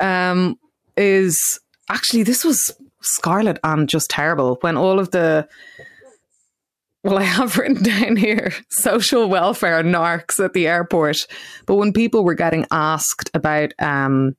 um, 0.00 0.58
is 0.96 1.60
actually 1.88 2.22
this 2.22 2.44
was 2.44 2.74
Scarlet 3.02 3.58
and 3.62 3.88
just 3.88 4.10
terrible 4.10 4.58
when 4.62 4.76
all 4.76 4.98
of 4.98 5.10
the 5.12 5.48
well, 7.06 7.18
I 7.18 7.22
have 7.22 7.56
written 7.56 7.82
down 7.84 8.16
here 8.16 8.52
social 8.68 9.28
welfare 9.28 9.82
narcs 9.84 10.44
at 10.44 10.54
the 10.54 10.66
airport. 10.66 11.18
But 11.64 11.76
when 11.76 11.92
people 11.92 12.24
were 12.24 12.34
getting 12.34 12.66
asked 12.72 13.30
about 13.32 13.72
um, 13.78 14.34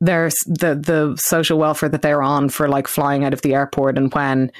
their 0.00 0.28
the 0.46 0.74
the 0.74 1.16
social 1.16 1.58
welfare 1.58 1.88
that 1.88 2.02
they're 2.02 2.22
on 2.22 2.50
for 2.50 2.68
like 2.68 2.86
flying 2.86 3.24
out 3.24 3.32
of 3.32 3.40
the 3.40 3.54
airport, 3.54 3.96
and 3.96 4.12
when 4.12 4.52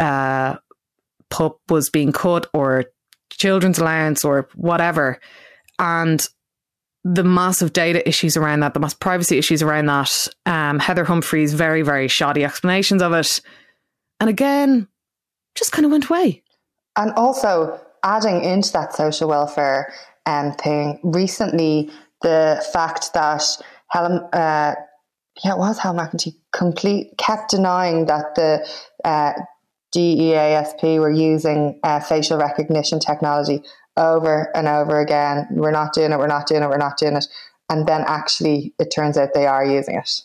uh, 0.00 0.56
PUP 1.30 1.60
was 1.68 1.90
being 1.90 2.10
cut 2.10 2.48
or 2.52 2.86
children's 3.30 3.78
allowance 3.78 4.24
or 4.24 4.48
whatever, 4.56 5.20
and 5.78 6.28
the 7.14 7.22
massive 7.22 7.72
data 7.72 8.06
issues 8.08 8.36
around 8.36 8.60
that, 8.60 8.74
the 8.74 8.80
mass 8.80 8.94
privacy 8.94 9.38
issues 9.38 9.62
around 9.62 9.86
that, 9.86 10.26
um, 10.44 10.80
Heather 10.80 11.04
Humphreys 11.04 11.54
very 11.54 11.82
very 11.82 12.08
shoddy 12.08 12.44
explanations 12.44 13.00
of 13.02 13.12
it, 13.12 13.40
and 14.20 14.28
again 14.28 14.88
just 15.54 15.72
kind 15.72 15.86
of 15.86 15.92
went 15.92 16.08
away. 16.08 16.42
And 16.96 17.12
also 17.12 17.80
adding 18.02 18.42
into 18.42 18.72
that 18.72 18.94
social 18.94 19.28
welfare 19.28 19.92
um, 20.26 20.52
thing, 20.52 20.98
recently 21.02 21.90
the 22.22 22.64
fact 22.72 23.12
that 23.14 23.42
Helen, 23.88 24.18
uh, 24.32 24.74
yeah, 25.44 25.52
it 25.52 25.58
was 25.58 25.78
Helen 25.78 25.98
McEntee, 25.98 26.34
complete 26.52 27.16
kept 27.18 27.50
denying 27.50 28.06
that 28.06 28.34
the 28.34 28.68
uh, 29.04 29.32
DEASP 29.92 30.82
were 30.82 31.10
using 31.10 31.78
uh, 31.84 32.00
facial 32.00 32.38
recognition 32.38 32.98
technology 32.98 33.62
over 33.96 34.50
and 34.54 34.68
over 34.68 35.00
again. 35.00 35.46
We're 35.50 35.70
not 35.70 35.92
doing 35.92 36.12
it. 36.12 36.18
We're 36.18 36.26
not 36.26 36.46
doing 36.46 36.62
it. 36.62 36.68
We're 36.68 36.76
not 36.76 36.98
doing 36.98 37.16
it. 37.16 37.26
And 37.68 37.86
then 37.86 38.04
actually, 38.06 38.74
it 38.78 38.92
turns 38.94 39.16
out 39.16 39.30
they 39.34 39.46
are 39.46 39.64
using 39.64 39.96
it. 39.96 40.22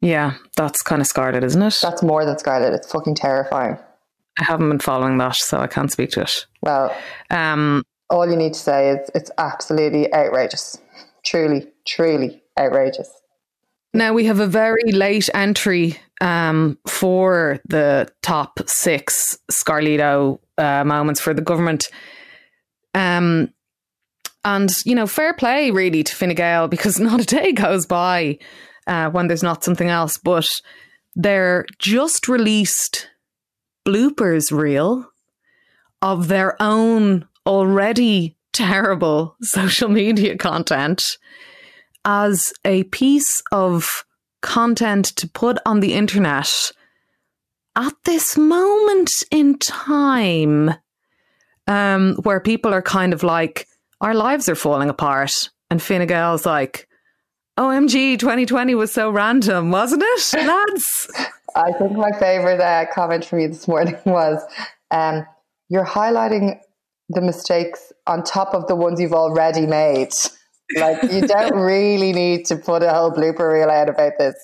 Yeah, 0.00 0.34
that's 0.56 0.82
kind 0.82 1.02
of 1.02 1.06
Scarlet, 1.06 1.44
isn't 1.44 1.60
it? 1.60 1.78
That's 1.82 2.02
more 2.02 2.24
than 2.24 2.38
Scarlet. 2.38 2.72
It's 2.72 2.90
fucking 2.90 3.16
terrifying. 3.16 3.78
I 4.38 4.44
haven't 4.44 4.68
been 4.70 4.78
following 4.78 5.18
that, 5.18 5.36
so 5.36 5.58
I 5.58 5.66
can't 5.66 5.92
speak 5.92 6.10
to 6.12 6.22
it. 6.22 6.46
Well, 6.62 6.96
um, 7.30 7.82
all 8.08 8.28
you 8.28 8.36
need 8.36 8.54
to 8.54 8.58
say 8.58 8.90
is 8.90 9.10
it's 9.14 9.30
absolutely 9.38 10.12
outrageous. 10.14 10.78
Truly, 11.24 11.66
truly 11.86 12.42
outrageous. 12.58 13.10
Now 13.92 14.12
we 14.12 14.24
have 14.26 14.40
a 14.40 14.46
very 14.46 14.92
late 14.92 15.28
entry 15.34 15.98
um, 16.20 16.78
for 16.86 17.58
the 17.68 18.08
top 18.22 18.60
six 18.66 19.38
Scarlito 19.50 20.38
uh, 20.60 20.84
moments 20.84 21.20
for 21.20 21.34
the 21.34 21.42
government. 21.42 21.88
Um, 22.94 23.52
and, 24.44 24.70
you 24.84 24.94
know, 24.94 25.06
fair 25.06 25.34
play 25.34 25.70
really 25.70 26.02
to 26.02 26.14
Fine 26.14 26.34
Gael 26.34 26.68
because 26.68 26.98
not 27.00 27.20
a 27.20 27.24
day 27.24 27.52
goes 27.52 27.86
by 27.86 28.38
uh, 28.86 29.10
when 29.10 29.28
there's 29.28 29.42
not 29.42 29.64
something 29.64 29.88
else. 29.88 30.18
But 30.18 30.48
they're 31.14 31.66
just 31.78 32.28
released 32.28 33.08
bloopers 33.86 34.52
reel 34.52 35.06
of 36.02 36.28
their 36.28 36.60
own 36.62 37.26
already 37.46 38.36
terrible 38.52 39.36
social 39.42 39.88
media 39.88 40.36
content 40.36 41.02
as 42.04 42.52
a 42.64 42.84
piece 42.84 43.42
of 43.52 44.04
content 44.40 45.04
to 45.04 45.28
put 45.28 45.58
on 45.66 45.80
the 45.80 45.92
internet 45.92 46.50
at 47.80 47.94
this 48.04 48.36
moment 48.36 49.10
in 49.30 49.58
time 49.58 50.70
um, 51.66 52.14
where 52.24 52.38
people 52.38 52.74
are 52.74 52.82
kind 52.82 53.14
of 53.14 53.22
like, 53.22 53.66
our 54.02 54.14
lives 54.14 54.48
are 54.50 54.54
falling 54.54 54.90
apart. 54.90 55.32
And 55.70 55.80
Fine 55.80 56.06
Gael's 56.06 56.44
like, 56.44 56.88
OMG, 57.58 58.18
2020 58.18 58.74
was 58.74 58.92
so 58.92 59.10
random, 59.10 59.70
wasn't 59.70 60.02
it, 60.04 60.34
lads? 60.46 61.10
I 61.56 61.72
think 61.72 61.92
my 61.92 62.10
favorite 62.18 62.60
uh, 62.60 62.84
comment 62.92 63.24
from 63.24 63.40
you 63.40 63.48
this 63.48 63.66
morning 63.66 63.96
was 64.04 64.42
um, 64.90 65.26
you're 65.70 65.86
highlighting 65.86 66.58
the 67.08 67.22
mistakes 67.22 67.92
on 68.06 68.22
top 68.24 68.54
of 68.54 68.66
the 68.66 68.76
ones 68.76 69.00
you've 69.00 69.14
already 69.14 69.66
made. 69.66 70.12
Like, 70.76 71.02
you 71.10 71.22
don't 71.22 71.54
really 71.58 72.12
need 72.12 72.44
to 72.46 72.56
put 72.56 72.82
a 72.82 72.90
whole 72.90 73.10
blooper 73.10 73.52
reel 73.52 73.70
out 73.70 73.88
about 73.88 74.12
this. 74.18 74.34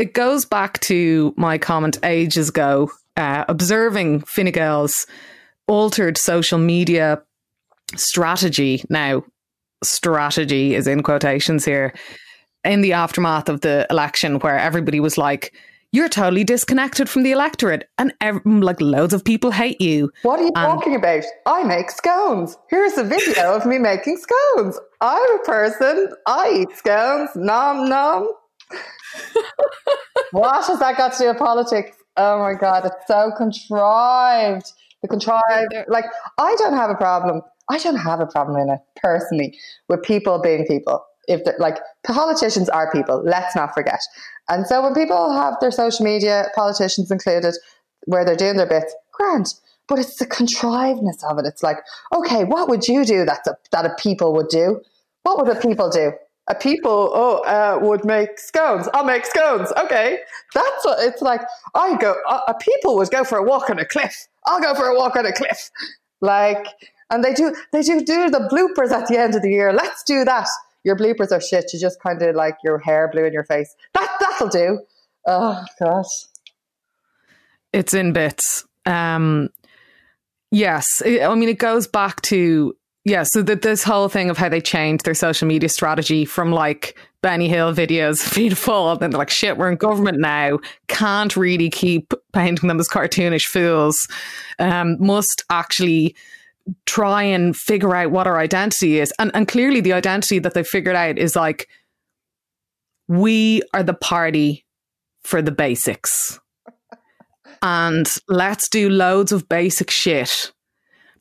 It 0.00 0.14
goes 0.14 0.46
back 0.46 0.80
to 0.80 1.34
my 1.36 1.58
comment 1.58 1.98
ages 2.02 2.48
ago, 2.48 2.90
uh, 3.18 3.44
observing 3.48 4.20
Fine 4.20 4.50
Gael's 4.50 5.06
altered 5.68 6.16
social 6.16 6.58
media 6.58 7.20
strategy 7.96 8.82
now 8.88 9.22
strategy 9.84 10.74
is 10.74 10.86
in 10.86 11.02
quotations 11.02 11.66
here 11.66 11.92
in 12.64 12.80
the 12.80 12.94
aftermath 12.94 13.50
of 13.50 13.60
the 13.60 13.86
election 13.90 14.38
where 14.38 14.58
everybody 14.58 15.00
was 15.00 15.18
like 15.18 15.52
you're 15.92 16.08
totally 16.08 16.44
disconnected 16.44 17.06
from 17.08 17.22
the 17.22 17.32
electorate 17.32 17.86
and 17.98 18.14
ev- 18.22 18.40
like 18.46 18.80
loads 18.80 19.12
of 19.12 19.22
people 19.22 19.50
hate 19.50 19.80
you. 19.82 20.10
What 20.22 20.40
are 20.40 20.44
you 20.44 20.52
And- 20.56 20.78
talking 20.78 20.94
about? 20.94 21.24
I 21.44 21.62
make 21.64 21.90
scones. 21.90 22.56
Here's 22.70 22.96
a 22.96 23.04
video 23.04 23.54
of 23.54 23.66
me 23.66 23.76
making 23.78 24.16
scones. 24.16 24.78
I'm 25.02 25.40
a 25.40 25.44
person. 25.44 26.08
I 26.26 26.60
eat 26.62 26.74
scones. 26.76 27.30
Nom 27.34 27.86
nom. 27.88 28.28
what 30.32 30.64
has 30.66 30.78
that 30.78 30.96
got 30.96 31.12
to 31.12 31.18
do 31.18 31.28
with 31.28 31.38
politics? 31.38 31.96
Oh 32.16 32.38
my 32.38 32.54
god, 32.54 32.84
it's 32.86 33.06
so 33.06 33.32
contrived. 33.36 34.72
The 35.02 35.08
contrived, 35.08 35.74
like 35.88 36.04
I 36.38 36.54
don't 36.58 36.74
have 36.74 36.90
a 36.90 36.94
problem. 36.94 37.42
I 37.70 37.78
don't 37.78 37.96
have 37.96 38.20
a 38.20 38.26
problem 38.26 38.60
in 38.60 38.68
it 38.68 38.80
personally 38.96 39.58
with 39.88 40.02
people 40.02 40.40
being 40.40 40.66
people. 40.66 41.04
If 41.28 41.44
they're 41.44 41.56
like 41.58 41.78
politicians 42.04 42.68
are 42.68 42.90
people, 42.90 43.22
let's 43.24 43.54
not 43.54 43.72
forget. 43.74 44.00
And 44.48 44.66
so 44.66 44.82
when 44.82 44.94
people 44.94 45.32
have 45.32 45.54
their 45.60 45.70
social 45.70 46.04
media, 46.04 46.48
politicians 46.54 47.10
included, 47.10 47.54
where 48.06 48.24
they're 48.24 48.36
doing 48.36 48.56
their 48.56 48.66
bits, 48.66 48.94
grand. 49.12 49.46
But 49.88 49.98
it's 49.98 50.16
the 50.16 50.26
contrivedness 50.26 51.24
of 51.28 51.38
it. 51.38 51.46
It's 51.46 51.62
like, 51.62 51.78
okay, 52.14 52.44
what 52.44 52.68
would 52.68 52.86
you 52.86 53.04
do 53.04 53.24
that 53.24 53.46
a, 53.46 53.56
that 53.72 53.86
a 53.86 53.94
people 53.98 54.32
would 54.34 54.48
do? 54.48 54.80
What 55.22 55.38
would 55.38 55.56
a 55.56 55.60
people 55.60 55.90
do? 55.90 56.12
A 56.50 56.54
people, 56.54 57.12
oh, 57.14 57.38
uh, 57.44 57.78
would 57.80 58.04
make 58.04 58.36
scones. 58.36 58.88
I'll 58.92 59.04
make 59.04 59.24
scones. 59.24 59.72
Okay, 59.78 60.18
that's 60.52 60.84
what 60.84 60.98
it's 61.00 61.22
like. 61.22 61.42
I 61.76 61.96
go. 61.96 62.16
A, 62.28 62.34
a 62.48 62.54
people 62.60 62.96
would 62.96 63.10
go 63.10 63.22
for 63.22 63.38
a 63.38 63.44
walk 63.44 63.70
on 63.70 63.78
a 63.78 63.84
cliff. 63.84 64.26
I'll 64.46 64.60
go 64.60 64.74
for 64.74 64.86
a 64.86 64.96
walk 64.96 65.14
on 65.14 65.24
a 65.26 65.32
cliff. 65.32 65.70
Like, 66.20 66.66
and 67.08 67.22
they 67.22 67.34
do. 67.34 67.54
They 67.72 67.82
do 67.82 68.00
do 68.04 68.30
the 68.30 68.48
bloopers 68.50 68.90
at 68.90 69.06
the 69.06 69.16
end 69.16 69.36
of 69.36 69.42
the 69.42 69.50
year. 69.50 69.72
Let's 69.72 70.02
do 70.02 70.24
that. 70.24 70.48
Your 70.82 70.96
bloopers 70.96 71.30
are 71.30 71.40
shit. 71.40 71.72
You 71.72 71.78
just 71.78 72.02
kind 72.02 72.20
of 72.20 72.34
like 72.34 72.56
your 72.64 72.78
hair 72.78 73.08
blew 73.12 73.24
in 73.24 73.32
your 73.32 73.44
face. 73.44 73.74
That 73.94 74.10
that'll 74.18 74.48
do. 74.48 74.80
Oh 75.26 75.64
gosh. 75.78 76.26
It's 77.72 77.94
in 77.94 78.12
bits. 78.12 78.64
Um, 78.86 79.50
yes, 80.50 80.84
I 81.04 81.32
mean 81.36 81.48
it 81.48 81.58
goes 81.58 81.86
back 81.86 82.20
to 82.22 82.74
yeah. 83.04 83.24
So 83.24 83.42
that 83.42 83.62
this 83.62 83.82
whole 83.82 84.08
thing 84.08 84.30
of 84.30 84.38
how 84.38 84.48
they 84.48 84.60
changed 84.60 85.04
their 85.04 85.14
social 85.14 85.48
media 85.48 85.68
strategy 85.68 86.24
from 86.24 86.52
like 86.52 86.98
Benny 87.22 87.48
Hill 87.48 87.74
videos, 87.74 88.34
beautiful, 88.34 88.92
and 88.92 89.00
then 89.00 89.10
they're 89.10 89.18
like 89.18 89.30
shit, 89.30 89.56
we're 89.56 89.70
in 89.70 89.76
government 89.76 90.18
now. 90.18 90.58
Can't 90.88 91.36
really 91.36 91.70
keep 91.70 92.12
painting 92.32 92.68
them 92.68 92.80
as 92.80 92.88
cartoonish 92.88 93.44
fools. 93.44 93.96
Um, 94.58 94.96
must 94.98 95.44
actually 95.50 96.14
try 96.86 97.22
and 97.22 97.56
figure 97.56 97.96
out 97.96 98.10
what 98.10 98.26
our 98.26 98.38
identity 98.38 99.00
is, 99.00 99.12
and 99.18 99.30
and 99.34 99.48
clearly 99.48 99.80
the 99.80 99.92
identity 99.92 100.38
that 100.38 100.54
they 100.54 100.62
figured 100.62 100.96
out 100.96 101.18
is 101.18 101.34
like 101.34 101.68
we 103.08 103.62
are 103.74 103.82
the 103.82 103.94
party 103.94 104.64
for 105.22 105.42
the 105.42 105.50
basics 105.50 106.38
and 107.62 108.14
let's 108.28 108.68
do 108.68 108.88
loads 108.88 109.32
of 109.32 109.48
basic 109.48 109.90
shit 109.90 110.52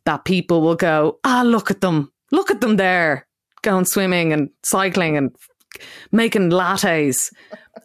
that 0.06 0.26
people 0.26 0.62
will 0.62 0.76
go, 0.76 1.20
ah, 1.24 1.44
look 1.46 1.72
at 1.72 1.82
them, 1.82 2.12
look 2.32 2.52
at 2.52 2.62
them 2.62 2.78
there, 2.78 3.28
going 3.62 3.86
swimming 3.86 4.34
and 4.34 4.50
cycling 4.64 5.18
and 5.18 5.36
making 6.12 6.50
lattes. 6.50 7.32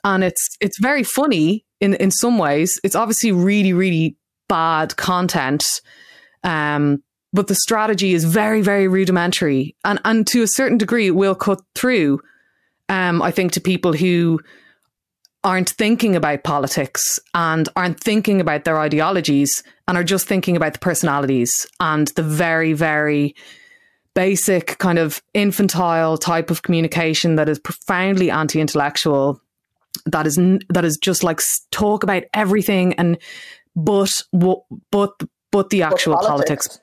And 0.05 0.25
it's 0.25 0.57
it's 0.61 0.79
very 0.81 1.03
funny 1.03 1.65
in 1.81 1.95
in 1.95 2.11
some 2.11 2.39
ways. 2.39 2.81
It's 2.85 2.95
obviously 2.95 3.33
really 3.33 3.73
really 3.73 4.17
bad 4.49 4.97
content, 4.97 5.65
um, 6.43 7.03
but 7.33 7.47
the 7.49 7.55
strategy 7.55 8.15
is 8.15 8.25
very 8.25 8.61
very 8.61 8.89
rudimentary, 8.89 9.77
and 9.85 10.01
and 10.05 10.27
to 10.29 10.43
a 10.43 10.49
certain 10.49 10.79
degree, 10.79 11.09
it 11.09 11.17
will 11.17 11.35
cut 11.35 11.61
through. 11.75 12.21
Um, 12.89 13.23
I 13.23 13.31
think 13.31 13.53
to 13.53 13.61
people 13.61 13.95
who 13.95 14.41
aren't 15.45 15.71
thinking 15.71 16.17
about 16.17 16.43
politics 16.43 17.19
and 17.35 17.69
aren't 17.77 18.01
thinking 18.01 18.41
about 18.41 18.65
their 18.65 18.79
ideologies 18.79 19.63
and 19.87 19.97
are 19.97 20.05
just 20.05 20.27
thinking 20.27 20.57
about 20.57 20.73
the 20.73 20.79
personalities 20.79 21.67
and 21.81 22.09
the 22.17 22.23
very, 22.23 22.73
very 22.73 23.35
basic 24.15 24.79
kind 24.79 24.99
of 24.99 25.23
infantile 25.35 26.17
type 26.17 26.51
of 26.51 26.63
communication 26.63 27.37
that 27.37 27.49
is 27.49 27.59
profoundly 27.59 28.31
anti-intellectual 28.31 29.41
that 30.07 30.27
is 30.27 30.37
that 30.69 30.85
is 30.85 30.97
just 30.97 31.23
like 31.23 31.41
talk 31.71 32.03
about 32.03 32.25
everything 32.35 32.95
and 32.95 33.19
but 33.77 34.11
but 34.91 35.13
but 35.51 35.71
the 35.71 35.83
actual 35.83 36.17
politics. 36.19 36.81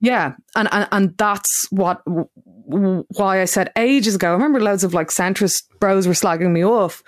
Yeah, 0.00 0.34
and, 0.56 0.68
and 0.72 0.88
and 0.92 1.18
that's 1.18 1.66
what 1.70 2.02
why 2.04 3.42
I 3.42 3.44
said 3.44 3.70
ages 3.76 4.14
ago. 4.14 4.30
I 4.30 4.32
remember 4.32 4.60
loads 4.60 4.84
of 4.84 4.94
like 4.94 5.08
centrist 5.08 5.64
bros 5.80 6.06
were 6.06 6.12
slagging 6.12 6.50
me 6.50 6.64
off 6.64 7.02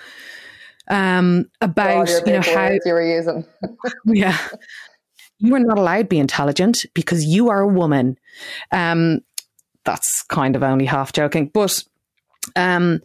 um, 0.89 1.47
about 1.61 2.09
you 2.27 2.33
know 2.33 2.41
how 2.41 2.69
you 2.69 2.81
were 2.87 3.17
using. 3.17 3.45
yeah 4.07 4.39
you 5.39 5.55
are 5.55 5.61
not 5.61 5.79
allowed 5.79 5.99
to 5.99 6.05
be 6.05 6.19
intelligent 6.19 6.87
because 6.95 7.25
you 7.25 7.51
are 7.51 7.61
a 7.61 7.69
woman. 7.69 8.19
Um, 8.73 9.21
that's 9.85 10.23
kind 10.29 10.57
of 10.57 10.63
only 10.63 10.87
half 10.87 11.13
joking, 11.13 11.51
but 11.53 11.83
um, 12.57 13.01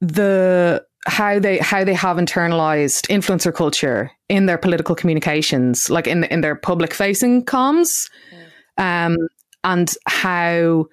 the 0.00 0.84
how 1.06 1.38
they 1.38 1.58
how 1.58 1.84
they 1.84 1.94
have 1.94 2.18
internalized 2.18 3.08
influencer 3.08 3.52
culture 3.52 4.12
in 4.28 4.46
their 4.46 4.58
political 4.58 4.94
communications, 4.94 5.90
like 5.90 6.06
in 6.06 6.24
in 6.24 6.40
their 6.40 6.54
public 6.54 6.94
facing 6.94 7.44
comms, 7.44 7.88
um, 8.76 9.16
and 9.64 9.90
how 10.06 10.86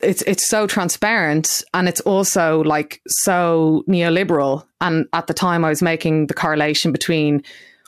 it's 0.00 0.22
it's 0.22 0.48
so 0.48 0.66
transparent 0.66 1.62
and 1.74 1.88
it's 1.88 2.00
also 2.02 2.62
like 2.64 3.00
so 3.08 3.84
neoliberal. 3.88 4.64
And 4.80 5.06
at 5.12 5.26
the 5.26 5.34
time, 5.34 5.64
I 5.64 5.68
was 5.68 5.82
making 5.82 6.28
the 6.28 6.34
correlation 6.34 6.92
between 6.92 7.42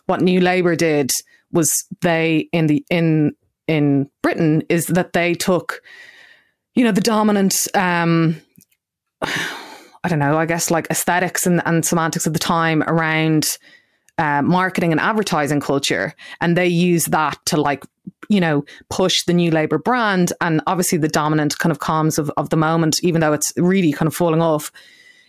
what 0.07 0.21
New 0.21 0.41
Labour 0.41 0.75
did 0.75 1.11
was 1.53 1.71
they 2.01 2.49
in 2.53 2.67
the 2.67 2.85
in 2.91 3.33
in 3.69 4.11
Britain 4.23 4.63
is 4.69 4.87
that 4.89 5.13
they 5.13 5.35
took, 5.35 5.81
you 6.75 6.85
know, 6.85 6.93
the 6.93 7.01
dominant. 7.01 7.69
Um, 7.75 8.41
I 10.03 10.09
don't 10.09 10.19
know, 10.19 10.39
I 10.39 10.47
guess 10.47 10.71
like 10.71 10.87
aesthetics 10.91 11.47
and, 11.47 11.61
and 11.67 11.85
semantics 11.85 12.27
of 12.27 12.33
the 12.33 12.39
time 12.39 12.83
around 12.85 13.59
uh, 14.21 14.43
marketing 14.43 14.93
and 14.93 15.01
advertising 15.01 15.61
culture. 15.61 16.15
And 16.43 16.57
they 16.57 16.67
use 16.67 17.07
that 17.07 17.39
to 17.47 17.57
like, 17.59 17.85
you 18.29 18.39
know, 18.39 18.65
push 18.91 19.25
the 19.25 19.33
new 19.33 19.51
Labour 19.51 19.79
brand. 19.79 20.33
And 20.43 20.61
obviously 20.67 20.99
the 20.99 21.09
dominant 21.09 21.59
kind 21.59 21.73
of 21.73 21.79
comms 21.79 22.19
of, 22.19 22.31
of 22.37 22.51
the 22.51 22.57
moment, 22.57 23.03
even 23.03 23.23
though 23.23 23.33
it's 23.33 23.51
really 23.57 23.93
kind 23.93 24.07
of 24.07 24.15
falling 24.15 24.43
off, 24.43 24.71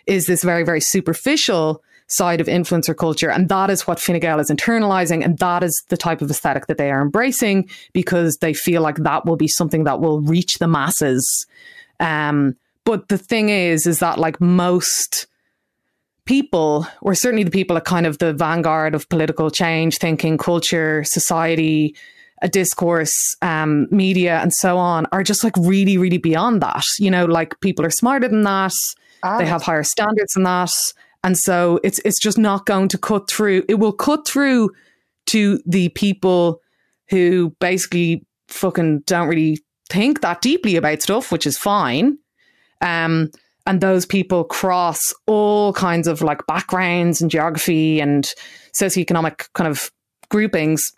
is 0.08 0.26
this 0.26 0.44
very, 0.44 0.64
very 0.64 0.82
superficial 0.82 1.82
side 2.08 2.42
of 2.42 2.48
influencer 2.48 2.96
culture. 2.96 3.32
And 3.32 3.48
that 3.48 3.70
is 3.70 3.88
what 3.88 3.98
Fine 3.98 4.20
Gael 4.20 4.42
is 4.42 4.52
internalizing. 4.52 5.24
And 5.24 5.38
that 5.38 5.64
is 5.64 5.84
the 5.88 5.96
type 5.96 6.22
of 6.22 6.30
aesthetic 6.30 6.68
that 6.68 6.78
they 6.78 6.92
are 6.92 7.02
embracing 7.02 7.70
because 7.94 8.38
they 8.38 8.54
feel 8.54 8.82
like 8.82 8.98
that 8.98 9.26
will 9.26 9.38
be 9.38 9.48
something 9.48 9.86
that 9.86 10.02
will 10.02 10.20
reach 10.20 10.56
the 10.56 10.68
masses. 10.68 11.48
Um, 12.02 12.58
but 12.84 13.08
the 13.08 13.18
thing 13.18 13.48
is, 13.48 13.88
is 13.88 14.00
that 14.00 14.20
like 14.20 14.42
most 14.42 15.28
people, 16.32 16.88
or 17.02 17.14
certainly 17.14 17.44
the 17.44 17.52
people 17.52 17.76
at 17.76 17.84
kind 17.84 18.06
of 18.06 18.18
the 18.20 18.32
vanguard 18.32 18.96
of 18.96 19.10
political 19.10 19.52
change, 19.52 19.98
thinking, 19.98 20.38
culture, 20.38 21.04
society, 21.04 21.94
a 22.42 22.48
discourse, 22.48 23.14
um, 23.42 23.86
media, 23.92 24.40
and 24.40 24.54
so 24.54 24.78
on, 24.78 25.06
are 25.12 25.24
just 25.24 25.44
like 25.44 25.58
really, 25.58 25.98
really 25.98 26.18
beyond 26.18 26.62
that. 26.62 26.86
You 27.00 27.12
know, 27.12 27.26
like 27.26 27.60
people 27.60 27.86
are 27.86 27.90
smarter 27.92 28.30
than 28.30 28.44
that. 28.44 28.72
Ah, 29.24 29.40
They 29.40 29.46
have 29.46 29.62
higher 29.62 29.84
standards 29.84 30.32
than 30.34 30.44
that. 30.44 30.72
And 31.22 31.38
so 31.38 31.82
it's 31.84 32.00
it's 32.06 32.22
just 32.22 32.38
not 32.38 32.66
going 32.66 32.88
to 32.88 32.98
cut 32.98 33.30
through. 33.30 33.66
It 33.68 33.76
will 33.76 33.92
cut 33.92 34.26
through 34.26 34.70
to 35.28 35.60
the 35.66 35.90
people 35.90 36.62
who 37.10 37.54
basically 37.60 38.26
fucking 38.48 39.02
don't 39.02 39.28
really 39.28 39.60
think 39.90 40.22
that 40.22 40.42
deeply 40.42 40.78
about 40.78 41.02
stuff, 41.02 41.30
which 41.30 41.46
is 41.46 41.58
fine. 41.58 42.18
Um, 42.80 43.32
and 43.66 43.82
those 43.82 44.06
people 44.06 44.44
cross 44.44 45.14
all 45.28 45.74
kinds 45.74 46.08
of 46.08 46.22
like 46.22 46.46
backgrounds 46.48 47.22
and 47.22 47.30
geography 47.30 48.00
and 48.00 48.30
socioeconomic 48.74 49.48
kind 49.54 49.70
of 49.70 49.92
groupings. 50.30 50.92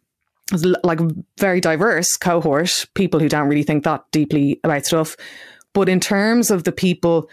Like 0.84 1.00
very 1.40 1.62
diverse 1.62 2.18
cohort, 2.18 2.86
people 2.96 3.20
who 3.20 3.30
don't 3.30 3.48
really 3.48 3.64
think 3.64 3.86
that 3.86 4.04
deeply 4.12 4.60
about 4.64 4.86
stuff. 4.86 5.16
But 5.74 5.90
in 5.90 6.00
terms 6.00 6.52
of 6.52 6.66
the 6.66 6.72
people 6.72 7.30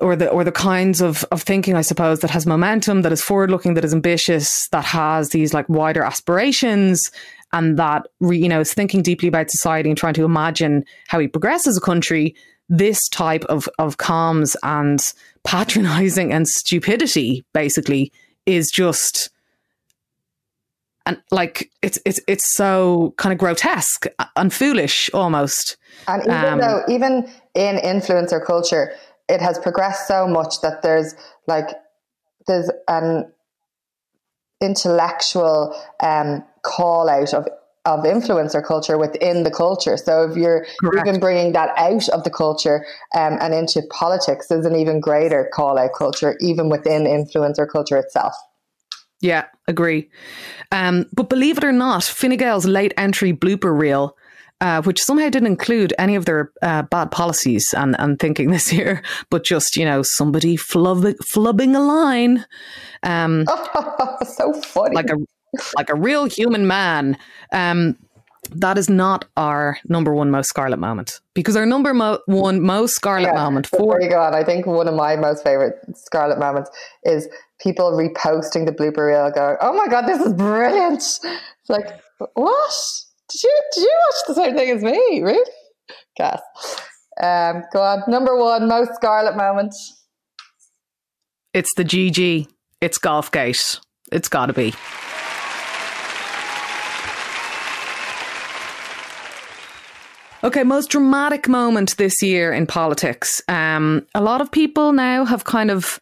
or 0.00 0.16
the 0.16 0.28
or 0.30 0.42
the 0.42 0.50
kinds 0.50 1.00
of, 1.00 1.24
of 1.30 1.42
thinking, 1.42 1.76
I 1.76 1.82
suppose, 1.82 2.20
that 2.20 2.30
has 2.30 2.46
momentum, 2.46 3.02
that 3.02 3.12
is 3.12 3.22
forward 3.22 3.50
looking, 3.50 3.74
that 3.74 3.84
is 3.84 3.94
ambitious, 3.94 4.68
that 4.72 4.84
has 4.84 5.30
these 5.30 5.54
like 5.54 5.68
wider 5.68 6.02
aspirations, 6.02 7.10
and 7.52 7.78
that 7.78 8.08
you 8.20 8.48
know 8.48 8.60
is 8.60 8.74
thinking 8.74 9.02
deeply 9.02 9.28
about 9.28 9.50
society 9.50 9.88
and 9.88 9.98
trying 9.98 10.14
to 10.14 10.24
imagine 10.24 10.84
how 11.08 11.18
we 11.18 11.28
progress 11.28 11.66
as 11.66 11.76
a 11.76 11.80
country. 11.80 12.34
This 12.68 13.08
type 13.08 13.44
of 13.44 13.68
of 13.78 13.98
comms 13.98 14.56
and 14.62 15.00
patronizing 15.44 16.32
and 16.32 16.48
stupidity, 16.48 17.44
basically, 17.52 18.12
is 18.46 18.70
just 18.70 19.30
and 21.06 21.20
like 21.30 21.70
it's 21.82 21.98
it's 22.06 22.20
it's 22.26 22.54
so 22.54 23.14
kind 23.18 23.32
of 23.32 23.38
grotesque 23.38 24.06
and 24.36 24.52
foolish 24.52 25.10
almost. 25.12 25.76
And 26.08 26.22
even 26.22 26.34
Um, 26.34 26.60
though, 26.60 26.82
even 26.88 27.30
in 27.54 27.76
influencer 27.76 28.44
culture, 28.44 28.92
it 29.28 29.40
has 29.40 29.58
progressed 29.58 30.08
so 30.08 30.26
much 30.26 30.60
that 30.62 30.82
there's 30.82 31.14
like, 31.46 31.68
there's 32.46 32.70
an 32.88 33.30
intellectual 34.60 35.76
um, 36.00 36.44
call 36.62 37.08
out 37.08 37.34
of 37.34 37.48
of 37.84 38.00
influencer 38.00 38.64
culture 38.64 38.96
within 38.96 39.42
the 39.42 39.50
culture. 39.50 39.96
So 39.96 40.24
if 40.30 40.36
you're 40.36 40.66
Correct. 40.80 41.06
even 41.06 41.20
bringing 41.20 41.52
that 41.52 41.70
out 41.76 42.08
of 42.10 42.24
the 42.24 42.30
culture 42.30 42.86
um, 43.14 43.38
and 43.40 43.52
into 43.52 43.82
politics, 43.90 44.46
there's 44.48 44.66
an 44.66 44.76
even 44.76 45.00
greater 45.00 45.50
call 45.52 45.78
out 45.78 45.90
culture, 45.96 46.36
even 46.40 46.68
within 46.68 47.04
influencer 47.04 47.70
culture 47.70 47.98
itself. 47.98 48.34
Yeah, 49.20 49.46
agree. 49.68 50.10
Um, 50.72 51.06
but 51.14 51.28
believe 51.28 51.58
it 51.58 51.64
or 51.64 51.72
not, 51.72 52.04
Fine 52.04 52.36
Gael's 52.36 52.66
late 52.66 52.92
entry 52.96 53.32
blooper 53.32 53.78
reel 53.78 54.16
uh, 54.60 54.80
which 54.82 55.02
somehow 55.02 55.28
didn't 55.28 55.46
include 55.46 55.92
any 55.98 56.14
of 56.14 56.24
their 56.24 56.50
uh, 56.62 56.82
bad 56.82 57.10
policies 57.10 57.74
and, 57.76 57.94
and 57.98 58.18
thinking 58.18 58.50
this 58.50 58.72
year, 58.72 59.02
but 59.30 59.44
just, 59.44 59.76
you 59.76 59.84
know, 59.84 60.02
somebody 60.02 60.56
flub- 60.56 61.18
flubbing 61.22 61.76
a 61.76 61.80
line. 61.80 62.46
Um, 63.02 63.44
oh, 63.48 64.16
so 64.36 64.52
funny. 64.54 64.94
Like 64.94 65.10
a, 65.10 65.16
like 65.76 65.90
a 65.90 65.94
real 65.94 66.24
human 66.26 66.66
man. 66.66 67.16
Um, 67.52 67.96
that 68.50 68.78
is 68.78 68.88
not 68.90 69.24
our 69.36 69.78
number 69.88 70.14
one 70.14 70.30
most 70.30 70.48
scarlet 70.48 70.78
moment 70.78 71.20
because 71.34 71.56
our 71.56 71.66
number 71.66 71.94
mo- 71.94 72.20
one 72.26 72.60
most 72.60 72.94
scarlet 72.94 73.28
yeah, 73.28 73.42
moment 73.42 73.66
for 73.66 74.00
you 74.00 74.08
go 74.08 74.20
on. 74.20 74.34
I 74.34 74.44
think 74.44 74.66
one 74.66 74.86
of 74.86 74.94
my 74.94 75.16
most 75.16 75.42
favorite 75.42 75.76
scarlet 75.94 76.38
moments 76.38 76.70
is 77.04 77.28
people 77.60 77.92
reposting 77.92 78.66
the 78.66 78.72
blooper 78.72 79.08
reel 79.08 79.30
going, 79.30 79.56
"Oh 79.60 79.72
my 79.72 79.88
god, 79.88 80.06
this 80.06 80.20
is 80.20 80.32
brilliant!" 80.34 81.00
It's 81.00 81.70
like 81.70 81.88
what? 82.34 82.74
Did 83.30 83.42
you 83.42 83.60
did 83.74 83.80
you 83.82 84.00
watch 84.06 84.26
the 84.28 84.34
same 84.34 84.54
thing 84.54 84.70
as 84.70 84.82
me? 84.82 85.22
Really? 85.22 85.50
Gas. 86.16 86.40
Um, 87.22 87.62
go 87.72 87.80
on. 87.80 88.02
Number 88.08 88.36
one, 88.36 88.68
most 88.68 88.94
scarlet 88.94 89.36
moment. 89.36 89.74
It's 91.52 91.70
the 91.76 91.84
GG. 91.84 92.48
It's 92.80 92.98
Golfgate. 92.98 93.80
It's 94.12 94.28
got 94.28 94.46
to 94.46 94.52
be. 94.52 94.74
Okay, 100.44 100.62
most 100.62 100.90
dramatic 100.90 101.48
moment 101.48 101.96
this 101.96 102.22
year 102.22 102.52
in 102.52 102.66
politics. 102.66 103.40
Um, 103.48 104.06
a 104.14 104.20
lot 104.20 104.42
of 104.42 104.52
people 104.52 104.92
now 104.92 105.24
have 105.24 105.44
kind 105.44 105.70
of 105.70 105.98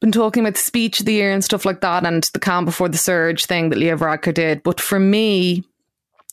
been 0.00 0.10
talking 0.10 0.42
about 0.42 0.54
the 0.54 0.60
speech 0.60 1.00
of 1.00 1.06
the 1.06 1.12
year 1.12 1.30
and 1.30 1.44
stuff 1.44 1.66
like 1.66 1.82
that, 1.82 2.06
and 2.06 2.24
the 2.32 2.38
calm 2.38 2.64
before 2.64 2.88
the 2.88 2.96
surge 2.96 3.44
thing 3.44 3.68
that 3.68 3.78
Leo 3.78 3.94
Varadkar 3.94 4.32
did. 4.32 4.62
But 4.62 4.80
for 4.80 4.98
me, 4.98 5.62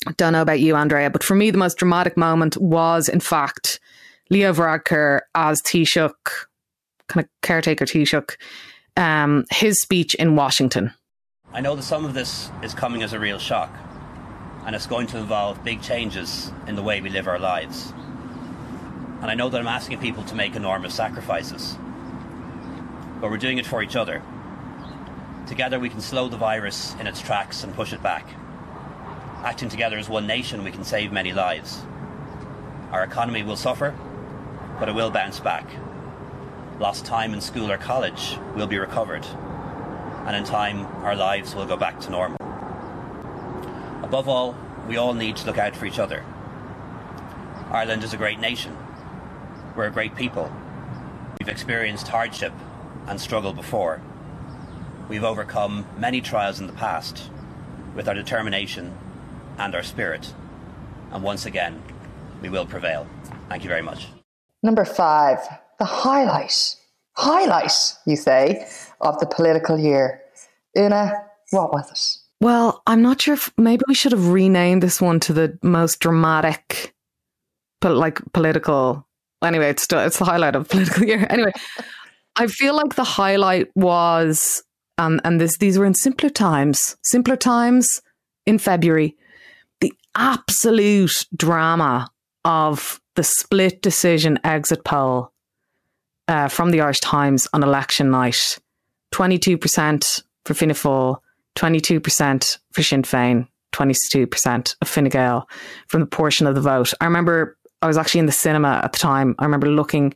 I 0.08 0.12
don't 0.14 0.32
know 0.32 0.42
about 0.42 0.62
you, 0.62 0.78
Andrea, 0.78 1.10
but 1.10 1.26
for 1.26 1.36
me, 1.36 1.52
the 1.52 1.58
most 1.58 1.78
dramatic 1.78 2.16
moment 2.16 2.56
was, 2.56 3.10
in 3.10 3.20
fact, 3.20 3.82
Leo 4.30 4.54
Varadkar 4.54 5.20
as 5.36 5.62
Taoiseach, 5.64 6.14
kind 7.10 7.26
of 7.26 7.30
caretaker 7.42 7.84
Taoiseach, 7.84 8.38
um, 8.96 9.44
his 9.52 9.82
speech 9.82 10.16
in 10.16 10.38
Washington. 10.38 10.94
I 11.52 11.60
know 11.60 11.76
that 11.76 11.84
some 11.84 12.06
of 12.06 12.14
this 12.14 12.50
is 12.64 12.74
coming 12.74 13.04
as 13.04 13.12
a 13.12 13.20
real 13.20 13.40
shock, 13.40 13.76
and 14.68 14.76
it's 14.76 14.86
going 14.86 15.08
to 15.08 15.18
involve 15.18 15.64
big 15.64 15.82
changes 15.82 16.52
in 16.68 16.76
the 16.76 16.84
way 16.84 17.00
we 17.00 17.10
live 17.10 17.26
our 17.26 17.40
lives. 17.40 17.94
And 19.22 19.32
I 19.32 19.34
know 19.34 19.48
that 19.48 19.62
I'm 19.62 19.68
asking 19.68 20.00
people 20.00 20.26
to 20.26 20.36
make 20.36 20.58
enormous 20.58 20.94
sacrifices, 20.94 21.78
but 23.22 23.32
we're 23.32 23.38
doing 23.38 23.60
it 23.60 23.66
for 23.66 23.82
each 23.82 23.96
other. 23.96 24.22
Together, 25.48 25.80
we 25.80 25.88
can 25.88 26.02
slow 26.02 26.28
the 26.28 26.36
virus 26.36 26.94
in 27.00 27.08
its 27.08 27.22
tracks 27.22 27.64
and 27.64 27.74
push 27.74 27.94
it 27.94 28.04
back. 28.04 28.28
Acting 29.42 29.70
together 29.70 29.98
as 29.98 30.10
one 30.10 30.28
nation, 30.28 30.66
we 30.66 30.72
can 30.72 30.84
save 30.84 31.14
many 31.14 31.32
lives. 31.32 31.82
Our 32.92 33.06
economy 33.06 33.44
will 33.44 33.56
suffer, 33.56 33.96
but 34.82 34.90
it 34.90 34.96
will 34.96 35.12
bounce 35.12 35.40
back. 35.40 35.66
Lost 36.78 37.06
time 37.06 37.34
in 37.34 37.40
school 37.40 37.72
or 37.72 37.78
college 37.78 38.38
will 38.54 38.68
be 38.68 38.78
recovered, 38.78 39.26
and 40.26 40.36
in 40.36 40.44
time, 40.44 40.86
our 41.06 41.16
lives 41.16 41.56
will 41.56 41.66
go 41.66 41.78
back 41.78 42.02
to 42.02 42.12
normal. 42.12 42.38
Above 44.08 44.30
all, 44.30 44.56
we 44.88 44.96
all 44.96 45.14
need 45.14 45.36
to 45.36 45.46
look 45.46 45.58
out 45.58 45.76
for 45.76 45.86
each 45.86 46.00
other. 46.00 46.24
Ireland 47.72 48.06
is 48.06 48.14
a 48.14 48.18
great 48.18 48.40
nation. 48.40 48.74
We're 49.76 49.88
a 49.88 49.92
great 49.92 50.16
people. 50.16 50.50
We've 51.38 51.50
experienced 51.50 52.08
hardship 52.08 52.54
and 53.08 53.20
struggle 53.20 53.52
before. 53.52 54.02
We've 55.10 55.26
overcome 55.26 55.86
many 55.98 56.22
trials 56.22 56.62
in 56.62 56.68
the 56.68 56.74
past. 56.74 57.30
With 57.96 58.08
our 58.08 58.14
determination 58.14 58.94
and 59.58 59.76
our 59.76 59.84
spirit. 59.84 60.34
And 61.12 61.22
once 61.22 61.46
again, 61.46 61.84
we 62.42 62.48
will 62.48 62.66
prevail. 62.66 63.06
Thank 63.50 63.64
you 63.64 63.70
very 63.70 63.82
much. 63.82 64.08
Number 64.64 64.86
five, 64.86 65.40
the 65.80 65.86
highlight, 65.86 66.78
highlight, 67.12 67.74
you 68.06 68.16
say, 68.16 68.68
of 69.02 69.20
the 69.20 69.26
political 69.26 69.78
year. 69.78 70.22
Una, 70.78 71.26
what 71.52 71.74
was 71.74 71.92
it? 71.92 72.27
Well, 72.40 72.84
I'm 72.86 73.02
not 73.02 73.22
sure 73.22 73.34
if 73.34 73.52
maybe 73.58 73.84
we 73.88 73.96
should 73.96 74.12
have 74.12 74.30
renamed 74.30 74.84
this 74.84 75.02
one 75.02 75.20
to 75.22 75.34
the 75.34 75.58
most 75.64 76.00
dramatic, 76.00 76.94
but 77.82 77.96
like 77.96 78.22
political. 78.34 79.08
Anyway, 79.44 79.70
it's 79.70 79.84
still, 79.84 80.00
it's 80.00 80.20
the 80.20 80.26
highlight 80.26 80.56
of 80.56 80.68
political 80.68 81.04
year. 81.04 81.26
Anyway, 81.30 81.52
I 82.36 82.48
feel 82.48 82.76
like 82.76 82.96
the 82.96 83.04
highlight 83.04 83.70
was, 83.76 84.64
um, 84.98 85.20
and 85.24 85.42
this 85.42 85.58
these 85.58 85.80
were 85.80 85.86
in 85.86 85.96
simpler 85.96 86.30
times, 86.30 86.96
simpler 87.04 87.36
times 87.36 88.02
in 88.46 88.60
February 88.60 89.16
the 89.80 89.94
absolute 90.16 91.26
drama 91.36 92.10
of 92.46 93.00
the 93.16 93.24
split 93.24 93.82
decision 93.82 94.40
exit 94.44 94.84
poll 94.84 95.32
uh, 96.28 96.48
from 96.48 96.72
the 96.72 96.82
Irish 96.82 97.00
Times 97.00 97.48
on 97.54 97.64
election 97.64 98.10
night 98.10 98.60
22% 99.14 100.24
for 100.46 100.54
Fianna 100.54 100.74
Fáil, 100.74 101.18
22% 101.58 102.58
for 102.72 102.84
Sinn 102.84 103.04
Féin, 103.04 103.48
22% 103.74 104.76
of 104.82 104.88
Fine 104.88 105.10
Gael 105.10 105.50
from 105.88 106.02
the 106.02 106.08
portion 106.08 106.48
of 106.48 106.56
the 106.56 106.62
vote. 106.62 106.94
I 107.02 107.06
remember 107.06 107.58
I 107.82 107.88
was 107.88 107.98
actually 107.98 108.20
in 108.20 108.26
the 108.26 108.32
cinema 108.32 108.82
at 108.84 108.94
the 108.94 109.00
time. 109.00 109.36
I 109.40 109.46
remember 109.46 109.68
looking. 109.68 110.14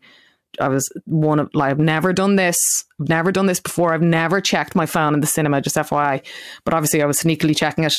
I 0.59 0.67
was 0.67 0.87
one 1.05 1.39
of 1.39 1.49
like 1.53 1.71
I've 1.71 1.79
never 1.79 2.13
done 2.13 2.35
this. 2.35 2.57
I've 2.99 3.09
never 3.09 3.31
done 3.31 3.45
this 3.45 3.59
before. 3.59 3.93
I've 3.93 4.01
never 4.01 4.41
checked 4.41 4.75
my 4.75 4.85
phone 4.85 5.13
in 5.13 5.21
the 5.21 5.27
cinema, 5.27 5.61
just 5.61 5.75
FYI. 5.75 6.25
But 6.63 6.73
obviously, 6.73 7.01
I 7.01 7.05
was 7.05 7.21
sneakily 7.21 7.55
checking 7.55 7.83
it. 7.85 7.93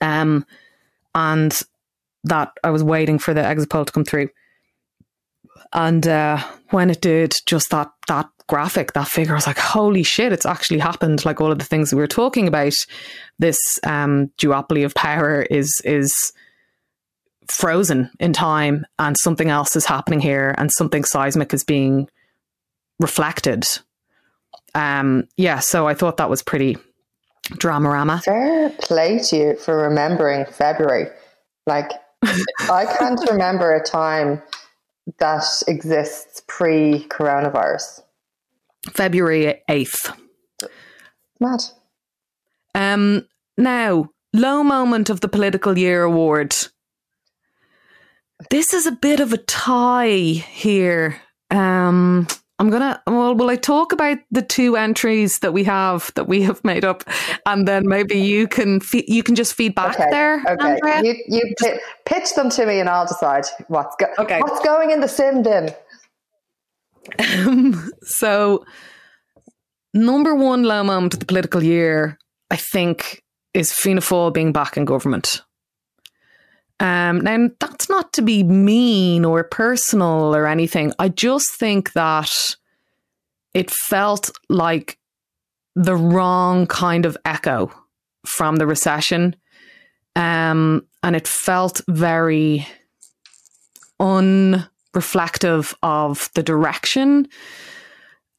Um, 0.00 0.46
and 1.14 1.60
that 2.24 2.52
I 2.64 2.70
was 2.70 2.82
waiting 2.82 3.18
for 3.18 3.34
the 3.34 3.44
exit 3.44 3.70
poll 3.70 3.84
to 3.84 3.92
come 3.92 4.04
through. 4.04 4.28
And 5.72 6.06
uh, 6.06 6.42
when 6.70 6.90
it 6.90 7.00
did, 7.00 7.34
just 7.46 7.70
that 7.70 7.90
that 8.08 8.28
graphic, 8.50 8.94
that 8.94 9.06
figure, 9.06 9.32
I 9.32 9.36
was 9.36 9.46
like, 9.46 9.58
"Holy 9.58 10.02
shit! 10.02 10.32
It's 10.32 10.44
actually 10.44 10.80
happened!" 10.80 11.24
Like 11.24 11.40
all 11.40 11.52
of 11.52 11.60
the 11.60 11.64
things 11.64 11.94
we 11.94 12.00
were 12.00 12.08
talking 12.08 12.48
about, 12.48 12.74
this 13.38 13.58
um, 13.84 14.32
duopoly 14.38 14.84
of 14.84 14.92
power 14.94 15.42
is 15.42 15.80
is 15.84 16.12
frozen 17.46 18.10
in 18.18 18.32
time, 18.32 18.84
and 18.98 19.16
something 19.16 19.50
else 19.50 19.76
is 19.76 19.86
happening 19.86 20.20
here, 20.20 20.52
and 20.58 20.70
something 20.72 21.04
seismic 21.04 21.54
is 21.54 21.62
being 21.62 22.08
reflected. 22.98 23.64
Um, 24.74 25.28
yeah, 25.36 25.60
so 25.60 25.86
I 25.86 25.94
thought 25.94 26.16
that 26.16 26.28
was 26.28 26.42
pretty 26.42 26.76
Dramarama. 27.52 28.24
Fair 28.24 28.70
play 28.82 29.20
to 29.30 29.36
you 29.36 29.56
for 29.56 29.76
remembering 29.76 30.44
February. 30.44 31.06
Like, 31.66 31.92
I 32.24 32.84
can't 32.98 33.20
remember 33.30 33.72
a 33.72 33.82
time 33.82 34.42
that 35.18 35.44
exists 35.68 36.42
pre 36.48 37.06
coronavirus. 37.08 38.02
February 38.88 39.62
8th. 39.68 40.16
Mad. 41.38 41.60
Um, 42.74 43.26
now, 43.56 44.10
low 44.32 44.62
moment 44.62 45.10
of 45.10 45.20
the 45.20 45.28
political 45.28 45.78
year 45.78 46.02
award. 46.02 46.54
This 48.48 48.72
is 48.72 48.86
a 48.86 48.92
bit 48.92 49.20
of 49.20 49.32
a 49.32 49.38
tie 49.38 50.08
here. 50.08 51.20
Um, 51.50 52.26
I'm 52.60 52.68
gonna. 52.68 53.02
Well, 53.06 53.34
will 53.34 53.48
I 53.48 53.56
talk 53.56 53.92
about 53.92 54.18
the 54.30 54.42
two 54.42 54.76
entries 54.76 55.38
that 55.38 55.52
we 55.52 55.64
have 55.64 56.12
that 56.14 56.28
we 56.28 56.42
have 56.42 56.62
made 56.62 56.84
up, 56.84 57.04
and 57.46 57.66
then 57.66 57.88
maybe 57.88 58.18
you 58.18 58.46
can 58.46 58.80
fe- 58.80 59.06
you 59.08 59.22
can 59.22 59.34
just 59.34 59.54
feed 59.54 59.74
back 59.74 59.94
okay. 59.98 60.10
there. 60.10 60.42
Okay, 60.46 60.74
Andrea? 60.74 61.02
you 61.02 61.24
you 61.26 61.54
pitch 62.04 62.34
them 62.34 62.50
to 62.50 62.66
me, 62.66 62.78
and 62.78 62.88
I'll 62.88 63.06
decide 63.06 63.46
what's 63.68 63.96
go- 63.96 64.12
okay. 64.18 64.40
what's 64.40 64.60
going 64.64 64.90
in 64.90 65.00
the 65.00 65.08
sin 65.08 65.42
bin. 65.42 65.70
Um, 67.18 67.90
so, 68.02 68.64
number 69.94 70.34
one 70.34 70.62
low 70.62 70.82
moment 70.82 71.14
of 71.14 71.20
the 71.20 71.26
political 71.26 71.62
year, 71.62 72.18
I 72.50 72.56
think, 72.56 73.22
is 73.54 73.72
Fianna 73.72 74.00
Fáil 74.00 74.32
being 74.32 74.52
back 74.52 74.76
in 74.76 74.84
government. 74.84 75.42
Um, 76.78 77.20
now, 77.20 77.50
that's 77.60 77.90
not 77.90 78.12
to 78.14 78.22
be 78.22 78.42
mean 78.42 79.24
or 79.24 79.44
personal 79.44 80.34
or 80.34 80.46
anything. 80.46 80.92
I 80.98 81.08
just 81.10 81.58
think 81.58 81.92
that 81.92 82.56
it 83.52 83.70
felt 83.70 84.30
like 84.48 84.98
the 85.74 85.96
wrong 85.96 86.66
kind 86.66 87.04
of 87.04 87.18
echo 87.24 87.70
from 88.24 88.56
the 88.56 88.66
recession. 88.66 89.36
Um, 90.16 90.86
and 91.02 91.16
it 91.16 91.28
felt 91.28 91.80
very 91.88 92.66
unreflective 94.94 95.74
of 95.82 96.30
the 96.34 96.42
direction 96.42 97.28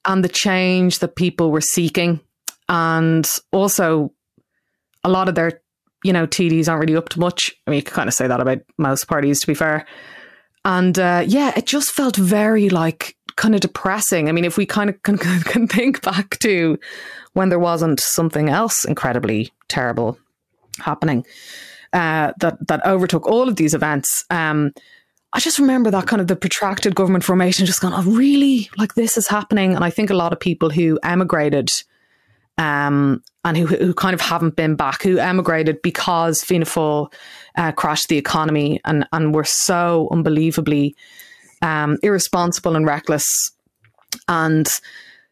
and 0.06 0.24
the 0.24 0.30
change 0.30 1.00
that 1.00 1.16
people 1.16 1.52
were 1.52 1.62
seeking. 1.62 2.20
and 2.70 3.30
also 3.52 4.14
a 5.04 5.10
lot 5.10 5.28
of 5.28 5.36
their 5.36 5.62
you 6.04 6.14
know 6.14 6.28
TDs 6.28 6.70
aren't 6.70 6.82
really 6.82 6.96
up 6.96 7.10
to 7.10 7.20
much. 7.20 7.52
I 7.66 7.72
mean, 7.72 7.78
you 7.78 7.84
can 7.84 7.96
kind 7.96 8.08
of 8.08 8.14
say 8.14 8.28
that 8.28 8.40
about 8.40 8.60
most 8.78 9.08
parties, 9.08 9.40
to 9.40 9.48
be 9.48 9.54
fair. 9.54 9.86
And 10.64 10.98
uh, 10.98 11.24
yeah, 11.26 11.54
it 11.56 11.66
just 11.66 11.92
felt 11.92 12.16
very 12.16 12.70
like 12.70 13.16
kind 13.36 13.56
of 13.56 13.62
depressing. 13.62 14.30
I 14.30 14.32
mean, 14.32 14.46
if 14.46 14.58
we 14.58 14.66
kind 14.66 14.90
of 14.90 15.02
can, 15.04 15.18
can 15.18 15.68
think 15.68 16.02
back 16.02 16.38
to 16.40 16.78
when 17.34 17.50
there 17.50 17.60
wasn't 17.60 18.00
something 18.00 18.50
else 18.50 18.86
incredibly 18.86 19.52
terrible 19.68 20.18
happening 20.80 21.26
uh, 21.94 22.32
that 22.40 22.58
that 22.68 22.86
overtook 22.86 23.28
all 23.28 23.48
of 23.50 23.56
these 23.56 23.74
events. 23.74 24.24
Um, 24.30 24.72
I 25.34 25.40
just 25.40 25.60
remember 25.60 25.92
that 25.92 26.08
kind 26.08 26.22
of 26.22 26.28
the 26.28 26.36
protracted 26.36 26.94
government 26.96 27.24
formation, 27.24 27.66
just 27.66 27.82
going, 27.82 27.94
"Oh, 27.94 28.04
really? 28.04 28.70
Like 28.78 28.96
this 28.96 29.18
is 29.18 29.28
happening?" 29.28 29.76
And 29.76 29.84
I 29.84 29.90
think 29.90 30.10
a 30.10 30.16
lot 30.16 30.34
of 30.34 30.40
people 30.40 30.70
who 30.70 31.00
emigrated 31.04 31.70
um, 32.58 33.24
and 33.44 33.58
who, 33.58 33.66
who 33.66 33.94
kind 33.94 34.14
of 34.14 34.22
haven't 34.22 34.56
been 34.56 34.76
back, 34.76 35.02
who 35.02 35.18
emigrated 35.18 35.82
because 35.82 36.44
Fianna 36.44 36.66
Fáil 36.66 37.12
uh, 37.58 37.72
crashed 37.72 38.08
the 38.10 38.18
economy 38.18 38.80
and, 38.86 39.08
and 39.12 39.34
were 39.34 39.46
so 39.46 40.08
unbelievably 40.12 40.96
um, 41.62 41.98
irresponsible 42.04 42.76
and 42.76 42.86
reckless. 42.86 43.26
And 44.28 44.68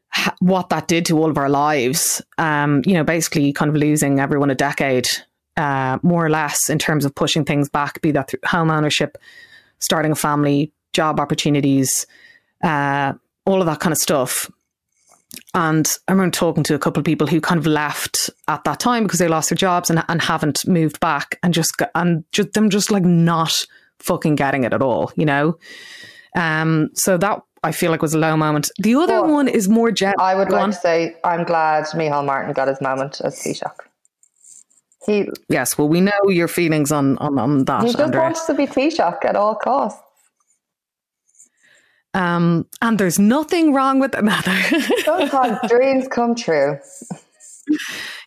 ha- 0.09 0.35
what 0.39 0.69
that 0.69 0.87
did 0.87 1.05
to 1.07 1.19
all 1.19 1.29
of 1.29 1.37
our 1.37 1.49
lives, 1.49 2.21
um, 2.37 2.81
you 2.85 2.93
know, 2.93 3.03
basically 3.03 3.53
kind 3.53 3.69
of 3.69 3.75
losing 3.75 4.19
everyone 4.19 4.49
a 4.49 4.55
decade, 4.55 5.07
uh, 5.55 5.99
more 6.01 6.25
or 6.25 6.29
less, 6.29 6.69
in 6.69 6.79
terms 6.79 7.05
of 7.05 7.13
pushing 7.13 7.45
things 7.45 7.69
back, 7.69 8.01
be 8.01 8.11
that 8.11 8.29
through 8.29 8.39
home 8.45 8.71
ownership, 8.71 9.17
starting 9.79 10.11
a 10.11 10.15
family, 10.15 10.71
job 10.93 11.19
opportunities, 11.19 12.05
uh, 12.63 13.13
all 13.45 13.61
of 13.61 13.65
that 13.65 13.79
kind 13.79 13.91
of 13.91 13.97
stuff. 13.97 14.49
And 15.53 15.87
I 16.07 16.11
remember 16.11 16.31
talking 16.31 16.63
to 16.63 16.75
a 16.75 16.79
couple 16.79 16.99
of 16.99 17.05
people 17.05 17.27
who 17.27 17.39
kind 17.39 17.59
of 17.59 17.67
left 17.67 18.29
at 18.47 18.63
that 18.63 18.79
time 18.79 19.03
because 19.03 19.19
they 19.19 19.27
lost 19.27 19.49
their 19.49 19.55
jobs 19.55 19.89
and, 19.89 20.03
and 20.07 20.21
haven't 20.21 20.67
moved 20.67 20.99
back 20.99 21.37
and 21.43 21.53
just 21.53 21.71
and 21.95 22.23
just 22.31 22.53
them 22.53 22.69
just 22.69 22.91
like 22.91 23.03
not 23.03 23.53
fucking 23.99 24.35
getting 24.35 24.63
it 24.63 24.73
at 24.73 24.81
all, 24.81 25.11
you 25.15 25.25
know. 25.25 25.57
Um, 26.35 26.89
so 26.93 27.17
that 27.17 27.41
I 27.63 27.71
feel 27.71 27.91
like 27.91 28.01
was 28.01 28.13
a 28.13 28.19
low 28.19 28.37
moment. 28.37 28.69
The 28.79 28.95
other 28.95 29.23
one 29.23 29.47
is 29.47 29.67
more 29.67 29.91
general. 29.91 30.19
I 30.19 30.35
would 30.35 30.49
like 30.49 30.71
to 30.71 30.77
say 30.77 31.15
I'm 31.23 31.43
glad 31.43 31.85
Micheál 31.85 32.25
Martin 32.25 32.53
got 32.53 32.67
his 32.67 32.81
moment 32.81 33.21
as 33.21 33.39
Taoiseach. 33.39 33.88
Yes, 35.49 35.77
well, 35.77 35.87
we 35.87 36.01
know 36.01 36.29
your 36.29 36.47
feelings 36.47 36.91
on 36.91 37.17
on, 37.17 37.37
on 37.39 37.65
that. 37.65 37.83
He 37.83 37.93
just 37.93 38.13
wants 38.13 38.45
to 38.45 38.53
be 38.53 38.67
Taoiseach 38.67 39.25
at 39.25 39.35
all 39.35 39.55
costs. 39.55 40.01
Um, 42.13 42.67
and 42.81 42.97
there's 42.99 43.19
nothing 43.19 43.73
wrong 43.73 43.99
with 43.99 44.15
another. 44.15 44.55
Sometimes 45.05 45.59
dreams 45.67 46.07
come 46.07 46.35
true. 46.35 46.79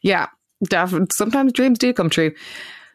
Yeah, 0.02 0.28
definitely. 0.68 1.08
Sometimes 1.14 1.52
dreams 1.52 1.78
do 1.78 1.92
come 1.92 2.08
true. 2.08 2.32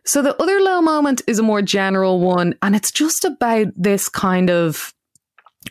So 0.06 0.22
the 0.22 0.42
other 0.42 0.62
low 0.62 0.82
moment 0.82 1.22
is 1.28 1.40
a 1.40 1.44
more 1.44 1.62
general 1.62 2.22
one, 2.22 2.56
and 2.62 2.76
it's 2.76 2.92
just 2.92 3.26
about 3.26 3.68
this 3.76 4.08
kind 4.08 4.50
of 4.50 4.94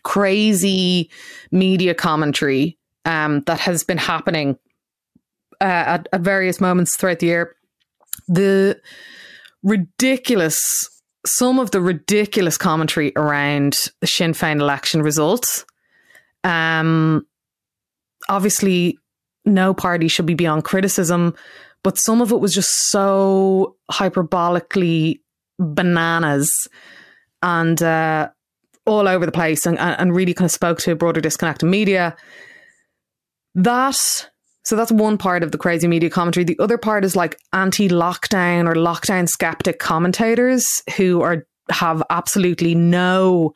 crazy 0.02 1.10
media 1.50 1.94
commentary 1.94 2.78
um, 3.06 3.40
that 3.46 3.60
has 3.60 3.82
been 3.82 3.96
happening 3.96 4.58
uh, 5.60 5.64
at, 5.64 6.08
at 6.12 6.20
various 6.20 6.60
moments 6.60 6.96
throughout 6.96 7.20
the 7.20 7.26
year. 7.26 7.56
The 8.28 8.80
ridiculous 9.62 10.58
some 11.26 11.58
of 11.58 11.72
the 11.72 11.80
ridiculous 11.80 12.56
commentary 12.56 13.12
around 13.16 13.90
the 14.00 14.06
Sinn 14.06 14.32
Féin 14.32 14.60
election 14.60 15.02
results. 15.02 15.66
Um, 16.44 17.26
obviously, 18.28 18.98
no 19.44 19.74
party 19.74 20.08
should 20.08 20.26
be 20.26 20.34
beyond 20.34 20.64
criticism, 20.64 21.34
but 21.82 21.98
some 21.98 22.20
of 22.20 22.32
it 22.32 22.40
was 22.40 22.54
just 22.54 22.70
so 22.90 23.76
hyperbolically 23.90 25.20
bananas 25.58 26.50
and 27.42 27.82
uh, 27.82 28.28
all 28.86 29.08
over 29.08 29.26
the 29.26 29.32
place 29.32 29.66
and, 29.66 29.78
and 29.78 30.14
really 30.14 30.34
kind 30.34 30.46
of 30.46 30.52
spoke 30.52 30.78
to 30.78 30.92
a 30.92 30.96
broader 30.96 31.20
disconnect 31.20 31.62
in 31.62 31.70
media. 31.70 32.16
That 33.54 34.30
so 34.66 34.74
that's 34.74 34.90
one 34.90 35.16
part 35.16 35.44
of 35.44 35.52
the 35.52 35.58
crazy 35.58 35.86
media 35.86 36.10
commentary. 36.10 36.42
The 36.42 36.58
other 36.58 36.76
part 36.76 37.04
is 37.04 37.14
like 37.14 37.38
anti-lockdown 37.52 38.66
or 38.66 38.74
lockdown 38.74 39.28
skeptic 39.28 39.78
commentators 39.78 40.82
who 40.96 41.22
are 41.22 41.46
have 41.70 42.02
absolutely 42.10 42.74
no 42.74 43.54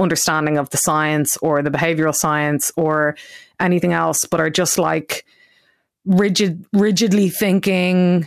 understanding 0.00 0.58
of 0.58 0.68
the 0.70 0.76
science 0.76 1.36
or 1.42 1.62
the 1.62 1.70
behavioral 1.70 2.12
science 2.12 2.72
or 2.76 3.16
anything 3.60 3.92
else, 3.92 4.24
but 4.24 4.40
are 4.40 4.50
just 4.50 4.80
like 4.80 5.24
rigid, 6.04 6.66
rigidly 6.72 7.28
thinking 7.28 8.26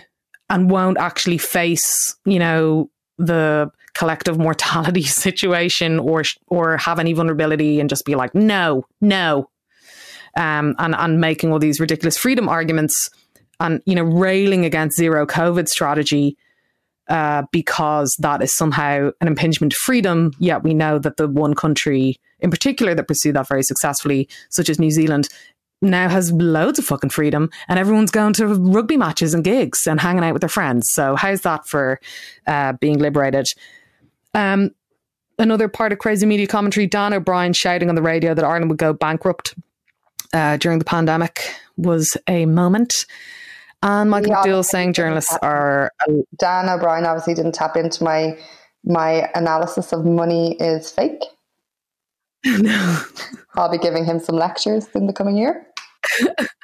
and 0.49 0.71
won't 0.71 0.97
actually 0.99 1.37
face, 1.37 2.15
you 2.23 2.39
know, 2.39 2.89
the 3.17 3.69
collective 3.93 4.37
mortality 4.37 5.03
situation 5.27 5.99
or 5.99 6.23
or 6.47 6.77
have 6.77 6.97
any 6.97 7.11
vulnerability 7.11 7.81
and 7.81 7.89
just 7.89 8.05
be 8.05 8.15
like, 8.15 8.33
no, 8.33 8.85
no, 9.01 9.49
um, 10.35 10.75
and 10.79 10.95
and 10.95 11.19
making 11.19 11.51
all 11.51 11.59
these 11.59 11.79
ridiculous 11.79 12.17
freedom 12.17 12.49
arguments 12.49 13.09
and 13.59 13.81
you 13.85 13.95
know 13.95 14.03
railing 14.03 14.65
against 14.65 14.97
zero 14.97 15.25
COVID 15.25 15.67
strategy. 15.67 16.37
Uh, 17.07 17.43
because 17.51 18.15
that 18.19 18.41
is 18.41 18.55
somehow 18.55 19.09
an 19.19 19.27
impingement 19.27 19.73
of 19.73 19.77
freedom. 19.79 20.31
Yet 20.39 20.63
we 20.63 20.73
know 20.73 20.97
that 20.97 21.17
the 21.17 21.27
one 21.27 21.55
country 21.55 22.21
in 22.39 22.49
particular 22.49 22.95
that 22.95 23.07
pursued 23.07 23.35
that 23.35 23.49
very 23.49 23.63
successfully, 23.63 24.29
such 24.49 24.69
as 24.69 24.79
New 24.79 24.91
Zealand, 24.91 25.27
now 25.81 26.07
has 26.07 26.31
loads 26.31 26.77
of 26.79 26.85
fucking 26.85 27.09
freedom 27.09 27.49
and 27.67 27.79
everyone's 27.79 28.11
going 28.11 28.33
to 28.33 28.47
rugby 28.47 28.97
matches 28.97 29.33
and 29.33 29.43
gigs 29.43 29.87
and 29.87 29.99
hanging 29.99 30.23
out 30.23 30.33
with 30.33 30.41
their 30.41 30.49
friends. 30.49 30.87
So 30.91 31.15
how's 31.15 31.41
that 31.41 31.67
for 31.67 31.99
uh, 32.45 32.73
being 32.73 32.99
liberated? 32.99 33.47
Um, 34.33 34.71
another 35.39 35.67
part 35.67 35.91
of 35.91 35.99
crazy 35.99 36.25
media 36.25 36.47
commentary, 36.47 36.85
Dan 36.87 37.13
O'Brien 37.13 37.53
shouting 37.53 37.89
on 37.89 37.95
the 37.95 38.01
radio 38.01 38.33
that 38.33 38.45
Ireland 38.45 38.69
would 38.69 38.77
go 38.77 38.93
bankrupt 38.93 39.55
uh, 40.33 40.57
during 40.57 40.79
the 40.79 40.85
pandemic 40.85 41.53
was 41.77 42.17
a 42.27 42.45
moment. 42.45 42.93
And 43.83 44.09
Michael 44.09 44.29
yeah, 44.29 44.43
McDowell 44.43 44.65
saying 44.65 44.93
journalists 44.93 45.35
are. 45.41 45.91
Dan 46.37 46.69
O'Brien 46.69 47.05
obviously 47.05 47.33
didn't 47.33 47.53
tap 47.53 47.75
into 47.75 48.03
my 48.03 48.37
my 48.83 49.29
analysis 49.35 49.91
of 49.91 50.05
money 50.05 50.55
is 50.59 50.91
fake. 50.91 51.23
no. 52.45 53.01
I'll 53.55 53.71
be 53.71 53.77
giving 53.77 54.05
him 54.05 54.19
some 54.19 54.35
lectures 54.35 54.87
in 54.95 55.07
the 55.07 55.13
coming 55.13 55.37
year. 55.37 55.67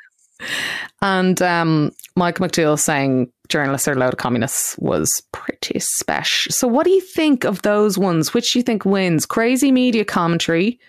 and 1.02 1.42
um, 1.42 1.92
Michael 2.16 2.48
McDowell 2.48 2.80
saying 2.80 3.32
journalists 3.50 3.88
are 3.88 3.96
loud 3.96 4.18
communists 4.18 4.78
was 4.80 5.10
pretty 5.32 5.80
special. 5.80 6.52
So, 6.52 6.68
what 6.68 6.86
do 6.86 6.92
you 6.92 7.02
think 7.02 7.44
of 7.44 7.62
those 7.62 7.98
ones? 7.98 8.34
Which 8.34 8.54
do 8.54 8.60
you 8.60 8.64
think 8.64 8.86
wins? 8.86 9.26
Crazy 9.26 9.72
media 9.72 10.06
commentary 10.06 10.80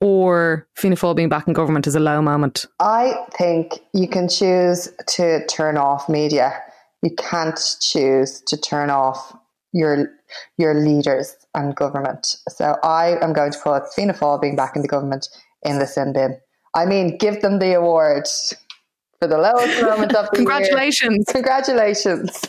or 0.00 0.66
Fianna 0.74 0.96
Fáil 0.96 1.16
being 1.16 1.28
back 1.28 1.46
in 1.48 1.52
government 1.52 1.86
is 1.86 1.94
a 1.94 2.00
low 2.00 2.22
moment? 2.22 2.66
I 2.80 3.14
think 3.32 3.80
you 3.92 4.08
can 4.08 4.28
choose 4.28 4.88
to 5.08 5.44
turn 5.46 5.76
off 5.76 6.08
media. 6.08 6.52
You 7.02 7.10
can't 7.16 7.58
choose 7.80 8.40
to 8.42 8.56
turn 8.56 8.90
off 8.90 9.36
your 9.72 10.08
your 10.56 10.74
leaders 10.74 11.36
and 11.54 11.74
government. 11.74 12.36
So 12.48 12.76
I 12.82 13.18
am 13.22 13.32
going 13.32 13.52
to 13.52 13.58
put 13.58 13.92
Fianna 13.94 14.14
Fáil 14.14 14.40
being 14.40 14.56
back 14.56 14.76
in 14.76 14.82
the 14.82 14.88
government 14.88 15.28
in 15.62 15.78
the 15.78 15.86
sin 15.86 16.12
bin. 16.12 16.38
I 16.74 16.86
mean, 16.86 17.16
give 17.18 17.40
them 17.40 17.58
the 17.58 17.74
award 17.74 18.28
for 19.18 19.26
the 19.26 19.38
lowest 19.38 19.82
moment 19.82 20.14
of 20.14 20.26
the 20.30 20.36
Congratulations. 20.36 21.24
Year. 21.28 21.34
Congratulations. 21.34 22.46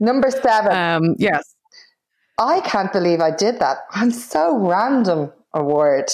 Number 0.00 0.30
seven. 0.30 0.72
Um, 0.72 1.14
yes. 1.18 1.54
I 2.38 2.60
can't 2.60 2.92
believe 2.92 3.20
I 3.20 3.30
did 3.30 3.60
that. 3.60 3.78
I'm 3.92 4.10
so 4.10 4.56
random 4.56 5.32
award. 5.54 6.10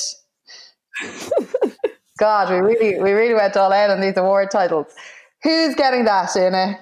God, 2.19 2.51
we 2.51 2.57
really 2.57 3.01
we 3.01 3.13
really 3.13 3.35
went 3.35 3.57
all 3.57 3.73
out 3.73 3.91
on 3.91 4.01
these 4.01 4.17
award 4.17 4.51
titles. 4.51 4.87
Who's 5.43 5.75
getting 5.77 6.05
that, 6.05 6.35
Una? 6.35 6.79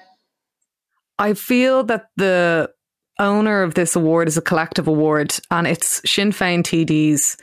I 1.18 1.34
feel 1.34 1.84
that 1.84 2.06
the 2.16 2.70
owner 3.18 3.62
of 3.62 3.74
this 3.74 3.96
award 3.96 4.28
is 4.28 4.36
a 4.36 4.42
collective 4.42 4.88
award, 4.88 5.34
and 5.50 5.66
it's 5.66 6.00
Sinn 6.10 6.32
Féin 6.32 6.62
TDs 6.62 7.36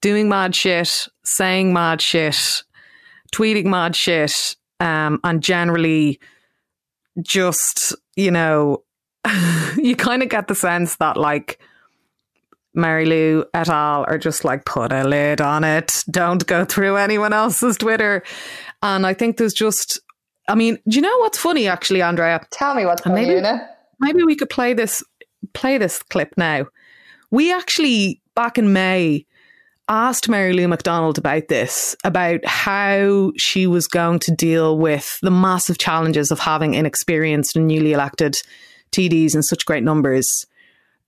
doing 0.00 0.28
mad 0.28 0.54
shit, 0.54 1.08
saying 1.24 1.72
mad 1.72 2.02
shit, 2.02 2.64
tweeting 3.32 3.66
mad 3.66 3.94
shit, 3.94 4.56
um, 4.80 5.20
and 5.22 5.42
generally 5.42 6.18
just 7.22 7.94
you 8.16 8.30
know, 8.30 8.82
you 9.76 9.94
kind 9.94 10.22
of 10.22 10.28
get 10.28 10.48
the 10.48 10.54
sense 10.54 10.96
that 10.96 11.16
like 11.16 11.60
Mary 12.76 13.06
Lou 13.06 13.44
et 13.54 13.68
al. 13.68 14.04
are 14.06 14.18
just 14.18 14.44
like, 14.44 14.64
put 14.64 14.92
a 14.92 15.04
lid 15.04 15.40
on 15.40 15.64
it. 15.64 16.04
Don't 16.10 16.46
go 16.46 16.64
through 16.64 16.96
anyone 16.96 17.32
else's 17.32 17.76
Twitter. 17.76 18.22
And 18.82 19.06
I 19.06 19.14
think 19.14 19.38
there's 19.38 19.54
just, 19.54 20.00
I 20.48 20.54
mean, 20.54 20.78
do 20.86 20.96
you 20.96 21.02
know 21.02 21.18
what's 21.18 21.38
funny 21.38 21.66
actually, 21.66 22.02
Andrea? 22.02 22.46
Tell 22.50 22.74
me 22.74 22.84
what's 22.84 23.00
uh, 23.00 23.10
funny, 23.10 23.26
maybe, 23.26 23.40
maybe 24.00 24.22
we 24.22 24.36
could 24.36 24.50
play 24.50 24.74
this, 24.74 25.02
play 25.54 25.78
this 25.78 26.02
clip 26.02 26.34
now. 26.36 26.66
We 27.30 27.52
actually, 27.52 28.20
back 28.34 28.58
in 28.58 28.72
May, 28.72 29.26
asked 29.88 30.28
Mary 30.28 30.52
Lou 30.52 30.68
McDonald 30.68 31.16
about 31.16 31.48
this, 31.48 31.96
about 32.04 32.44
how 32.44 33.32
she 33.36 33.66
was 33.66 33.86
going 33.86 34.18
to 34.20 34.32
deal 34.32 34.76
with 34.78 35.18
the 35.22 35.30
massive 35.30 35.78
challenges 35.78 36.30
of 36.30 36.40
having 36.40 36.74
inexperienced 36.74 37.56
and 37.56 37.66
newly 37.66 37.92
elected 37.92 38.34
TDs 38.92 39.34
in 39.34 39.42
such 39.42 39.64
great 39.64 39.84
numbers. 39.84 40.46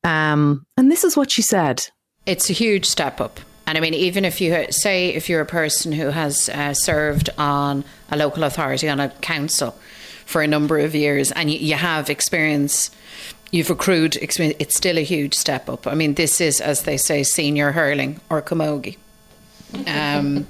Um, 0.05 0.66
and 0.76 0.90
this 0.90 1.05
is 1.05 1.16
what 1.16 1.30
she 1.30 1.42
said. 1.42 1.88
It's 2.26 2.51
a 2.51 2.53
huge 2.53 2.86
step 2.86 3.20
up. 3.20 3.40
And 3.66 3.76
I 3.76 3.82
mean, 3.82 3.94
even 3.94 4.24
if 4.24 4.40
you 4.40 4.66
say 4.70 5.11
if 5.11 5.28
you're 5.28 5.42
a 5.42 5.46
person 5.46 5.92
who 5.92 6.09
has 6.09 6.49
uh, 6.49 6.72
served 6.72 7.28
on 7.36 7.84
a 8.11 8.16
local 8.16 8.44
authority, 8.44 8.88
on 8.88 8.99
a 8.99 9.11
council 9.11 9.72
for 10.24 10.40
a 10.40 10.46
number 10.46 10.78
of 10.78 10.94
years, 10.94 11.32
and 11.32 11.51
you, 11.51 11.59
you 11.59 11.74
have 11.74 12.09
experience, 12.09 12.90
you've 13.51 13.68
accrued 13.68 14.16
experience, 14.16 14.57
it's 14.59 14.74
still 14.74 14.96
a 14.96 15.03
huge 15.03 15.34
step 15.34 15.68
up. 15.68 15.86
I 15.86 15.94
mean, 15.94 16.14
this 16.14 16.40
is, 16.40 16.62
as 16.62 16.84
they 16.84 16.96
say, 16.96 17.22
senior 17.22 17.72
hurling 17.72 18.20
or 18.30 18.40
camogie. 18.40 18.96
um, 19.86 20.46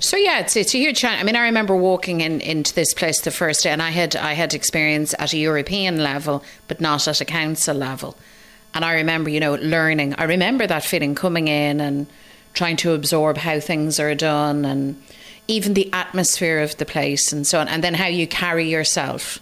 so 0.00 0.16
yeah, 0.16 0.40
it's 0.40 0.56
it's 0.56 0.74
a 0.74 0.78
huge 0.78 0.98
challenge. 0.98 1.20
I 1.20 1.24
mean, 1.24 1.36
I 1.36 1.42
remember 1.42 1.76
walking 1.76 2.20
in 2.20 2.40
into 2.40 2.74
this 2.74 2.94
place 2.94 3.20
the 3.20 3.30
first 3.30 3.62
day, 3.62 3.70
and 3.70 3.80
I 3.80 3.90
had 3.90 4.16
I 4.16 4.32
had 4.32 4.54
experience 4.54 5.14
at 5.20 5.32
a 5.32 5.38
European 5.38 6.02
level, 6.02 6.42
but 6.66 6.80
not 6.80 7.06
at 7.06 7.20
a 7.20 7.24
council 7.24 7.76
level. 7.76 8.16
And 8.76 8.84
I 8.84 8.92
remember, 8.92 9.30
you 9.30 9.40
know, 9.40 9.54
learning. 9.54 10.14
I 10.18 10.24
remember 10.24 10.66
that 10.66 10.84
feeling 10.84 11.14
coming 11.14 11.48
in 11.48 11.80
and 11.80 12.06
trying 12.52 12.76
to 12.76 12.92
absorb 12.92 13.38
how 13.38 13.58
things 13.58 13.98
are 13.98 14.14
done 14.14 14.66
and 14.66 15.02
even 15.48 15.72
the 15.72 15.90
atmosphere 15.94 16.60
of 16.60 16.76
the 16.76 16.84
place 16.84 17.32
and 17.32 17.46
so 17.46 17.58
on, 17.58 17.68
and 17.68 17.82
then 17.82 17.94
how 17.94 18.06
you 18.06 18.26
carry 18.26 18.68
yourself 18.68 19.38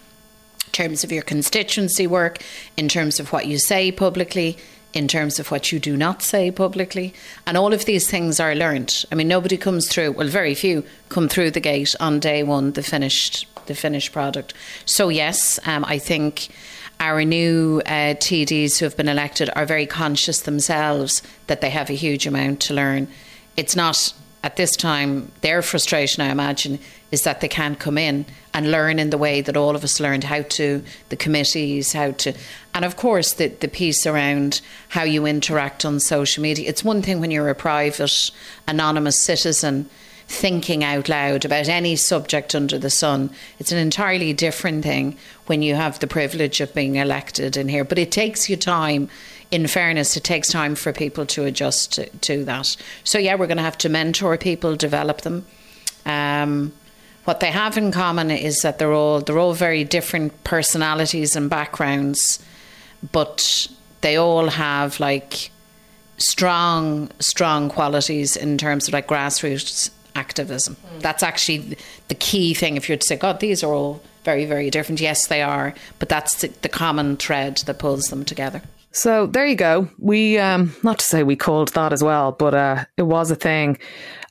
in 0.65 0.71
terms 0.71 1.03
of 1.03 1.11
your 1.11 1.21
constituency 1.21 2.07
work, 2.07 2.41
in 2.77 2.87
terms 2.87 3.19
of 3.19 3.33
what 3.33 3.45
you 3.45 3.57
say 3.57 3.91
publicly, 3.91 4.57
in 4.93 5.05
terms 5.05 5.37
of 5.37 5.51
what 5.51 5.69
you 5.69 5.79
do 5.81 5.97
not 5.97 6.21
say 6.21 6.49
publicly. 6.49 7.13
And 7.45 7.57
all 7.57 7.73
of 7.73 7.83
these 7.83 8.09
things 8.09 8.39
are 8.39 8.55
learned. 8.55 9.03
I 9.11 9.15
mean, 9.15 9.27
nobody 9.27 9.57
comes 9.57 9.89
through, 9.89 10.13
well, 10.13 10.29
very 10.29 10.55
few 10.55 10.85
come 11.09 11.27
through 11.27 11.51
the 11.51 11.59
gate 11.59 11.93
on 11.99 12.21
day 12.21 12.41
one, 12.41 12.71
the 12.71 12.83
finished, 12.83 13.47
the 13.65 13.75
finished 13.75 14.13
product. 14.13 14.53
So, 14.85 15.09
yes, 15.09 15.59
um, 15.65 15.83
I 15.83 15.99
think 15.99 16.47
our 16.99 17.23
new 17.23 17.81
uh, 17.85 18.15
TDs 18.15 18.77
who 18.77 18.85
have 18.85 18.97
been 18.97 19.07
elected 19.07 19.49
are 19.55 19.65
very 19.65 19.85
conscious 19.85 20.41
themselves 20.41 21.21
that 21.47 21.61
they 21.61 21.69
have 21.69 21.89
a 21.89 21.93
huge 21.93 22.25
amount 22.25 22.61
to 22.61 22.73
learn. 22.73 23.07
It's 23.57 23.75
not 23.75 24.13
at 24.45 24.57
this 24.57 24.75
time, 24.75 25.31
their 25.41 25.63
frustration, 25.63 26.21
I 26.21 26.29
imagine, 26.29 26.77
is 27.11 27.23
that 27.23 27.41
they 27.41 27.47
can't 27.47 27.79
come 27.79 27.97
in 27.97 28.27
and 28.53 28.71
learn 28.71 28.99
in 28.99 29.09
the 29.09 29.17
way 29.17 29.41
that 29.41 29.57
all 29.57 29.75
of 29.75 29.83
us 29.83 29.99
learned 29.99 30.23
how 30.23 30.43
to, 30.43 30.83
the 31.09 31.15
committees, 31.15 31.93
how 31.93 32.11
to, 32.11 32.31
and 32.75 32.85
of 32.85 32.95
course, 32.95 33.33
the, 33.33 33.47
the 33.47 33.67
piece 33.67 34.05
around 34.05 34.61
how 34.89 35.01
you 35.01 35.25
interact 35.25 35.83
on 35.83 35.99
social 35.99 36.43
media. 36.43 36.69
It's 36.69 36.83
one 36.83 37.01
thing 37.01 37.19
when 37.19 37.31
you're 37.31 37.49
a 37.49 37.55
private, 37.55 38.29
anonymous 38.67 39.19
citizen 39.19 39.89
thinking 40.27 40.83
out 40.83 41.07
loud 41.07 41.45
about 41.45 41.67
any 41.67 41.95
subject 41.95 42.55
under 42.55 42.77
the 42.77 42.89
sun. 42.89 43.29
It's 43.59 43.71
an 43.71 43.77
entirely 43.77 44.33
different 44.33 44.83
thing 44.83 45.17
when 45.45 45.61
you 45.61 45.75
have 45.75 45.99
the 45.99 46.07
privilege 46.07 46.61
of 46.61 46.73
being 46.73 46.95
elected 46.95 47.55
in 47.57 47.67
here. 47.67 47.83
But 47.83 47.99
it 47.99 48.11
takes 48.11 48.49
you 48.49 48.57
time. 48.57 49.09
In 49.51 49.67
fairness, 49.67 50.17
it 50.17 50.23
takes 50.23 50.47
time 50.47 50.73
for 50.73 50.91
people 50.91 51.25
to 51.27 51.45
adjust 51.45 51.93
to, 51.93 52.09
to 52.09 52.43
that. 52.45 52.75
So, 53.03 53.19
yeah, 53.19 53.35
we're 53.35 53.47
going 53.47 53.57
to 53.57 53.63
have 53.63 53.77
to 53.79 53.89
mentor 53.89 54.37
people, 54.37 54.75
develop 54.75 55.21
them. 55.21 55.45
Um, 56.05 56.73
what 57.25 57.39
they 57.39 57.51
have 57.51 57.77
in 57.77 57.91
common 57.91 58.31
is 58.31 58.57
that 58.61 58.79
they're 58.79 58.93
all 58.93 59.21
they're 59.21 59.39
all 59.39 59.53
very 59.53 59.83
different 59.83 60.43
personalities 60.43 61.35
and 61.35 61.49
backgrounds, 61.49 62.43
but 63.11 63.67
they 64.01 64.15
all 64.15 64.49
have 64.49 64.99
like 64.99 65.51
strong 66.17 67.09
strong 67.19 67.69
qualities 67.69 68.35
in 68.35 68.57
terms 68.57 68.87
of 68.87 68.93
like 68.93 69.07
grassroots 69.07 69.89
activism. 70.15 70.75
Mm. 70.75 71.01
That's 71.01 71.23
actually 71.23 71.77
the 72.07 72.15
key 72.15 72.53
thing. 72.53 72.77
If 72.77 72.89
you're 72.89 72.97
to 72.97 73.05
say, 73.05 73.15
God, 73.15 73.39
these 73.39 73.63
are 73.63 73.73
all 73.73 74.01
very, 74.23 74.45
very 74.45 74.69
different. 74.69 74.99
Yes, 74.99 75.27
they 75.27 75.41
are, 75.41 75.73
but 75.99 76.09
that's 76.09 76.41
the, 76.41 76.47
the 76.61 76.69
common 76.69 77.17
thread 77.17 77.57
that 77.65 77.79
pulls 77.79 78.05
them 78.05 78.25
together. 78.25 78.61
So 78.91 79.27
there 79.27 79.45
you 79.45 79.55
go. 79.55 79.89
We, 79.99 80.37
um, 80.37 80.73
not 80.81 80.99
to 80.99 81.05
say 81.05 81.23
we 81.23 81.35
called 81.35 81.73
that 81.73 81.91
as 81.91 82.01
well, 82.01 82.31
but 82.31 82.53
uh, 82.53 82.85
it 82.97 83.03
was 83.03 83.29
a 83.29 83.35
thing. 83.35 83.77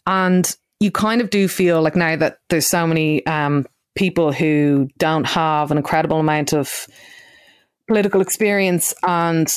And 0.07 0.55
you 0.81 0.91
kind 0.91 1.21
of 1.21 1.31
do 1.31 1.49
feel 1.49 1.83
like 1.83 1.97
now 1.97 2.17
that 2.17 2.39
there's 2.49 2.69
so 2.69 2.87
many 2.87 3.25
um, 3.27 3.67
people 3.95 4.33
who 4.33 4.89
don't 4.99 5.27
have 5.27 5.71
an 5.71 5.77
incredible 5.77 6.19
amount 6.19 6.53
of 6.53 6.87
political 7.87 8.21
experience 8.21 8.95
and 9.03 9.55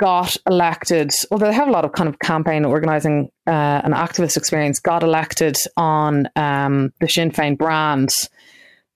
got 0.00 0.34
elected, 0.48 1.10
although 1.30 1.46
they 1.46 1.52
have 1.52 1.68
a 1.68 1.70
lot 1.70 1.84
of 1.84 1.92
kind 1.92 2.08
of 2.08 2.18
campaign 2.20 2.64
organizing 2.64 3.30
uh, 3.46 3.82
and 3.84 3.92
activist 3.92 4.36
experience, 4.36 4.80
got 4.80 5.02
elected 5.02 5.56
on 5.76 6.26
um, 6.36 6.90
the 7.00 7.08
Sinn 7.08 7.30
Féin 7.30 7.56
brand, 7.56 8.08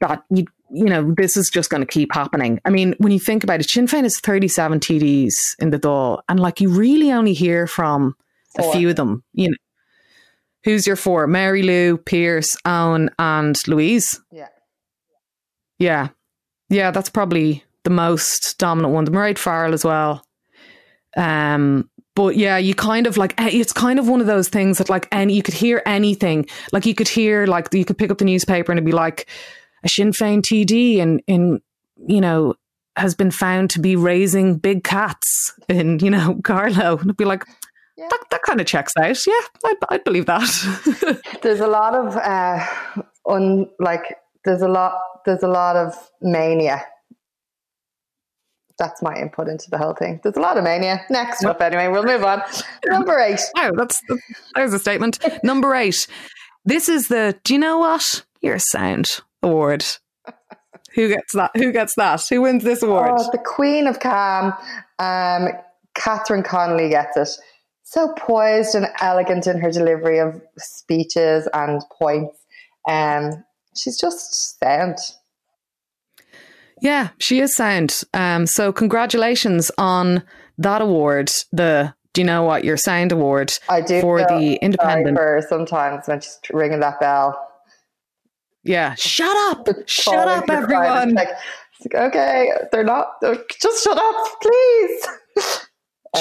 that 0.01 0.23
you 0.31 0.47
you 0.71 0.87
know 0.87 1.15
this 1.17 1.37
is 1.37 1.51
just 1.51 1.69
going 1.69 1.83
to 1.83 1.87
keep 1.87 2.13
happening. 2.13 2.59
I 2.65 2.71
mean, 2.71 2.95
when 2.99 3.13
you 3.13 3.21
think 3.21 3.45
about 3.45 3.61
it, 3.61 3.69
Sinn 3.69 3.87
Féin 3.87 4.05
is 4.05 4.19
thirty 4.19 4.49
seven 4.49 4.81
TDs 4.81 5.35
in 5.61 5.71
the 5.71 5.79
door, 5.79 6.23
and 6.29 6.41
like 6.41 6.61
you 6.61 6.71
really 6.71 7.13
only 7.13 7.35
hear 7.35 7.67
from 7.67 8.17
four. 8.57 8.71
a 8.71 8.73
few 8.73 8.89
of 8.89 8.97
them. 8.97 9.23
You 9.35 9.51
know, 9.51 9.57
who's 10.65 10.87
your 10.87 10.97
four? 10.97 11.27
Mary 11.27 11.63
Lou, 11.63 11.99
Pearse, 11.99 12.57
Eoin, 12.65 13.11
and 13.19 13.57
Louise. 13.69 14.21
Yeah, 14.33 14.49
yeah, 15.79 16.09
yeah. 16.71 16.91
That's 16.91 17.11
probably 17.11 17.63
the 17.83 17.91
most 17.91 18.57
dominant 18.57 18.95
one. 18.95 19.05
The 19.05 19.11
Mairead 19.11 19.37
Farrell 19.37 19.75
as 19.75 19.85
well. 19.85 20.25
Um, 21.17 21.89
but 22.15 22.37
yeah, 22.37 22.59
you 22.59 22.75
kind 22.75 23.07
of 23.07 23.17
like 23.17 23.39
eh, 23.41 23.51
it's 23.53 23.73
kind 23.73 23.99
of 23.99 24.09
one 24.09 24.21
of 24.21 24.27
those 24.27 24.49
things 24.49 24.79
that 24.79 24.89
like 24.89 25.09
any 25.11 25.35
you 25.35 25.43
could 25.43 25.55
hear 25.55 25.83
anything. 25.85 26.47
Like 26.73 26.87
you 26.87 26.95
could 26.95 27.09
hear 27.09 27.47
like 27.47 27.73
you 27.73 27.85
could 27.85 27.99
pick 27.99 28.11
up 28.11 28.19
the 28.19 28.25
newspaper 28.25 28.71
and 28.71 28.79
it'd 28.79 28.87
be 28.87 28.93
like 28.93 29.29
a 29.83 29.89
Sinn 29.89 30.13
Féin 30.13 30.41
TD 30.41 31.01
and 31.01 31.21
in 31.27 31.61
you 32.07 32.21
know 32.21 32.55
has 32.97 33.15
been 33.15 33.33
found 33.33 33.71
to 33.71 33.81
be 33.81 33.97
raising 33.97 34.57
big 34.57 34.85
cats 34.85 35.53
in 35.69 35.99
you 35.99 36.11
know 36.11 36.41
Carlow. 36.45 36.93
And 36.93 37.07
it'd 37.07 37.17
be 37.17 37.25
like 37.25 37.45
yeah. 37.97 38.07
that 38.09 38.25
that 38.31 38.43
kind 38.43 38.61
of 38.61 38.67
checks 38.67 38.93
out. 38.97 39.27
Yeah, 39.27 39.35
I'd, 39.65 39.77
I'd 39.89 40.05
believe 40.05 40.27
that. 40.27 41.21
there's 41.43 41.61
a 41.61 41.67
lot 41.67 41.95
of 41.95 42.17
uh, 42.17 42.65
un 43.29 43.69
like 43.81 44.19
there's 44.45 44.63
a 44.63 44.69
lot 44.69 44.95
there's 45.27 45.43
a 45.43 45.49
lot 45.49 45.75
of 45.75 45.95
mania 46.23 46.85
that's 48.79 49.03
my 49.03 49.15
input 49.17 49.49
into 49.49 49.71
the 49.71 49.79
whole 49.79 49.95
thing. 49.95 50.21
There's 50.23 50.37
a 50.37 50.41
lot 50.41 50.57
of 50.57 50.65
mania. 50.65 51.05
Next 51.11 51.45
up, 51.45 51.61
anyway, 51.61 51.89
we'll 51.89 52.05
move 52.05 52.25
on. 52.25 52.43
Number 52.87 53.19
eight. 53.19 53.41
Oh, 53.57 53.71
that's 53.77 54.03
there's 54.55 54.73
a 54.73 54.79
statement. 54.79 55.19
Number 55.43 55.75
eight. 55.75 56.07
This 56.65 56.89
is 56.89 57.09
the. 57.09 57.39
Do 57.45 57.55
you 57.55 57.59
know 57.59 57.79
what? 57.79 58.25
Your 58.41 58.59
sound 58.59 59.07
award. 59.43 59.85
Who 60.95 61.09
gets 61.09 61.33
that? 61.33 61.51
Who 61.57 61.73
gets 61.73 61.95
that? 61.97 62.23
Who 62.31 62.43
wins 62.43 62.65
this 62.65 62.83
award? 62.83 63.13
Oh, 63.17 63.31
the 63.33 63.39
Queen 63.39 63.87
of 63.87 64.01
Calm, 64.01 64.55
um, 64.99 65.49
Catherine 65.95 66.43
Connolly 66.43 66.89
gets 66.91 67.17
it. 67.17 67.29
So 67.83 68.13
poised 68.17 68.75
and 68.75 68.87
elegant 69.01 69.47
in 69.47 69.61
her 69.61 69.71
delivery 69.71 70.19
of 70.19 70.41
speeches 70.59 71.49
and 71.53 71.83
points. 71.99 72.37
Um, 72.89 73.45
she's 73.77 73.99
just 73.99 74.59
sound. 74.59 74.99
Yeah, 76.85 77.09
she 77.19 77.41
is 77.41 77.57
sound. 77.57 78.03
Um, 78.13 78.47
so 78.47 78.71
congratulations 78.71 79.71
on 79.79 80.23
that 80.59 80.83
award, 80.83 81.31
the 81.51 81.95
Do 82.13 82.21
you 82.21 82.27
know 82.27 82.43
what 82.43 82.63
your 82.63 82.77
sound 82.77 83.11
award? 83.11 83.55
I 83.71 83.81
do 83.81 84.03
for 84.03 84.19
the 84.19 84.59
independent. 84.61 85.17
For 85.17 85.43
sometimes 85.49 86.07
when 86.07 86.21
she's 86.21 86.39
ringing 86.53 86.81
that 86.81 87.01
bell. 87.01 87.41
Yeah, 88.65 88.95
shut 88.97 89.35
up, 89.35 89.67
shut 89.87 90.29
up, 90.29 90.49
everyone. 90.51 91.15
Like, 91.15 91.31
okay, 91.95 92.51
they're 92.71 92.85
not. 92.85 93.19
They're, 93.23 93.43
just 93.61 93.83
shut 93.83 93.97
up, 93.97 94.41
please. 94.43 95.07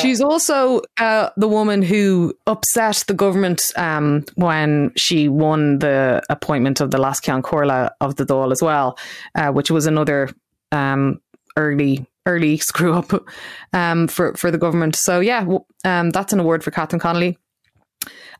She's 0.01 0.21
also 0.21 0.81
uh, 0.97 1.29
the 1.37 1.47
woman 1.47 1.83
who 1.83 2.33
upset 2.47 3.03
the 3.07 3.13
government 3.13 3.61
um, 3.75 4.25
when 4.33 4.91
she 4.95 5.27
won 5.27 5.77
the 5.79 6.23
appointment 6.31 6.81
of 6.81 6.89
the 6.89 6.99
Leas 6.99 7.21
Ceann 7.21 7.43
Comhairle 7.43 7.91
of 8.01 8.15
the 8.15 8.25
Dáil 8.25 8.51
as 8.51 8.63
well, 8.63 8.97
uh, 9.35 9.51
which 9.51 9.69
was 9.69 9.85
another 9.85 10.29
um, 10.73 11.21
early 11.55 12.05
early 12.25 12.57
screw 12.69 12.93
up 12.93 13.11
um, 13.73 14.07
for 14.07 14.33
for 14.35 14.51
the 14.51 14.57
government. 14.57 14.95
So 14.95 15.19
yeah, 15.19 15.45
um, 15.85 16.09
that's 16.09 16.33
an 16.33 16.39
award 16.39 16.63
for 16.63 16.71
Catherine 16.71 16.99
Connolly. 16.99 17.37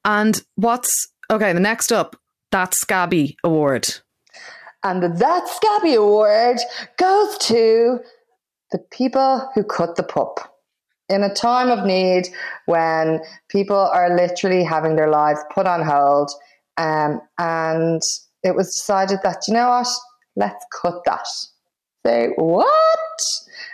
And 0.06 0.42
what's 0.56 0.92
okay? 1.32 1.54
The 1.54 1.60
next 1.60 1.92
up, 1.92 2.16
that 2.52 2.74
Scabby 2.74 3.38
Award. 3.44 3.88
And 4.84 5.02
the 5.02 5.08
That 5.08 5.48
Scabby 5.48 5.96
Award 5.96 6.58
goes 6.98 7.38
to 7.38 8.00
the 8.72 8.80
people 8.92 9.50
who 9.56 9.64
cut 9.64 9.96
the 9.96 10.04
PUP. 10.04 10.40
In 11.08 11.24
a 11.24 11.34
time 11.34 11.70
of 11.70 11.86
need, 11.86 12.28
when 12.66 13.22
people 13.48 13.78
are 13.78 14.16
literally 14.16 14.64
having 14.64 14.96
their 14.96 15.10
lives 15.10 15.40
put 15.54 15.68
on 15.68 15.84
hold, 15.86 16.32
um, 16.78 17.22
and 17.38 18.02
it 18.42 18.56
was 18.56 18.76
decided 18.76 19.20
that, 19.24 19.44
you 19.48 19.54
know 19.54 19.70
what, 19.70 19.88
let's 20.36 20.66
cut 20.82 21.02
that 21.06 21.28
say 22.06 22.30
what 22.36 23.20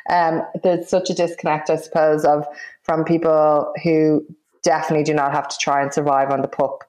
um, 0.09 0.41
there's 0.63 0.89
such 0.89 1.09
a 1.09 1.13
disconnect 1.13 1.69
i 1.69 1.75
suppose 1.75 2.25
of 2.25 2.45
from 2.83 3.03
people 3.03 3.71
who 3.83 4.25
definitely 4.63 5.03
do 5.03 5.13
not 5.13 5.31
have 5.31 5.47
to 5.47 5.57
try 5.57 5.81
and 5.81 5.93
survive 5.93 6.31
on 6.31 6.41
the 6.41 6.47
PUP 6.47 6.83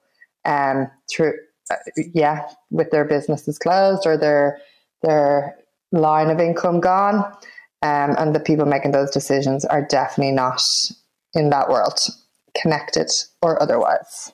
um, 0.45 0.91
through, 1.11 1.35
uh, 1.71 1.77
yeah, 2.15 2.49
with 2.71 2.91
their 2.91 3.05
businesses 3.05 3.59
closed 3.59 4.07
or 4.07 4.17
their 4.17 4.59
their 5.03 5.57
line 5.93 6.31
of 6.31 6.41
income 6.41 6.81
gone. 6.81 7.25
Um, 7.83 8.15
and 8.19 8.35
the 8.35 8.41
people 8.41 8.67
making 8.67 8.93
those 8.93 9.11
decisions 9.11 9.65
are 9.65 9.87
definitely 9.87 10.33
not 10.33 10.63
in 11.33 11.49
that 11.51 11.71
world, 11.71 11.99
connected 12.61 13.11
or 13.41 13.63
otherwise. 13.63 14.33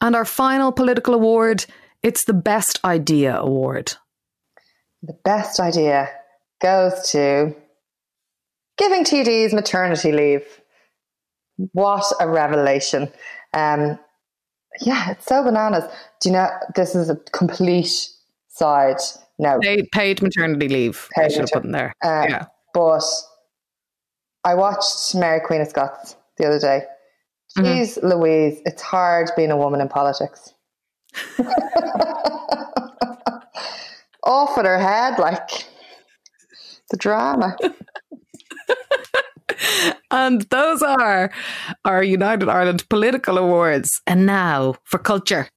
And 0.00 0.14
our 0.14 0.24
final 0.24 0.70
political 0.70 1.14
award, 1.14 1.66
it's 2.04 2.24
the 2.24 2.34
Best 2.34 2.78
Idea 2.84 3.36
Award. 3.36 3.94
The 5.02 5.16
best 5.24 5.60
idea 5.60 6.10
goes 6.60 7.10
to 7.10 7.54
giving 8.76 9.04
TDs 9.04 9.52
maternity 9.52 10.12
leave. 10.12 10.44
What 11.72 12.04
a 12.20 12.28
revelation. 12.28 13.10
Um, 13.52 13.98
yeah, 14.80 15.10
it's 15.10 15.26
so 15.26 15.42
bananas. 15.42 15.84
Do 16.20 16.28
you 16.28 16.34
know 16.34 16.48
this 16.74 16.94
is 16.94 17.10
a 17.10 17.16
complete 17.32 18.08
side 18.48 18.98
no 19.38 19.58
paid, 19.60 19.88
paid 19.92 20.22
maternity 20.22 20.68
leave? 20.68 21.08
Paid 21.14 21.24
I 21.24 21.28
should 21.28 21.40
have 21.40 21.50
put 21.50 21.64
in 21.64 21.72
there. 21.72 21.92
Uh, 22.02 22.26
yeah, 22.28 22.44
but 22.74 23.04
I 24.44 24.54
watched 24.54 25.14
Mary 25.14 25.40
Queen 25.44 25.60
of 25.60 25.68
Scots 25.68 26.16
the 26.36 26.46
other 26.46 26.58
day. 26.58 26.84
Mm-hmm. 27.56 27.66
Jeez, 27.66 27.98
mm-hmm. 27.98 28.06
Louise, 28.08 28.60
it's 28.66 28.82
hard 28.82 29.30
being 29.36 29.50
a 29.50 29.56
woman 29.56 29.80
in 29.80 29.88
politics. 29.88 30.54
Off 34.28 34.58
at 34.58 34.66
her 34.66 34.78
head, 34.78 35.18
like 35.18 35.48
the 36.90 36.98
drama. 36.98 37.56
and 40.10 40.42
those 40.42 40.82
are 40.82 41.30
our 41.86 42.02
United 42.02 42.48
Ireland 42.48 42.86
Political 42.90 43.38
Awards. 43.38 44.02
And 44.06 44.26
now 44.26 44.74
for 44.84 44.98
culture. 44.98 45.48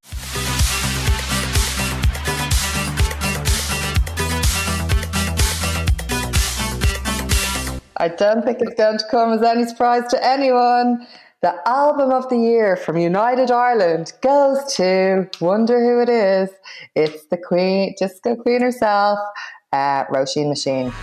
I 7.98 8.08
don't 8.08 8.44
think 8.44 8.60
it's 8.62 8.74
going 8.76 8.98
to 8.98 9.06
come 9.12 9.34
as 9.34 9.44
any 9.44 9.66
surprise 9.66 10.04
to 10.10 10.26
anyone. 10.26 11.06
The 11.42 11.56
album 11.68 12.12
of 12.12 12.30
the 12.30 12.38
year 12.38 12.76
from 12.76 12.98
United 12.98 13.50
Ireland 13.50 14.14
goes 14.22 14.76
to 14.76 15.28
wonder 15.40 15.80
who 15.80 16.00
it 16.00 16.08
is. 16.08 16.52
It's 16.96 17.26
the 17.32 17.38
Queen, 17.38 17.96
Disco 17.98 18.36
Queen 18.36 18.62
herself, 18.62 19.18
uh, 19.74 20.06
Roisin 20.06 20.50
Machine. 20.50 20.94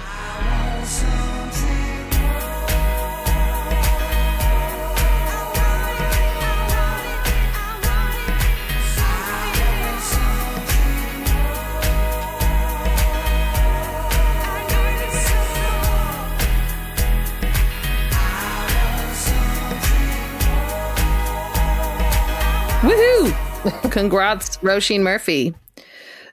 Congrats, 23.91 24.57
Roisin 24.59 25.01
Murphy. 25.01 25.55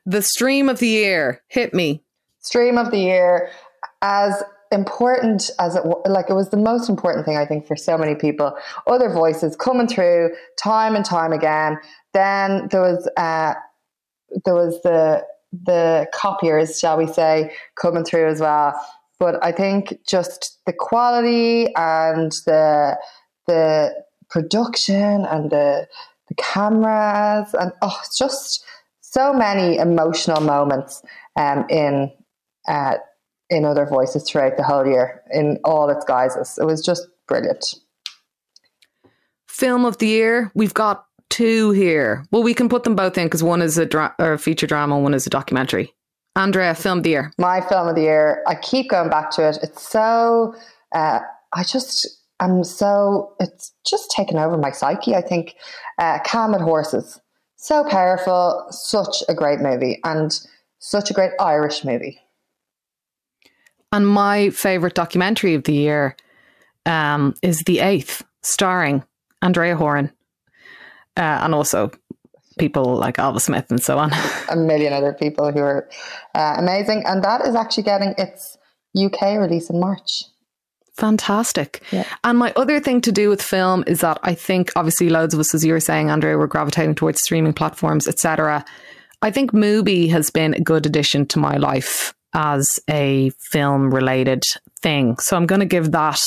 The 0.06 0.22
stream 0.22 0.70
of 0.70 0.80
the 0.80 0.88
year. 0.88 1.42
Hit 1.48 1.74
me. 1.74 2.04
Stream 2.40 2.78
of 2.78 2.92
the 2.92 3.00
year. 3.00 3.50
As 4.02 4.44
important 4.72 5.50
as 5.60 5.76
it 5.76 5.84
like 6.06 6.30
it 6.30 6.34
was 6.34 6.50
the 6.50 6.58
most 6.58 6.90
important 6.90 7.26
thing 7.26 7.38
I 7.38 7.46
think 7.46 7.66
for 7.66 7.76
so 7.76 7.98
many 7.98 8.16
people. 8.16 8.56
Other 8.88 9.10
voices 9.10 9.56
coming 9.56 9.88
through 9.88 10.32
time 10.62 10.96
and 10.96 11.04
time 11.04 11.34
again. 11.34 11.78
Then 12.14 12.68
there 12.70 12.82
was 12.82 13.10
uh, 13.18 13.56
there 14.44 14.56
was 14.56 14.82
the 14.84 15.26
the 15.52 16.08
copiers, 16.14 16.80
shall 16.80 16.98
we 16.98 17.08
say, 17.08 17.54
coming 17.76 18.04
through 18.04 18.28
as 18.28 18.42
well. 18.42 18.80
But 19.20 19.44
I 19.44 19.52
think 19.52 19.98
just 20.08 20.60
the 20.66 20.74
quality 20.74 21.74
and 21.76 22.32
the 22.46 22.98
the 23.48 23.94
production 24.30 25.26
and 25.26 25.50
the 25.50 25.88
the 26.28 26.36
cameras, 26.36 27.54
and 27.54 27.72
oh, 27.82 27.98
it's 28.04 28.18
just 28.18 28.64
so 29.02 29.34
many 29.34 29.78
emotional 29.78 30.42
moments 30.42 31.02
um, 31.36 31.66
in 31.70 32.12
uh, 32.68 32.96
in 33.50 33.66
other 33.66 33.86
voices 33.86 34.24
throughout 34.28 34.58
the 34.58 34.64
whole 34.64 34.86
year 34.86 35.22
in 35.32 35.60
all 35.64 35.90
its 35.90 36.04
guises. 36.06 36.58
It 36.60 36.66
was 36.66 36.84
just 36.84 37.08
brilliant. 37.28 37.76
Film 39.48 39.86
of 39.86 40.00
the 40.00 40.08
year, 40.08 40.52
we've 40.56 40.74
got 40.74 41.06
two 41.30 41.72
here. 41.72 42.26
Well, 42.32 42.44
we 42.44 42.54
can 42.54 42.70
put 42.70 42.84
them 42.84 42.96
both 42.96 43.18
in 43.18 43.26
because 43.26 43.44
one 43.44 43.62
is 43.62 43.78
a, 43.78 43.86
dra- 43.86 44.16
a 44.20 44.38
feature 44.38 44.68
drama, 44.68 44.96
and 44.96 45.04
one 45.04 45.14
is 45.14 45.26
a 45.26 45.30
documentary. 45.30 45.94
Andrea, 46.36 46.76
film 46.76 46.98
of 46.98 47.04
the 47.04 47.12
year. 47.12 47.32
My 47.38 47.62
film 47.62 47.88
of 47.88 47.96
the 47.96 48.02
year. 48.02 48.44
I 48.48 48.56
keep 48.56 48.90
going 48.90 49.10
back 49.10 49.32
to 49.32 49.48
it. 49.48 49.60
It's 49.64 49.88
so. 49.88 50.56
Uh, 50.94 51.20
I 51.54 51.64
just 51.64 52.22
I'm 52.40 52.64
so 52.64 53.34
it's 53.40 53.74
just 53.86 54.12
taken 54.12 54.38
over 54.38 54.58
my 54.58 54.72
psyche. 54.72 55.16
I 55.16 55.22
think 55.22 55.56
uh, 55.98 56.20
Calm 56.26 56.54
at 56.54 56.62
Horses, 56.62 57.20
so 57.56 57.84
powerful, 57.84 58.66
such 58.70 59.24
a 59.30 59.34
great 59.34 59.60
movie, 59.60 60.00
and 60.04 60.32
such 60.80 61.10
a 61.10 61.14
great 61.14 61.32
Irish 61.40 61.86
movie. 61.86 62.20
And 63.92 64.08
my 64.08 64.50
favorite 64.50 64.94
documentary 64.94 65.54
of 65.54 65.64
the 65.64 65.74
year 65.74 66.18
um, 66.86 67.34
is 67.42 67.64
The 67.66 67.80
Eighth, 67.80 68.24
starring 68.44 69.04
Andrea 69.42 69.78
Horan, 69.78 70.12
uh, 71.16 71.40
and 71.44 71.56
also 71.56 71.92
people 72.60 72.96
like 72.96 73.16
Ailbhe 73.16 73.42
Smyth 73.42 73.70
and 73.70 73.82
so 73.82 73.98
on. 73.98 74.12
a 74.50 74.56
million 74.56 74.94
other 74.94 75.14
people 75.14 75.52
who 75.52 75.60
are 75.60 75.90
uh, 76.34 76.56
amazing, 76.58 77.04
and 77.06 77.24
that 77.24 77.48
is 77.48 77.56
actually 77.56 77.84
getting 77.84 78.14
its 78.18 78.58
UK 78.98 79.40
release 79.40 79.70
in 79.70 79.80
March. 79.80 80.26
Fantastic. 80.98 81.82
Yeah. 81.92 82.06
And 82.24 82.38
my 82.38 82.54
other 82.56 82.80
thing 82.80 83.02
to 83.02 83.12
do 83.12 83.30
with 83.30 83.42
film 83.42 83.84
is 83.86 84.00
that 84.02 84.18
I 84.24 84.34
think 84.34 84.72
obviously 84.76 85.10
loads 85.10 85.34
of 85.34 85.40
us, 85.40 85.54
as 85.54 85.66
you 85.66 85.74
were 85.74 85.80
saying, 85.80 86.10
Andrea, 86.10 86.38
we're 86.38 86.48
gravitating 86.48 86.96
towards 86.96 87.22
streaming 87.22 87.54
platforms, 87.54 88.08
etc. 88.08 88.64
I 89.22 89.32
think 89.32 89.52
Mubi 89.52 90.10
has 90.10 90.30
been 90.30 90.54
a 90.54 90.60
good 90.60 90.86
addition 90.86 91.26
to 91.28 91.40
my 91.40 91.58
life 91.58 92.14
as 92.34 92.80
a 92.90 93.32
film 93.52 93.94
related 93.94 94.44
thing. 94.82 95.18
So 95.20 95.36
I'm 95.36 95.46
going 95.46 95.60
to 95.60 95.66
give 95.66 95.92
that 95.92 96.22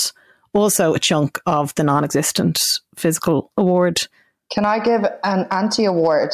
also 0.53 0.95
a 0.95 0.99
chunk 0.99 1.39
of 1.47 1.75
the 1.77 1.85
non 1.85 2.05
existent 2.05 2.59
physical 2.97 3.51
award. 3.57 4.07
Can 4.51 4.65
I 4.65 4.81
give 4.81 5.05
an 5.25 5.47
anti 5.51 5.85
award 5.85 6.33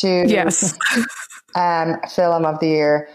to 0.00 0.08
yes. 0.26 0.76
um, 1.54 1.96
film 2.14 2.44
of 2.44 2.60
the 2.60 2.68
year? 2.68 3.08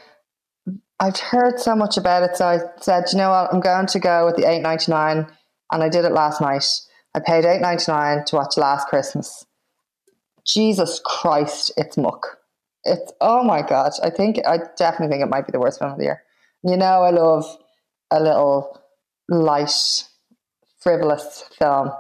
I've 1.00 1.18
heard 1.18 1.60
so 1.60 1.76
much 1.76 1.98
about 1.98 2.24
it, 2.24 2.38
so 2.38 2.46
I 2.46 2.60
said, 2.80 3.06
you 3.12 3.18
know 3.18 3.30
what, 3.30 3.54
I'm 3.54 3.60
going 3.60 3.88
to 3.88 4.00
go 4.00 4.26
with 4.26 4.36
the 4.36 4.50
eight 4.50 4.62
ninety 4.62 4.92
nine, 4.92 5.28
and 5.72 5.84
I 5.84 5.90
did 5.90 6.06
it 6.06 6.12
last 6.12 6.40
night. 6.40 6.66
I 7.16 7.20
paid 7.20 7.46
eight 7.46 7.62
ninety 7.62 7.92
nine 7.92 8.26
to 8.26 8.36
watch 8.38 8.58
Last 8.58 8.88
Christmas. 8.88 9.46
Jesus 10.46 11.02
Christ, 11.06 11.72
it's 11.78 11.98
muck. 11.98 12.38
It's 12.84 13.12
oh 13.22 13.44
my 13.44 13.62
god. 13.62 13.94
I 14.04 14.10
think 14.10 14.40
I 14.46 14.60
definitely 14.78 15.14
think 15.14 15.24
it 15.24 15.30
might 15.30 15.46
be 15.46 15.52
the 15.52 15.60
worst 15.60 15.80
film 15.80 15.92
of 15.92 15.98
the 15.98 16.04
year. 16.06 16.24
You 16.64 16.78
know, 16.78 17.04
I 17.04 17.12
love 17.12 17.46
a 18.12 18.22
little 18.22 18.82
light, 19.30 20.06
frivolous 20.80 21.44
film. 21.58 21.92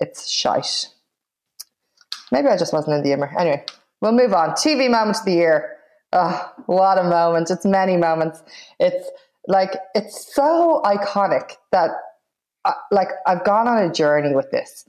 It's 0.00 0.30
shite. 0.30 0.88
Maybe 2.30 2.48
I 2.48 2.56
just 2.56 2.72
wasn't 2.72 2.96
in 2.96 3.02
the 3.02 3.08
humor. 3.08 3.32
Anyway, 3.38 3.64
we'll 4.00 4.12
move 4.12 4.32
on. 4.32 4.50
TV 4.50 4.90
moment 4.90 5.18
of 5.18 5.24
the 5.24 5.32
year. 5.32 5.77
Oh, 6.12 6.52
what 6.66 6.98
a 6.98 7.04
moment. 7.04 7.50
It's 7.50 7.64
many 7.64 7.96
moments. 7.96 8.42
It's 8.80 9.08
like, 9.46 9.72
it's 9.94 10.34
so 10.34 10.80
iconic 10.84 11.52
that, 11.72 11.90
uh, 12.64 12.72
like, 12.90 13.08
I've 13.26 13.44
gone 13.44 13.68
on 13.68 13.82
a 13.82 13.92
journey 13.92 14.34
with 14.34 14.50
this. 14.50 14.84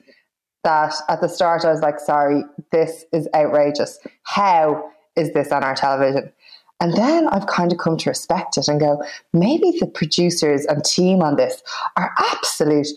That 0.64 0.94
at 1.08 1.22
the 1.22 1.30
start, 1.30 1.64
I 1.64 1.72
was 1.72 1.82
like, 1.82 2.00
sorry, 2.00 2.44
this 2.72 3.06
is 3.14 3.30
outrageous. 3.34 3.98
How 4.24 4.92
is 5.16 5.34
this 5.34 5.52
on 5.52 5.64
our 5.64 5.76
television? 5.76 6.34
And 6.82 6.94
then 6.94 7.28
I've 7.28 7.48
kind 7.48 7.72
of 7.72 7.78
come 7.78 7.98
to 7.98 8.10
respect 8.10 8.58
it 8.58 8.68
and 8.68 8.80
go, 8.80 9.02
maybe 9.34 9.78
the 9.80 9.88
producers 9.88 10.66
and 10.66 10.84
team 10.84 11.22
on 11.22 11.36
this 11.36 11.62
are 11.98 12.14
absolute 12.18 12.88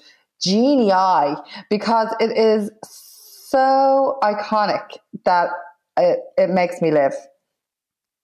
genii 0.41 1.37
because 1.71 2.15
it 2.21 2.37
is 2.37 2.71
so 2.83 4.19
iconic 4.23 4.99
that 5.25 5.51
it, 5.97 6.21
it 6.37 6.51
makes 6.51 6.81
me 6.81 6.91
live. 6.91 7.15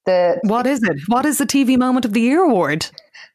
The 0.08 0.40
what 0.44 0.66
is 0.66 0.82
it? 0.82 0.96
What 1.08 1.26
is 1.26 1.36
the 1.36 1.44
TV 1.44 1.76
moment 1.76 2.06
of 2.06 2.14
the 2.14 2.22
year 2.22 2.42
award? 2.42 2.86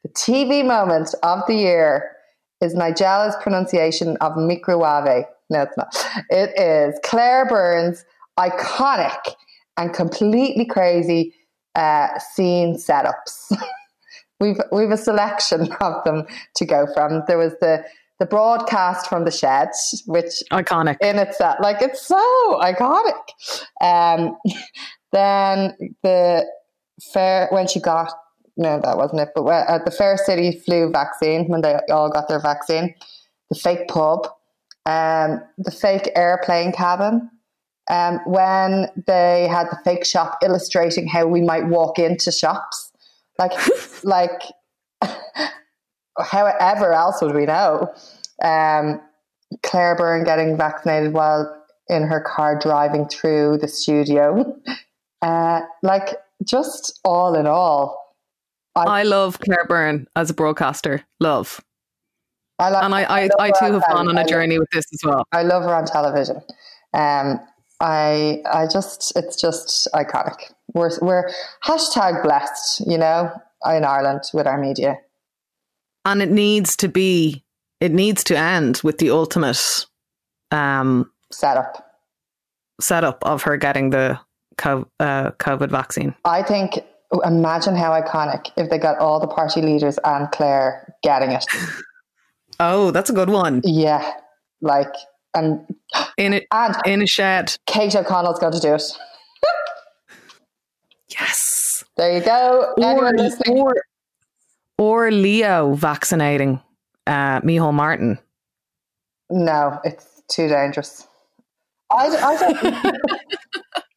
The 0.01 0.09
TV 0.09 0.65
moment 0.65 1.13
of 1.21 1.41
the 1.45 1.53
year 1.53 2.13
is 2.61 2.73
Nigella's 2.73 3.35
pronunciation 3.43 4.17
of 4.21 4.35
microwave. 4.35 5.25
No, 5.51 5.61
it's 5.61 5.77
not. 5.77 5.95
It 6.31 6.59
is 6.59 6.99
Claire 7.03 7.45
Byrne's 7.45 8.03
iconic 8.39 9.35
and 9.77 9.93
completely 9.93 10.65
crazy 10.65 11.35
uh, 11.75 12.17
scene 12.17 12.75
setups. 12.77 13.55
we've 14.39 14.59
we've 14.71 14.89
a 14.89 14.97
selection 14.97 15.71
of 15.73 16.03
them 16.05 16.25
to 16.55 16.65
go 16.65 16.87
from. 16.91 17.21
There 17.27 17.37
was 17.37 17.53
the 17.61 17.85
the 18.17 18.25
broadcast 18.25 19.07
from 19.07 19.25
the 19.25 19.31
shed, 19.31 19.69
which 20.07 20.41
iconic 20.51 20.97
in 21.01 21.19
itself, 21.19 21.57
like 21.61 21.83
it's 21.83 22.01
so 22.01 22.59
iconic. 22.63 23.13
Um, 23.79 24.35
then 25.11 25.75
the 26.01 26.47
fair 27.01 27.47
when 27.51 27.67
she 27.67 27.79
got 27.79 28.13
no, 28.55 28.79
that 28.83 28.97
wasn't 28.97 29.21
it, 29.21 29.29
but 29.33 29.47
at 29.47 29.81
uh, 29.81 29.83
the 29.83 29.91
Fair 29.91 30.17
City 30.17 30.61
flu 30.65 30.91
vaccine 30.91 31.47
when 31.47 31.61
they 31.61 31.79
all 31.89 32.09
got 32.09 32.27
their 32.27 32.39
vaccine, 32.39 32.93
the 33.49 33.55
fake 33.55 33.87
pub, 33.87 34.27
um, 34.85 35.41
the 35.57 35.71
fake 35.71 36.09
airplane 36.15 36.71
cabin. 36.71 37.29
Um, 37.89 38.19
when 38.25 38.87
they 39.07 39.47
had 39.49 39.67
the 39.69 39.77
fake 39.83 40.05
shop 40.05 40.37
illustrating 40.41 41.05
how 41.07 41.25
we 41.25 41.41
might 41.41 41.67
walk 41.67 41.99
into 41.99 42.31
shops, 42.31 42.91
like, 43.37 43.51
like, 44.03 44.41
however 46.17 46.93
else 46.93 47.21
would 47.21 47.35
we 47.35 47.45
know? 47.45 47.91
Um, 48.41 49.01
Claire 49.63 49.95
Byrne 49.97 50.23
getting 50.23 50.55
vaccinated 50.57 51.13
while 51.13 51.61
in 51.89 52.03
her 52.03 52.21
car 52.21 52.57
driving 52.57 53.07
through 53.07 53.57
the 53.57 53.67
studio. 53.67 54.55
Uh, 55.21 55.61
like, 55.83 56.17
just 56.45 56.99
all 57.03 57.35
in 57.35 57.47
all. 57.47 58.15
I, 58.75 58.83
I, 58.83 59.03
love 59.03 59.39
Claire 59.39 59.65
Byrne 59.67 60.07
as 60.15 60.29
a 60.29 60.33
broadcaster. 60.33 61.03
Love. 61.19 61.61
I 62.59 62.69
like, 62.69 62.83
and 62.83 62.95
I, 62.95 63.03
I, 63.03 63.21
I, 63.21 63.29
I 63.39 63.51
too 63.51 63.73
have 63.73 63.83
gone 63.89 64.07
on 64.07 64.17
a 64.17 64.25
journey 64.25 64.57
with 64.57 64.69
this 64.71 64.85
as 64.93 64.99
well. 65.03 65.25
I 65.31 65.43
love 65.43 65.63
her 65.63 65.73
on 65.75 65.85
television. 65.85 66.37
Um, 66.93 67.39
I 67.79 68.41
I 68.51 68.67
just 68.67 69.13
it's 69.15 69.39
just 69.39 69.87
iconic. 69.93 70.53
We're 70.73 70.91
we're 71.01 71.29
hashtag 71.65 72.23
blessed, 72.23 72.83
you 72.87 72.97
know, 72.97 73.31
in 73.65 73.83
Ireland 73.83 74.23
with 74.33 74.47
our 74.47 74.57
media. 74.59 74.97
And 76.05 76.21
it 76.21 76.31
needs 76.31 76.75
to 76.77 76.87
be 76.87 77.43
it 77.79 77.91
needs 77.91 78.23
to 78.25 78.37
end 78.37 78.81
with 78.83 78.99
the 78.99 79.09
ultimate 79.09 79.85
um 80.51 81.11
setup 81.31 81.85
setup 82.79 83.23
of 83.25 83.43
her 83.43 83.57
getting 83.57 83.89
the 83.89 84.19
COVID, 84.57 84.85
uh, 84.99 85.31
COVID 85.31 85.69
vaccine. 85.69 86.15
I 86.25 86.43
think 86.43 86.79
imagine 87.25 87.75
how 87.75 87.91
iconic 87.91 88.51
if 88.57 88.69
they 88.69 88.77
got 88.77 88.97
all 88.97 89.19
the 89.19 89.27
party 89.27 89.61
leaders 89.61 89.99
and 90.03 90.29
Claire 90.31 90.95
getting 91.03 91.31
it. 91.31 91.45
oh, 92.59 92.91
that's 92.91 93.09
a 93.09 93.13
good 93.13 93.29
one. 93.29 93.61
Yeah, 93.63 94.13
like 94.61 94.93
and 95.33 95.65
in 96.17 96.33
it 96.33 96.47
and 96.51 96.75
in 96.85 97.01
a 97.01 97.07
shed. 97.07 97.55
Kate 97.67 97.95
O'Connell's 97.95 98.39
going 98.39 98.53
to 98.53 98.59
do 98.59 98.75
it. 98.75 98.83
yes. 101.09 101.83
There 101.95 102.17
you 102.17 102.23
go. 102.23 102.73
Or, 102.77 103.15
or, 103.49 103.73
or 104.79 105.11
Leo 105.11 105.73
vaccinating 105.75 106.59
uh, 107.05 107.39
Micheál 107.41 107.73
Martin. 107.73 108.17
No, 109.29 109.79
it's 109.83 110.23
too 110.27 110.47
dangerous. 110.47 111.07
I, 111.91 112.07
I 112.07 112.37
don't. 112.37 112.97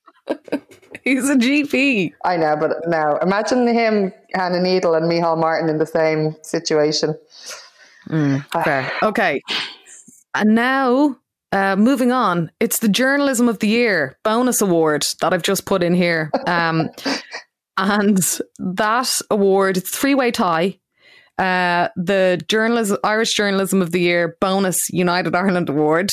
He's 1.07 1.31
a 1.31 1.37
GP. 1.37 2.15
I 2.25 2.37
know, 2.37 2.57
but 2.57 2.79
no. 2.89 3.17
Imagine 3.23 3.69
him, 3.69 4.13
Hannah 4.35 4.61
Needle, 4.61 4.95
and 4.95 5.09
Micheál 5.09 5.39
Martin 5.39 5.69
in 5.69 5.79
the 5.79 5.87
same 5.87 6.35
situation. 6.43 7.17
Mm, 8.09 8.45
fair. 8.65 8.91
okay. 9.05 9.41
And 10.35 10.57
now 10.57 11.17
uh, 11.53 11.77
moving 11.77 12.11
on, 12.11 12.51
it's 12.59 12.81
the 12.81 12.89
Journalism 12.89 13.49
of 13.49 13.61
the 13.61 13.69
Year 13.69 14.19
bonus 14.25 14.61
award 14.61 15.07
that 15.21 15.33
I've 15.33 15.45
just 15.45 15.65
put 15.65 15.83
in 15.83 15.95
here. 15.95 16.31
Um, 16.47 16.91
and 17.79 18.19
that 18.59 19.13
award, 19.31 19.77
it's 19.77 19.91
three 19.91 20.15
way 20.15 20.31
tie. 20.31 20.79
Uh, 21.39 21.89
the 21.95 22.41
journalism, 22.49 22.99
Irish 23.05 23.35
Journalism 23.35 23.83
of 23.83 23.93
the 23.93 24.01
Year 24.01 24.37
bonus 24.41 24.79
United 24.91 25.35
Ireland 25.35 25.69
award. 25.69 26.11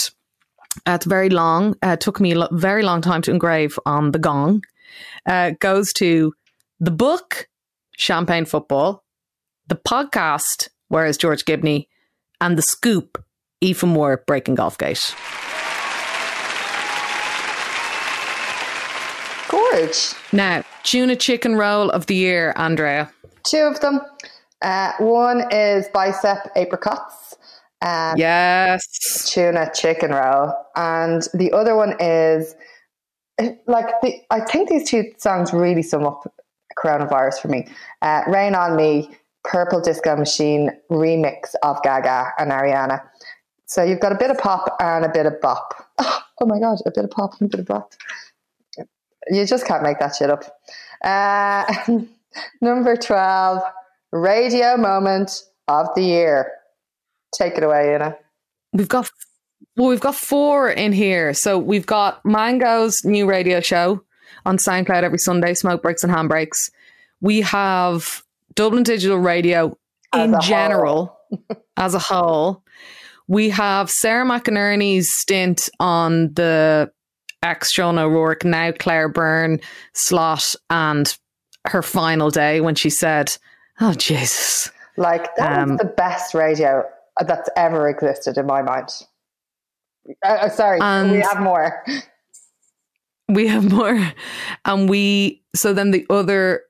Uh, 0.85 0.91
it's 0.91 1.05
very 1.05 1.29
long. 1.29 1.75
Uh, 1.81 1.95
took 1.95 2.19
me 2.19 2.33
a 2.33 2.39
lo- 2.39 2.49
very 2.51 2.83
long 2.83 3.01
time 3.01 3.21
to 3.23 3.31
engrave 3.31 3.79
on 3.85 4.11
the 4.11 4.19
gong. 4.19 4.63
Uh, 5.25 5.51
goes 5.59 5.91
to 5.93 6.33
the 6.79 6.91
book 6.91 7.47
Champagne 7.97 8.45
Football, 8.45 9.03
the 9.67 9.75
podcast 9.75 10.69
Where 10.87 11.05
is 11.05 11.17
George 11.17 11.45
Gibney, 11.45 11.87
and 12.41 12.57
the 12.57 12.61
scoop 12.61 13.23
Aoife 13.63 13.83
Moore 13.83 14.23
breaking 14.27 14.55
golf 14.55 14.77
gate. 14.77 15.15
Gorge. 19.49 20.13
Now, 20.31 20.63
tuna 20.83 21.15
chicken 21.15 21.55
roll 21.55 21.89
of 21.91 22.07
the 22.07 22.15
year, 22.15 22.53
Andrea. 22.55 23.11
Two 23.45 23.61
of 23.61 23.79
them. 23.79 24.01
Uh, 24.61 24.93
one 24.99 25.45
is 25.51 25.87
bicep 25.93 26.49
apricots. 26.55 27.35
Um, 27.81 28.15
yes. 28.17 28.81
Tuna 29.31 29.69
chicken 29.73 30.11
roll. 30.11 30.53
And 30.75 31.27
the 31.33 31.51
other 31.51 31.75
one 31.75 31.95
is 31.99 32.55
like 33.67 33.87
the, 34.01 34.21
I 34.29 34.41
think 34.41 34.69
these 34.69 34.89
two 34.89 35.11
songs 35.17 35.53
really 35.53 35.81
sum 35.81 36.05
up 36.05 36.31
coronavirus 36.77 37.41
for 37.41 37.47
me. 37.47 37.67
Uh, 38.01 38.21
Rain 38.27 38.55
on 38.55 38.75
Me, 38.75 39.09
Purple 39.43 39.81
Disco 39.81 40.15
Machine 40.15 40.71
remix 40.91 41.55
of 41.63 41.81
Gaga 41.83 42.31
and 42.39 42.51
Ariana. 42.51 43.01
So 43.65 43.83
you've 43.83 43.99
got 43.99 44.11
a 44.11 44.15
bit 44.15 44.29
of 44.29 44.37
pop 44.37 44.75
and 44.79 45.05
a 45.05 45.09
bit 45.09 45.25
of 45.25 45.39
bop. 45.41 45.73
Oh 46.41 46.47
my 46.47 46.59
god, 46.59 46.79
a 46.85 46.91
bit 46.91 47.05
of 47.05 47.11
pop 47.11 47.39
and 47.39 47.47
a 47.47 47.49
bit 47.49 47.59
of 47.61 47.67
bop. 47.67 47.93
You 49.29 49.45
just 49.45 49.65
can't 49.65 49.83
make 49.83 49.99
that 49.99 50.15
shit 50.15 50.31
up. 50.31 50.43
Uh, 51.01 52.01
number 52.61 52.97
12, 52.97 53.61
radio 54.11 54.75
moment 54.75 55.43
of 55.67 55.87
the 55.95 56.01
year. 56.01 56.51
Take 57.33 57.55
it 57.55 57.63
away, 57.63 57.93
Anna. 57.93 58.17
We've 58.73 58.89
got 58.89 59.09
well, 59.75 59.89
we've 59.89 59.99
got 59.99 60.15
four 60.15 60.69
in 60.69 60.93
here. 60.93 61.33
So 61.33 61.57
we've 61.57 61.85
got 61.85 62.23
Mango's 62.25 63.03
new 63.03 63.27
radio 63.27 63.59
show 63.59 64.03
on 64.45 64.57
SoundCloud 64.57 65.03
every 65.03 65.17
Sunday, 65.17 65.53
Smoke 65.53 65.81
Breaks 65.81 66.03
and 66.03 66.13
Handbrakes. 66.13 66.69
We 67.21 67.41
have 67.41 68.23
Dublin 68.55 68.83
Digital 68.83 69.17
Radio 69.17 69.77
as 70.13 70.31
in 70.31 70.41
general 70.41 71.17
as 71.77 71.95
a 71.95 71.99
whole. 71.99 72.63
We 73.27 73.49
have 73.49 73.89
Sarah 73.89 74.25
McInerney's 74.25 75.09
stint 75.11 75.69
on 75.79 76.33
the 76.33 76.91
ex 77.41 77.71
Sean 77.71 77.97
O'Rourke, 77.97 78.45
now 78.45 78.71
Claire 78.71 79.09
Byrne 79.09 79.59
slot, 79.93 80.55
and 80.69 81.17
her 81.65 81.81
final 81.81 82.29
day 82.29 82.61
when 82.61 82.75
she 82.75 82.89
said, 82.89 83.35
Oh, 83.81 83.93
Jesus. 83.93 84.69
Like, 84.97 85.35
that 85.37 85.59
um, 85.59 85.71
was 85.71 85.79
the 85.79 85.85
best 85.85 86.35
radio 86.35 86.83
that's 87.25 87.49
ever 87.55 87.89
existed 87.89 88.37
in 88.37 88.45
my 88.45 88.61
mind. 88.61 88.89
Uh, 90.25 90.27
uh 90.27 90.49
sorry, 90.49 90.79
we 91.11 91.19
have 91.21 91.41
more. 91.41 91.83
We 93.29 93.47
have 93.47 93.71
more. 93.71 94.13
And 94.65 94.89
we, 94.89 95.41
so 95.55 95.73
then 95.73 95.91
the 95.91 96.05
other 96.09 96.63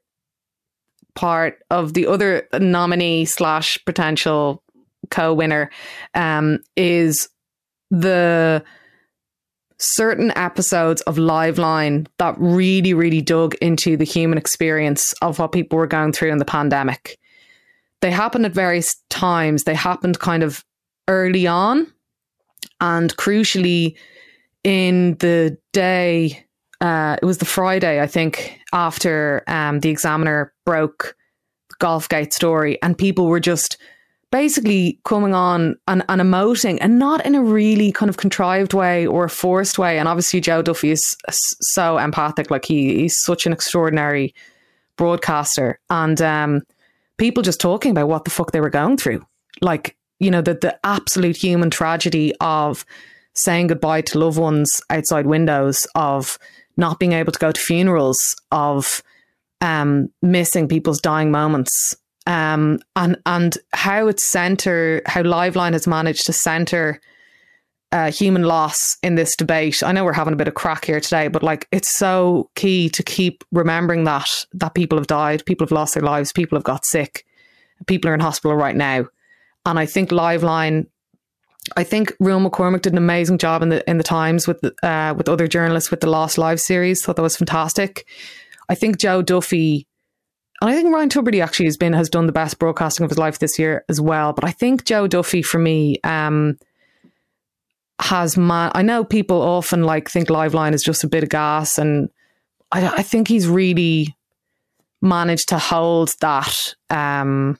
part 1.16 1.60
of 1.70 1.94
the 1.94 2.08
other 2.08 2.48
nominee 2.60 3.26
slash 3.26 3.78
potential 3.86 4.64
co-winner 5.10 5.70
um, 6.14 6.60
is 6.76 7.28
the 7.92 8.64
certain 9.78 10.32
episodes 10.38 11.02
of 11.02 11.18
Liveline 11.18 12.08
that 12.18 12.36
really, 12.38 12.94
really 12.94 13.22
dug 13.22 13.56
into 13.56 13.98
the 13.98 14.06
human 14.06 14.38
experience 14.38 15.14
of 15.22 15.40
what 15.40 15.52
people 15.52 15.78
were 15.78 15.88
going 15.88 16.14
through 16.14 16.32
in 16.32 16.38
the 16.38 16.46
pandemic. 16.46 17.20
They 18.02 18.12
happened 18.12 18.46
at 18.46 18.54
various 18.54 18.96
times. 19.10 19.64
They 19.64 19.76
happened 19.76 20.20
kind 20.20 20.44
of 20.44 20.64
early 21.08 21.48
on, 21.48 21.92
and 22.84 23.16
crucially, 23.16 23.96
in 24.66 25.16
the 25.20 25.58
day, 25.72 26.46
uh, 26.82 27.16
it 27.22 27.26
was 27.26 27.38
the 27.38 27.46
Friday, 27.46 28.02
I 28.02 28.08
think, 28.08 28.60
after 28.74 29.42
um, 29.48 29.80
the 29.80 29.90
Examiner 29.90 30.54
broke 30.66 31.16
the 31.70 31.76
Golfgate 31.86 32.34
story, 32.34 32.82
and 32.84 32.98
people 32.98 33.28
were 33.28 33.40
just 33.40 33.78
basically 34.32 35.00
coming 35.06 35.34
on 35.34 35.78
and, 35.88 36.04
and 36.10 36.20
emoting 36.20 36.78
and 36.82 37.00
not 37.00 37.26
in 37.26 37.36
a 37.36 37.42
really 37.42 37.92
kind 37.94 38.10
of 38.10 38.18
contrived 38.18 38.74
way 38.74 39.08
or 39.08 39.24
a 39.24 39.30
forced 39.30 39.78
way. 39.78 39.98
And 39.98 40.10
obviously, 40.10 40.42
Joe 40.42 40.62
Duffy 40.62 40.92
is 40.92 41.16
so 41.30 41.98
empathic. 41.98 42.52
Like 42.52 42.66
he, 42.66 42.96
he's 42.96 43.16
such 43.22 43.46
an 43.46 43.54
extraordinary 43.54 44.34
broadcaster. 44.98 45.80
And 45.90 46.22
um, 46.22 46.64
people 47.18 47.44
just 47.44 47.62
talking 47.62 47.92
about 47.92 48.10
what 48.10 48.26
the 48.26 48.32
fuck 48.32 48.52
they 48.52 48.60
were 48.60 48.70
going 48.70 48.98
through. 48.98 49.26
Like, 49.62 49.96
you 50.20 50.32
know, 50.32 50.42
the, 50.42 50.54
the 50.54 50.78
absolute 50.84 51.36
human 51.36 51.70
tragedy 51.70 52.34
of 52.40 52.86
saying 53.36 53.68
goodbye 53.68 54.02
to 54.02 54.20
loved 54.20 54.38
ones 54.38 54.70
outside 54.90 55.26
windows, 55.26 55.88
of 55.96 56.38
not 56.78 57.00
being 57.00 57.14
able 57.14 57.32
to 57.32 57.40
go 57.40 57.52
to 57.52 57.62
funerals, 57.62 58.20
of 58.52 59.04
um, 59.62 60.10
missing 60.22 60.68
people's 60.68 61.02
dying 61.02 61.32
moments 61.32 61.96
um, 62.28 62.80
and 62.96 63.18
and 63.26 63.58
how 63.74 64.08
it's 64.08 64.30
center 64.32 65.02
how 65.06 65.24
Liveline 65.24 65.74
has 65.74 65.88
managed 65.88 66.26
to 66.26 66.34
center 66.34 67.00
uh, 67.92 68.12
human 68.12 68.44
loss 68.44 68.78
in 69.04 69.16
this 69.16 69.36
debate. 69.36 69.84
I 69.84 69.92
know 69.92 70.04
we're 70.04 70.14
having 70.14 70.34
a 70.34 70.38
bit 70.38 70.48
of 70.48 70.56
crack 70.56 70.86
here 70.86 71.00
today, 71.00 71.28
but 71.28 71.44
like 71.44 71.68
it's 71.72 71.98
so 71.98 72.50
key 72.56 72.90
to 72.90 73.04
keep 73.04 73.44
remembering 73.52 74.06
that 74.06 74.30
that 74.54 74.74
people 74.74 74.98
have 74.98 75.08
died, 75.08 75.46
people 75.46 75.66
have 75.66 75.72
lost 75.72 75.94
their 75.94 76.04
lives, 76.04 76.32
people 76.32 76.58
have 76.58 76.64
got 76.64 76.86
sick, 76.86 77.26
people 77.88 78.10
are 78.10 78.14
in 78.14 78.20
hospital 78.20 78.56
right 78.56 78.76
now, 78.76 79.06
and 79.66 79.80
I 79.80 79.86
think 79.86 80.10
Liveline 80.10 80.88
I 81.78 81.84
think 81.84 82.14
Real 82.20 82.40
McCormick 82.40 82.82
did 82.82 82.94
an 82.94 82.98
amazing 82.98 83.38
job 83.38 83.62
in 83.62 83.70
the 83.70 83.90
in 83.90 83.98
the 83.98 84.04
Times 84.04 84.48
with 84.48 84.64
uh, 84.84 85.14
with 85.18 85.30
other 85.30 85.48
journalists 85.48 85.92
with 85.92 86.02
the 86.02 86.10
Lost 86.10 86.38
Live 86.38 86.60
series. 86.60 87.04
Thought 87.04 87.16
that 87.16 87.22
was 87.22 87.38
fantastic. 87.38 88.06
I 88.70 88.76
think 88.76 88.98
Joe 88.98 89.22
Duffy, 89.22 89.88
and 90.62 90.70
I 90.70 90.76
think 90.76 90.94
Ryan 90.94 91.10
Tubridy 91.10 91.42
actually 91.42 91.68
has 91.68 91.78
been 91.78 91.94
has 91.94 92.10
done 92.10 92.26
the 92.26 92.34
best 92.34 92.60
broadcasting 92.60 93.04
of 93.06 93.10
his 93.10 93.18
life 93.18 93.40
this 93.40 93.58
year 93.58 93.86
as 93.88 94.02
well. 94.02 94.34
But 94.34 94.44
I 94.44 94.52
think 94.52 94.86
Joe 94.86 95.08
Duffy 95.08 95.42
for 95.42 95.58
me 95.58 95.98
um, 96.04 96.58
has 98.02 98.36
man. 98.36 98.72
I 98.76 98.82
know 98.82 99.06
people 99.06 99.42
often 99.42 99.84
like 99.84 100.10
think 100.10 100.28
Liveline 100.28 100.74
is 100.74 100.84
just 100.84 101.04
a 101.06 101.10
bit 101.10 101.24
of 101.24 101.30
gas, 101.30 101.78
and 101.78 102.10
I, 102.74 102.88
I 102.88 103.04
think 103.04 103.30
he's 103.30 103.48
really 103.48 104.16
managed 105.02 105.50
to 105.50 105.60
hold 105.60 106.12
that. 106.20 106.76
Um, 106.90 107.58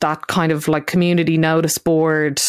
that 0.00 0.26
kind 0.26 0.52
of 0.52 0.68
like 0.68 0.86
community 0.86 1.36
notice 1.38 1.78
board 1.78 2.40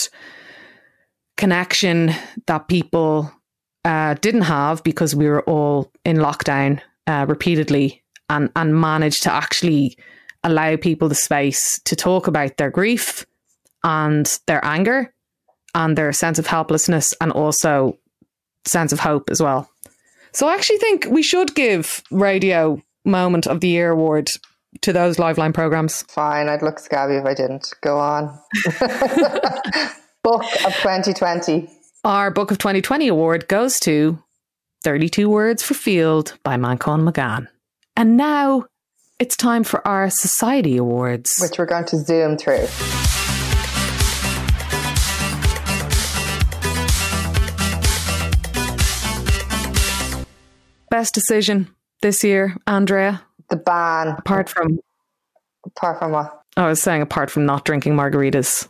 connection 1.37 2.11
that 2.47 2.67
people 2.67 3.31
uh, 3.85 4.15
didn't 4.15 4.41
have 4.41 4.83
because 4.83 5.15
we 5.15 5.27
were 5.27 5.43
all 5.43 5.91
in 6.03 6.17
lockdown 6.17 6.81
uh, 7.05 7.25
repeatedly 7.29 8.03
and, 8.29 8.49
and 8.55 8.79
managed 8.79 9.23
to 9.23 9.31
actually 9.31 9.97
allow 10.43 10.75
people 10.75 11.07
the 11.07 11.15
space 11.15 11.79
to 11.85 11.95
talk 11.95 12.27
about 12.27 12.57
their 12.57 12.69
grief 12.69 13.25
and 13.83 14.39
their 14.47 14.63
anger 14.65 15.13
and 15.73 15.97
their 15.97 16.11
sense 16.11 16.39
of 16.39 16.47
helplessness 16.47 17.13
and 17.21 17.31
also 17.31 17.97
sense 18.65 18.91
of 18.91 18.99
hope 18.99 19.29
as 19.29 19.41
well. 19.41 19.69
So 20.33 20.47
I 20.47 20.55
actually 20.55 20.77
think 20.77 21.07
we 21.09 21.23
should 21.23 21.55
give 21.55 22.03
Radio 22.11 22.81
Moment 23.05 23.47
of 23.47 23.61
the 23.61 23.69
Year 23.69 23.91
award 23.91 24.29
to 24.81 24.93
those 24.93 25.17
Liveline 25.17 25.53
programs? 25.53 26.03
Fine, 26.03 26.49
I'd 26.49 26.61
look 26.61 26.79
scabby 26.79 27.15
if 27.15 27.25
I 27.25 27.33
didn't. 27.33 27.73
Go 27.81 27.97
on. 27.97 28.37
Book 30.23 30.43
of 30.65 30.73
2020. 30.75 31.69
Our 32.03 32.31
Book 32.31 32.51
of 32.51 32.57
2020 32.57 33.07
award 33.07 33.47
goes 33.47 33.79
to 33.81 34.21
32 34.83 35.29
Words 35.29 35.63
for 35.63 35.73
Field 35.73 36.37
by 36.43 36.55
Manchán 36.55 37.03
Magan. 37.03 37.47
And 37.95 38.17
now 38.17 38.65
it's 39.19 39.35
time 39.35 39.63
for 39.63 39.85
our 39.87 40.09
Society 40.09 40.77
Awards, 40.77 41.35
which 41.41 41.57
we're 41.57 41.65
going 41.65 41.85
to 41.85 41.97
zoom 41.97 42.37
through. 42.37 42.67
Best 50.89 51.13
decision 51.13 51.67
this 52.01 52.23
year, 52.23 52.55
Andrea? 52.65 53.26
The 53.49 53.57
ban. 53.57 54.15
Apart 54.19 54.49
from 54.49 54.79
apart 55.65 55.99
from 55.99 56.11
what? 56.11 56.41
I 56.55 56.67
was 56.67 56.81
saying 56.81 57.01
apart 57.01 57.29
from 57.29 57.45
not 57.45 57.65
drinking 57.65 57.93
margaritas 57.93 58.67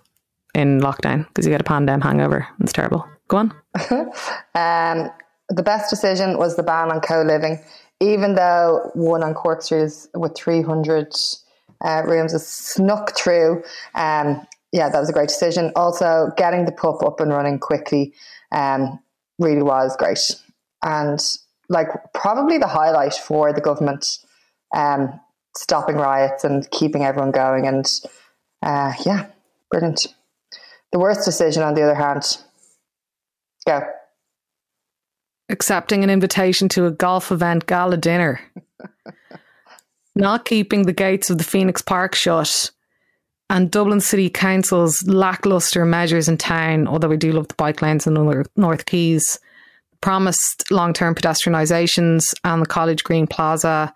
in 0.54 0.82
lockdown 0.82 1.28
because 1.28 1.46
you 1.46 1.52
get 1.52 1.62
a 1.62 1.66
pandemic 1.66 2.04
hangover. 2.04 2.48
It's 2.60 2.74
terrible. 2.74 3.06
Go 3.28 3.38
on. 3.38 3.54
um, 4.56 5.12
the 5.50 5.64
best 5.64 5.90
decision 5.90 6.38
was 6.38 6.56
the 6.56 6.64
ban 6.64 6.92
on 6.92 7.00
co-living, 7.00 7.60
even 8.02 8.36
though 8.36 8.92
one 8.94 9.24
on 9.24 9.34
Cork 9.34 9.62
Street 9.62 9.84
is, 9.84 10.10
with 10.14 10.36
300 10.36 11.14
uh, 11.86 12.04
rooms 12.06 12.34
is 12.34 12.48
snuck 12.48 13.16
through. 13.16 13.64
Um, 13.96 14.46
yeah, 14.72 14.90
that 14.90 15.00
was 15.00 15.10
a 15.10 15.14
great 15.14 15.30
decision. 15.30 15.72
Also, 15.76 16.32
getting 16.38 16.66
the 16.66 16.72
PUP 16.72 17.04
up 17.04 17.20
and 17.20 17.32
running 17.32 17.60
quickly 17.60 18.14
um, 18.52 19.00
really 19.40 19.64
was 19.64 19.96
great. 19.98 20.20
And 20.84 21.20
like 21.70 21.88
probably 22.14 22.58
the 22.58 22.68
highlight 22.68 23.14
for 23.14 23.54
the 23.54 23.62
government 23.62 24.06
um, 24.76 25.20
stopping 25.56 25.98
riots 25.98 26.44
and 26.44 26.70
keeping 26.72 27.04
everyone 27.04 27.32
going. 27.32 27.68
And 27.68 27.86
uh, 28.62 28.94
yeah, 29.06 29.28
brilliant. 29.72 30.08
The 30.92 31.00
worst 31.00 31.26
decision, 31.26 31.64
on 31.64 31.74
the 31.74 31.84
other 31.84 31.96
hand, 31.96 32.38
go. 33.66 33.82
Accepting 35.50 36.04
an 36.04 36.10
invitation 36.10 36.70
to 36.70 36.86
a 36.86 36.92
golf 36.92 37.32
event 37.32 37.66
gala 37.68 37.98
dinner. 37.98 38.40
Not 40.16 40.46
keeping 40.46 40.84
the 40.84 40.94
gates 40.94 41.30
of 41.30 41.38
the 41.38 41.44
Phoenix 41.44 41.82
Park 41.82 42.16
shut. 42.16 42.72
And 43.50 43.72
Dublin 43.72 44.02
City 44.02 44.30
Council's 44.30 45.02
lackluster 45.08 45.86
measures 45.86 46.28
in 46.28 46.38
town, 46.38 46.86
although 46.88 47.08
we 47.08 47.18
do 47.18 47.32
love 47.32 47.48
the 47.48 47.54
bike 47.54 47.82
lanes 47.82 48.06
in 48.06 48.14
the 48.14 48.46
North 48.58 48.86
Quays, 48.86 49.40
promised 50.02 50.70
long 50.70 50.92
term 50.92 51.16
pedestrianisations 51.16 52.34
and 52.44 52.62
the 52.62 52.66
College 52.66 53.04
Green 53.04 53.26
Plaza 53.26 53.94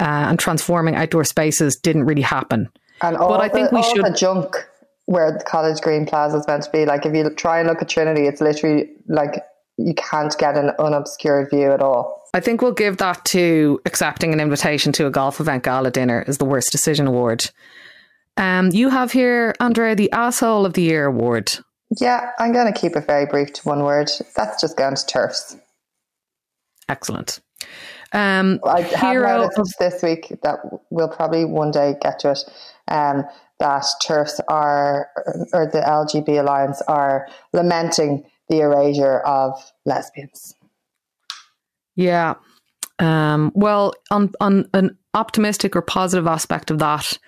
uh, 0.00 0.26
and 0.28 0.38
transforming 0.38 0.96
outdoor 0.96 1.24
spaces 1.24 1.76
didn't 1.76 2.04
really 2.04 2.22
happen. 2.22 2.68
And 3.02 3.16
all 3.16 3.28
but 3.28 3.40
I 3.40 3.48
think 3.48 3.70
the, 3.70 3.76
we 3.76 3.82
should 3.82 4.04
the 4.04 4.16
junk 4.16 4.56
where 5.06 5.32
the 5.32 5.44
College 5.44 5.80
Green 5.80 6.06
Plaza 6.06 6.38
is 6.38 6.46
meant 6.46 6.62
to 6.64 6.70
be. 6.70 6.86
Like 6.86 7.04
if 7.04 7.14
you 7.14 7.28
try 7.30 7.60
and 7.60 7.68
look 7.68 7.82
at 7.82 7.88
Trinity, 7.88 8.26
it's 8.26 8.40
literally 8.40 8.90
like 9.08 9.42
you 9.76 9.94
can't 9.94 10.36
get 10.38 10.56
an 10.56 10.70
unobscured 10.78 11.50
view 11.50 11.72
at 11.72 11.82
all. 11.82 12.22
I 12.32 12.40
think 12.40 12.62
we'll 12.62 12.72
give 12.72 12.96
that 12.96 13.24
to 13.26 13.80
accepting 13.84 14.32
an 14.32 14.40
invitation 14.40 14.92
to 14.92 15.06
a 15.06 15.10
golf 15.10 15.40
event 15.40 15.62
gala 15.62 15.90
dinner 15.90 16.24
as 16.26 16.38
the 16.38 16.44
worst 16.44 16.72
decision 16.72 17.06
award. 17.06 17.50
Um, 18.36 18.70
you 18.72 18.88
have 18.88 19.12
here, 19.12 19.54
Andrea, 19.60 19.94
the 19.94 20.10
asshole 20.10 20.66
of 20.66 20.72
the 20.72 20.82
year 20.82 21.06
award. 21.06 21.52
Yeah, 22.00 22.30
I'm 22.38 22.52
going 22.52 22.72
to 22.72 22.78
keep 22.78 22.96
it 22.96 23.06
very 23.06 23.26
brief 23.26 23.52
to 23.52 23.62
one 23.62 23.84
word. 23.84 24.10
That's 24.34 24.60
just 24.60 24.76
going 24.76 24.96
to 24.96 25.06
TERFs. 25.06 25.60
Excellent. 26.88 27.40
Um, 28.14 28.60
I 28.64 28.82
have 28.82 29.16
noticed 29.16 29.74
this 29.80 30.00
week 30.02 30.32
that 30.42 30.60
we'll 30.90 31.08
probably 31.08 31.44
one 31.44 31.72
day 31.72 31.96
get 32.00 32.20
to 32.20 32.30
it. 32.30 32.38
Um, 32.88 33.24
that 33.60 33.84
TERFs 34.04 34.40
are, 34.48 35.08
or 35.52 35.66
the 35.66 35.80
LGB 35.80 36.40
Alliance 36.40 36.82
are 36.82 37.28
lamenting 37.52 38.24
the 38.48 38.60
erasure 38.60 39.18
of 39.20 39.72
lesbians. 39.84 40.54
Yeah. 41.96 42.34
Um, 42.98 43.52
well, 43.54 43.94
on 44.10 44.32
on 44.40 44.68
an 44.74 44.96
optimistic 45.14 45.74
or 45.74 45.82
positive 45.82 46.26
aspect 46.26 46.70
of 46.70 46.78
that, 46.78 47.18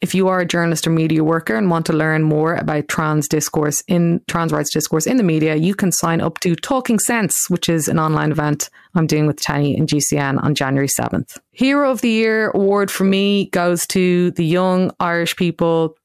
if 0.00 0.14
you 0.14 0.28
are 0.28 0.40
a 0.40 0.46
journalist 0.46 0.86
or 0.86 0.90
media 0.90 1.24
worker 1.24 1.56
and 1.56 1.70
want 1.70 1.86
to 1.86 1.92
learn 1.92 2.22
more 2.22 2.54
about 2.54 2.86
trans 2.88 3.26
discourse 3.26 3.82
in 3.88 4.20
trans 4.28 4.52
rights 4.52 4.70
discourse 4.70 5.06
in 5.06 5.16
the 5.16 5.22
media, 5.22 5.56
you 5.56 5.74
can 5.74 5.90
sign 5.90 6.20
up 6.20 6.38
to 6.40 6.54
Talking 6.54 6.98
Sense, 6.98 7.46
which 7.48 7.68
is 7.68 7.88
an 7.88 7.98
online 7.98 8.30
event 8.30 8.70
I'm 8.94 9.06
doing 9.06 9.26
with 9.26 9.40
TENI 9.40 9.76
and 9.76 9.88
GCN 9.88 10.42
on 10.42 10.54
January 10.54 10.88
7th. 10.88 11.38
Hero 11.52 11.90
of 11.90 12.00
the 12.00 12.10
Year 12.10 12.50
award 12.50 12.90
for 12.90 13.04
me 13.04 13.50
goes 13.50 13.86
to 13.88 14.30
the 14.32 14.44
young 14.44 14.92
Irish 15.00 15.34
people, 15.34 15.96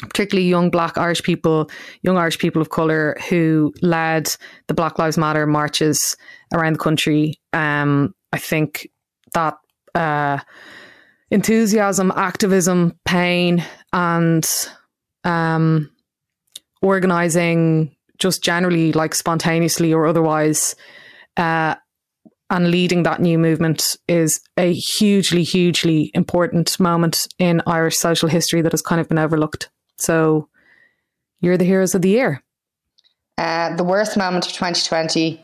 particularly 0.00 0.48
young 0.48 0.70
black 0.70 0.96
Irish 0.96 1.22
people, 1.22 1.70
young 2.02 2.16
Irish 2.16 2.38
people 2.38 2.62
of 2.62 2.70
colour 2.70 3.16
who 3.28 3.72
led 3.82 4.34
the 4.68 4.74
Black 4.74 4.98
Lives 4.98 5.18
Matter 5.18 5.46
marches 5.46 6.16
around 6.54 6.74
the 6.74 6.78
country. 6.78 7.34
Um, 7.52 8.14
I 8.32 8.38
think 8.38 8.88
that 9.34 9.56
uh, 9.94 10.38
enthusiasm, 11.32 12.12
activism, 12.14 12.92
pain, 13.06 13.64
and 13.94 14.46
um, 15.24 15.90
organizing 16.82 17.96
just 18.18 18.44
generally, 18.44 18.92
like 18.92 19.14
spontaneously 19.14 19.92
or 19.94 20.06
otherwise, 20.06 20.76
uh, 21.38 21.74
and 22.50 22.70
leading 22.70 23.02
that 23.04 23.20
new 23.20 23.38
movement 23.38 23.96
is 24.06 24.40
a 24.58 24.74
hugely, 24.98 25.42
hugely 25.42 26.10
important 26.12 26.78
moment 26.78 27.26
in 27.38 27.62
Irish 27.66 27.96
social 27.96 28.28
history 28.28 28.60
that 28.60 28.72
has 28.72 28.82
kind 28.82 29.00
of 29.00 29.08
been 29.08 29.18
overlooked. 29.18 29.70
So, 29.96 30.48
you're 31.40 31.56
the 31.56 31.64
heroes 31.64 31.94
of 31.94 32.02
the 32.02 32.10
year. 32.10 32.42
Uh, 33.38 33.74
the 33.74 33.84
worst 33.84 34.18
moment 34.18 34.46
of 34.46 34.52
2020. 34.52 35.42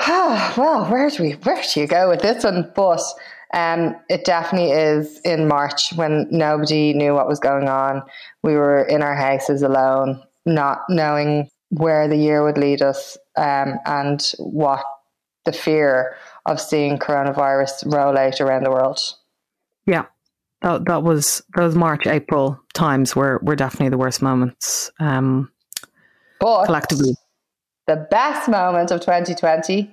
well, 0.08 0.90
where 0.90 1.10
do 1.10 1.22
we 1.22 1.32
where 1.32 1.62
do 1.74 1.80
you 1.80 1.86
go 1.86 2.08
with 2.08 2.22
this 2.22 2.42
one? 2.42 2.72
But 2.74 3.02
um, 3.52 3.96
it 4.08 4.24
definitely 4.24 4.70
is 4.70 5.20
in 5.24 5.48
March 5.48 5.92
when 5.94 6.28
nobody 6.30 6.92
knew 6.92 7.14
what 7.14 7.28
was 7.28 7.40
going 7.40 7.68
on. 7.68 8.02
We 8.42 8.54
were 8.54 8.82
in 8.82 9.02
our 9.02 9.16
houses 9.16 9.62
alone, 9.62 10.22
not 10.46 10.80
knowing 10.88 11.48
where 11.70 12.08
the 12.08 12.16
year 12.16 12.44
would 12.44 12.58
lead 12.58 12.82
us 12.82 13.16
um, 13.36 13.78
and 13.86 14.22
what 14.38 14.84
the 15.44 15.52
fear 15.52 16.16
of 16.46 16.60
seeing 16.60 16.98
coronavirus 16.98 17.92
roll 17.92 18.16
out 18.16 18.40
around 18.40 18.64
the 18.64 18.70
world. 18.70 19.00
Yeah. 19.86 20.06
That, 20.62 20.84
that 20.84 21.02
was 21.02 21.42
those 21.56 21.74
March 21.74 22.06
April 22.06 22.60
times 22.74 23.16
were 23.16 23.40
were 23.42 23.56
definitely 23.56 23.88
the 23.88 23.96
worst 23.96 24.20
moments 24.20 24.90
um, 25.00 25.50
but 26.38 26.66
collectively. 26.66 27.16
The 27.86 28.06
best 28.10 28.48
moment 28.48 28.90
of 28.90 29.00
2020 29.00 29.90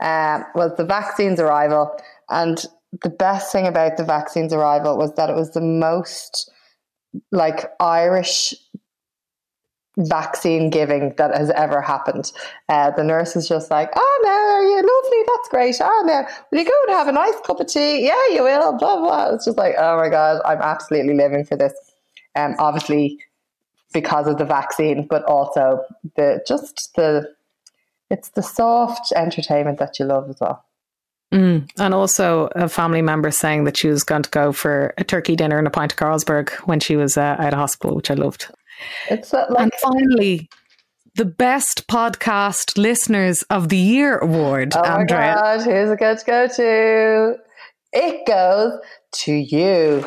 um, 0.00 0.44
was 0.54 0.74
the 0.76 0.84
vaccine's 0.84 1.38
arrival, 1.38 2.00
and 2.30 2.64
the 3.02 3.10
best 3.10 3.52
thing 3.52 3.66
about 3.66 3.96
the 3.96 4.04
vaccine's 4.04 4.52
arrival 4.52 4.96
was 4.96 5.14
that 5.14 5.30
it 5.30 5.36
was 5.36 5.52
the 5.52 5.60
most 5.60 6.50
like 7.32 7.70
Irish 7.80 8.54
vaccine 9.96 10.70
giving 10.70 11.14
that 11.16 11.36
has 11.36 11.50
ever 11.50 11.80
happened. 11.80 12.32
Uh, 12.68 12.90
the 12.92 13.04
nurse 13.04 13.36
is 13.36 13.48
just 13.48 13.70
like, 13.70 13.90
oh 13.94 14.20
no, 14.22 14.30
are 14.30 14.62
you 14.62 14.76
lovely? 14.76 15.24
That's 15.26 15.48
great. 15.48 15.76
Oh 15.80 16.02
no, 16.06 16.26
will 16.50 16.58
you 16.58 16.64
go 16.64 16.72
and 16.88 16.96
have 16.96 17.08
a 17.08 17.12
nice 17.12 17.34
cup 17.44 17.60
of 17.60 17.66
tea? 17.66 18.06
Yeah, 18.06 18.28
you 18.32 18.42
will. 18.42 18.76
Blah 18.78 19.00
blah. 19.00 19.34
It's 19.34 19.44
just 19.44 19.58
like, 19.58 19.74
oh 19.78 19.96
my 19.96 20.08
god, 20.08 20.40
I'm 20.44 20.60
absolutely 20.60 21.14
living 21.14 21.44
for 21.44 21.56
this. 21.56 21.74
Um, 22.36 22.54
obviously, 22.58 23.18
because 23.92 24.26
of 24.26 24.38
the 24.38 24.44
vaccine, 24.44 25.06
but 25.08 25.24
also 25.24 25.84
the 26.16 26.42
just 26.46 26.90
the 26.96 27.28
it's 28.10 28.30
the 28.30 28.42
soft 28.42 29.12
entertainment 29.14 29.78
that 29.78 29.98
you 29.98 30.04
love 30.04 30.28
as 30.28 30.38
well. 30.40 30.64
Mm. 31.32 31.70
And 31.78 31.94
also 31.94 32.48
a 32.56 32.68
family 32.68 33.02
member 33.02 33.30
saying 33.30 33.64
that 33.64 33.76
she 33.76 33.88
was 33.88 34.02
going 34.02 34.22
to 34.22 34.30
go 34.30 34.52
for 34.52 34.94
a 34.98 35.04
turkey 35.04 35.36
dinner 35.36 35.58
and 35.58 35.66
a 35.66 35.70
pint 35.70 35.92
of 35.92 35.98
Carlsberg 35.98 36.50
when 36.66 36.80
she 36.80 36.96
was 36.96 37.16
uh, 37.16 37.36
out 37.38 37.52
of 37.52 37.58
hospital, 37.58 37.94
which 37.94 38.10
I 38.10 38.14
loved. 38.14 38.48
It's 39.08 39.32
like, 39.32 39.46
and 39.58 39.70
finally, 39.80 40.48
the 41.14 41.24
best 41.24 41.86
podcast 41.86 42.76
listeners 42.78 43.42
of 43.44 43.68
the 43.68 43.76
year 43.76 44.18
award. 44.18 44.72
Oh 44.74 44.82
Andrea. 44.82 45.18
my 45.18 45.34
god, 45.34 45.58
who's 45.60 45.90
it 45.90 45.98
going 45.98 46.16
to 46.16 46.24
go 46.24 46.48
to? 46.48 47.36
It 47.92 48.26
goes 48.26 48.80
to 49.12 49.32
you. 49.32 50.04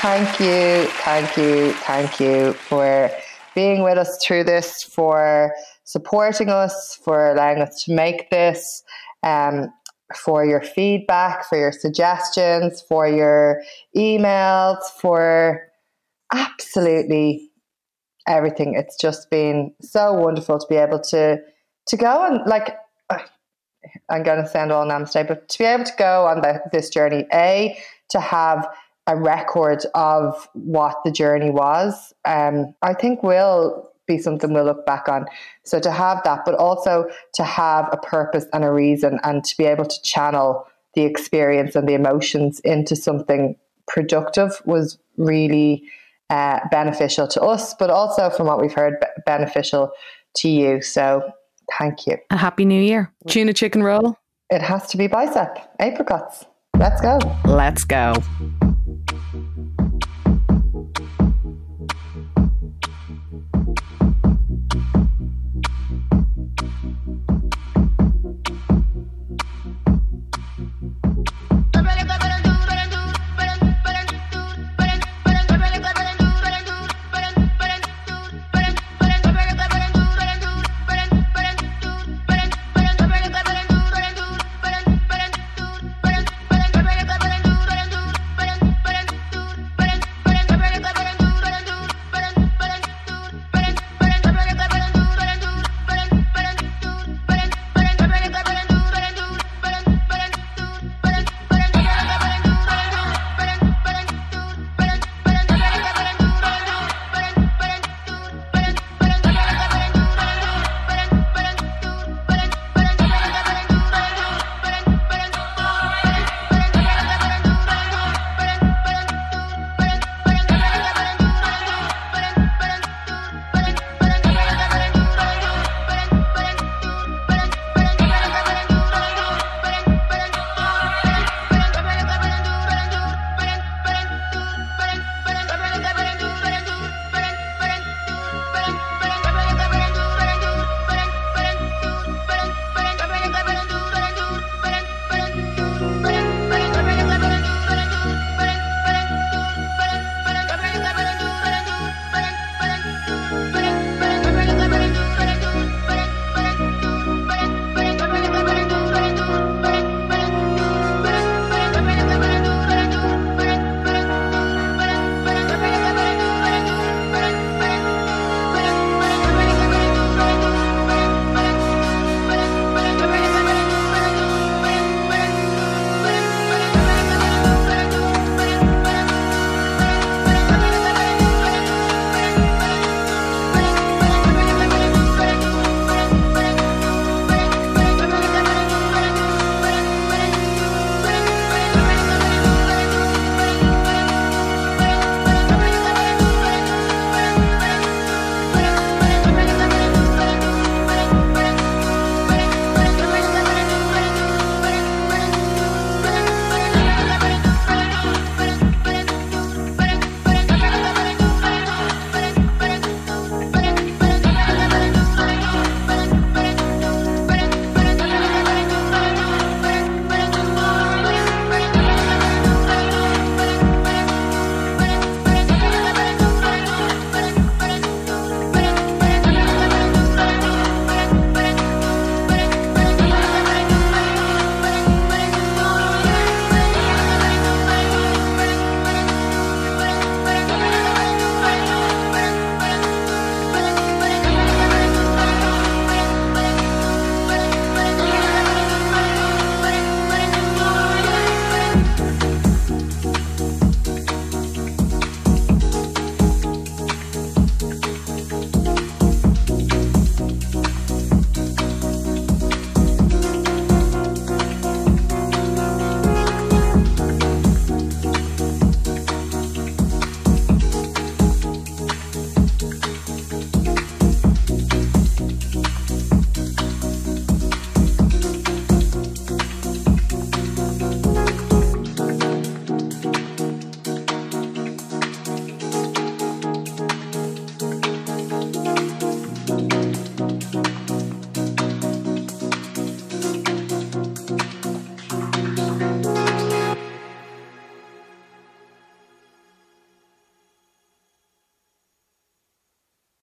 Thank 0.00 0.40
you, 0.40 0.86
thank 1.02 1.36
you, 1.36 1.72
thank 1.72 2.20
you 2.20 2.52
for 2.52 3.10
being 3.54 3.82
with 3.82 3.98
us 3.98 4.16
through 4.24 4.44
this, 4.44 4.82
for 4.82 5.52
supporting 5.88 6.50
us, 6.50 6.98
for 7.02 7.30
allowing 7.30 7.62
us 7.62 7.82
to 7.82 7.94
make 7.94 8.28
this, 8.28 8.82
um, 9.22 9.72
for 10.14 10.44
your 10.44 10.60
feedback, 10.60 11.48
for 11.48 11.56
your 11.56 11.72
suggestions, 11.72 12.82
for 12.86 13.08
your 13.08 13.62
emails, 13.96 14.82
for 15.00 15.66
absolutely 16.30 17.50
everything. 18.26 18.74
It's 18.74 18.98
just 19.00 19.30
been 19.30 19.72
so 19.80 20.12
wonderful 20.12 20.58
to 20.58 20.66
be 20.68 20.76
able 20.76 21.00
to 21.00 21.38
to 21.86 21.96
go 21.96 22.26
and 22.26 22.46
like 22.46 22.76
I'm 24.10 24.22
going 24.24 24.42
to 24.42 24.48
sound 24.48 24.70
all 24.70 24.84
namaste, 24.84 25.26
but 25.26 25.48
to 25.48 25.58
be 25.58 25.64
able 25.64 25.84
to 25.84 25.92
go 25.98 26.26
on 26.26 26.42
the, 26.42 26.60
this 26.70 26.90
journey, 26.90 27.24
a 27.32 27.78
to 28.10 28.20
have 28.20 28.68
a 29.06 29.16
record 29.16 29.86
of 29.94 30.50
what 30.52 30.96
the 31.02 31.10
journey 31.10 31.48
was, 31.48 32.12
um, 32.26 32.74
I 32.82 32.92
think 32.92 33.22
will 33.22 33.87
be 34.08 34.18
something 34.18 34.52
we'll 34.52 34.64
look 34.64 34.84
back 34.84 35.08
on. 35.08 35.26
So 35.64 35.78
to 35.78 35.92
have 35.92 36.22
that, 36.24 36.44
but 36.44 36.56
also 36.56 37.06
to 37.34 37.44
have 37.44 37.88
a 37.92 37.96
purpose 37.96 38.46
and 38.52 38.64
a 38.64 38.72
reason, 38.72 39.20
and 39.22 39.44
to 39.44 39.56
be 39.56 39.64
able 39.64 39.84
to 39.84 40.02
channel 40.02 40.66
the 40.94 41.02
experience 41.02 41.76
and 41.76 41.88
the 41.88 41.94
emotions 41.94 42.58
into 42.60 42.96
something 42.96 43.54
productive 43.86 44.60
was 44.64 44.98
really 45.16 45.84
uh, 46.30 46.60
beneficial 46.70 47.28
to 47.28 47.40
us, 47.40 47.74
but 47.74 47.90
also 47.90 48.30
from 48.30 48.46
what 48.46 48.60
we've 48.60 48.72
heard, 48.72 48.94
beneficial 49.24 49.92
to 50.36 50.48
you. 50.48 50.82
So 50.82 51.32
thank 51.78 52.06
you. 52.06 52.16
A 52.30 52.36
happy 52.36 52.64
new 52.64 52.82
year. 52.82 53.12
Tuna 53.28 53.52
chicken 53.52 53.82
roll. 53.82 54.16
It 54.50 54.62
has 54.62 54.88
to 54.88 54.96
be 54.96 55.06
bicep, 55.06 55.58
apricots. 55.78 56.44
Let's 56.76 57.00
go. 57.00 57.18
Let's 57.44 57.84
go. 57.84 58.14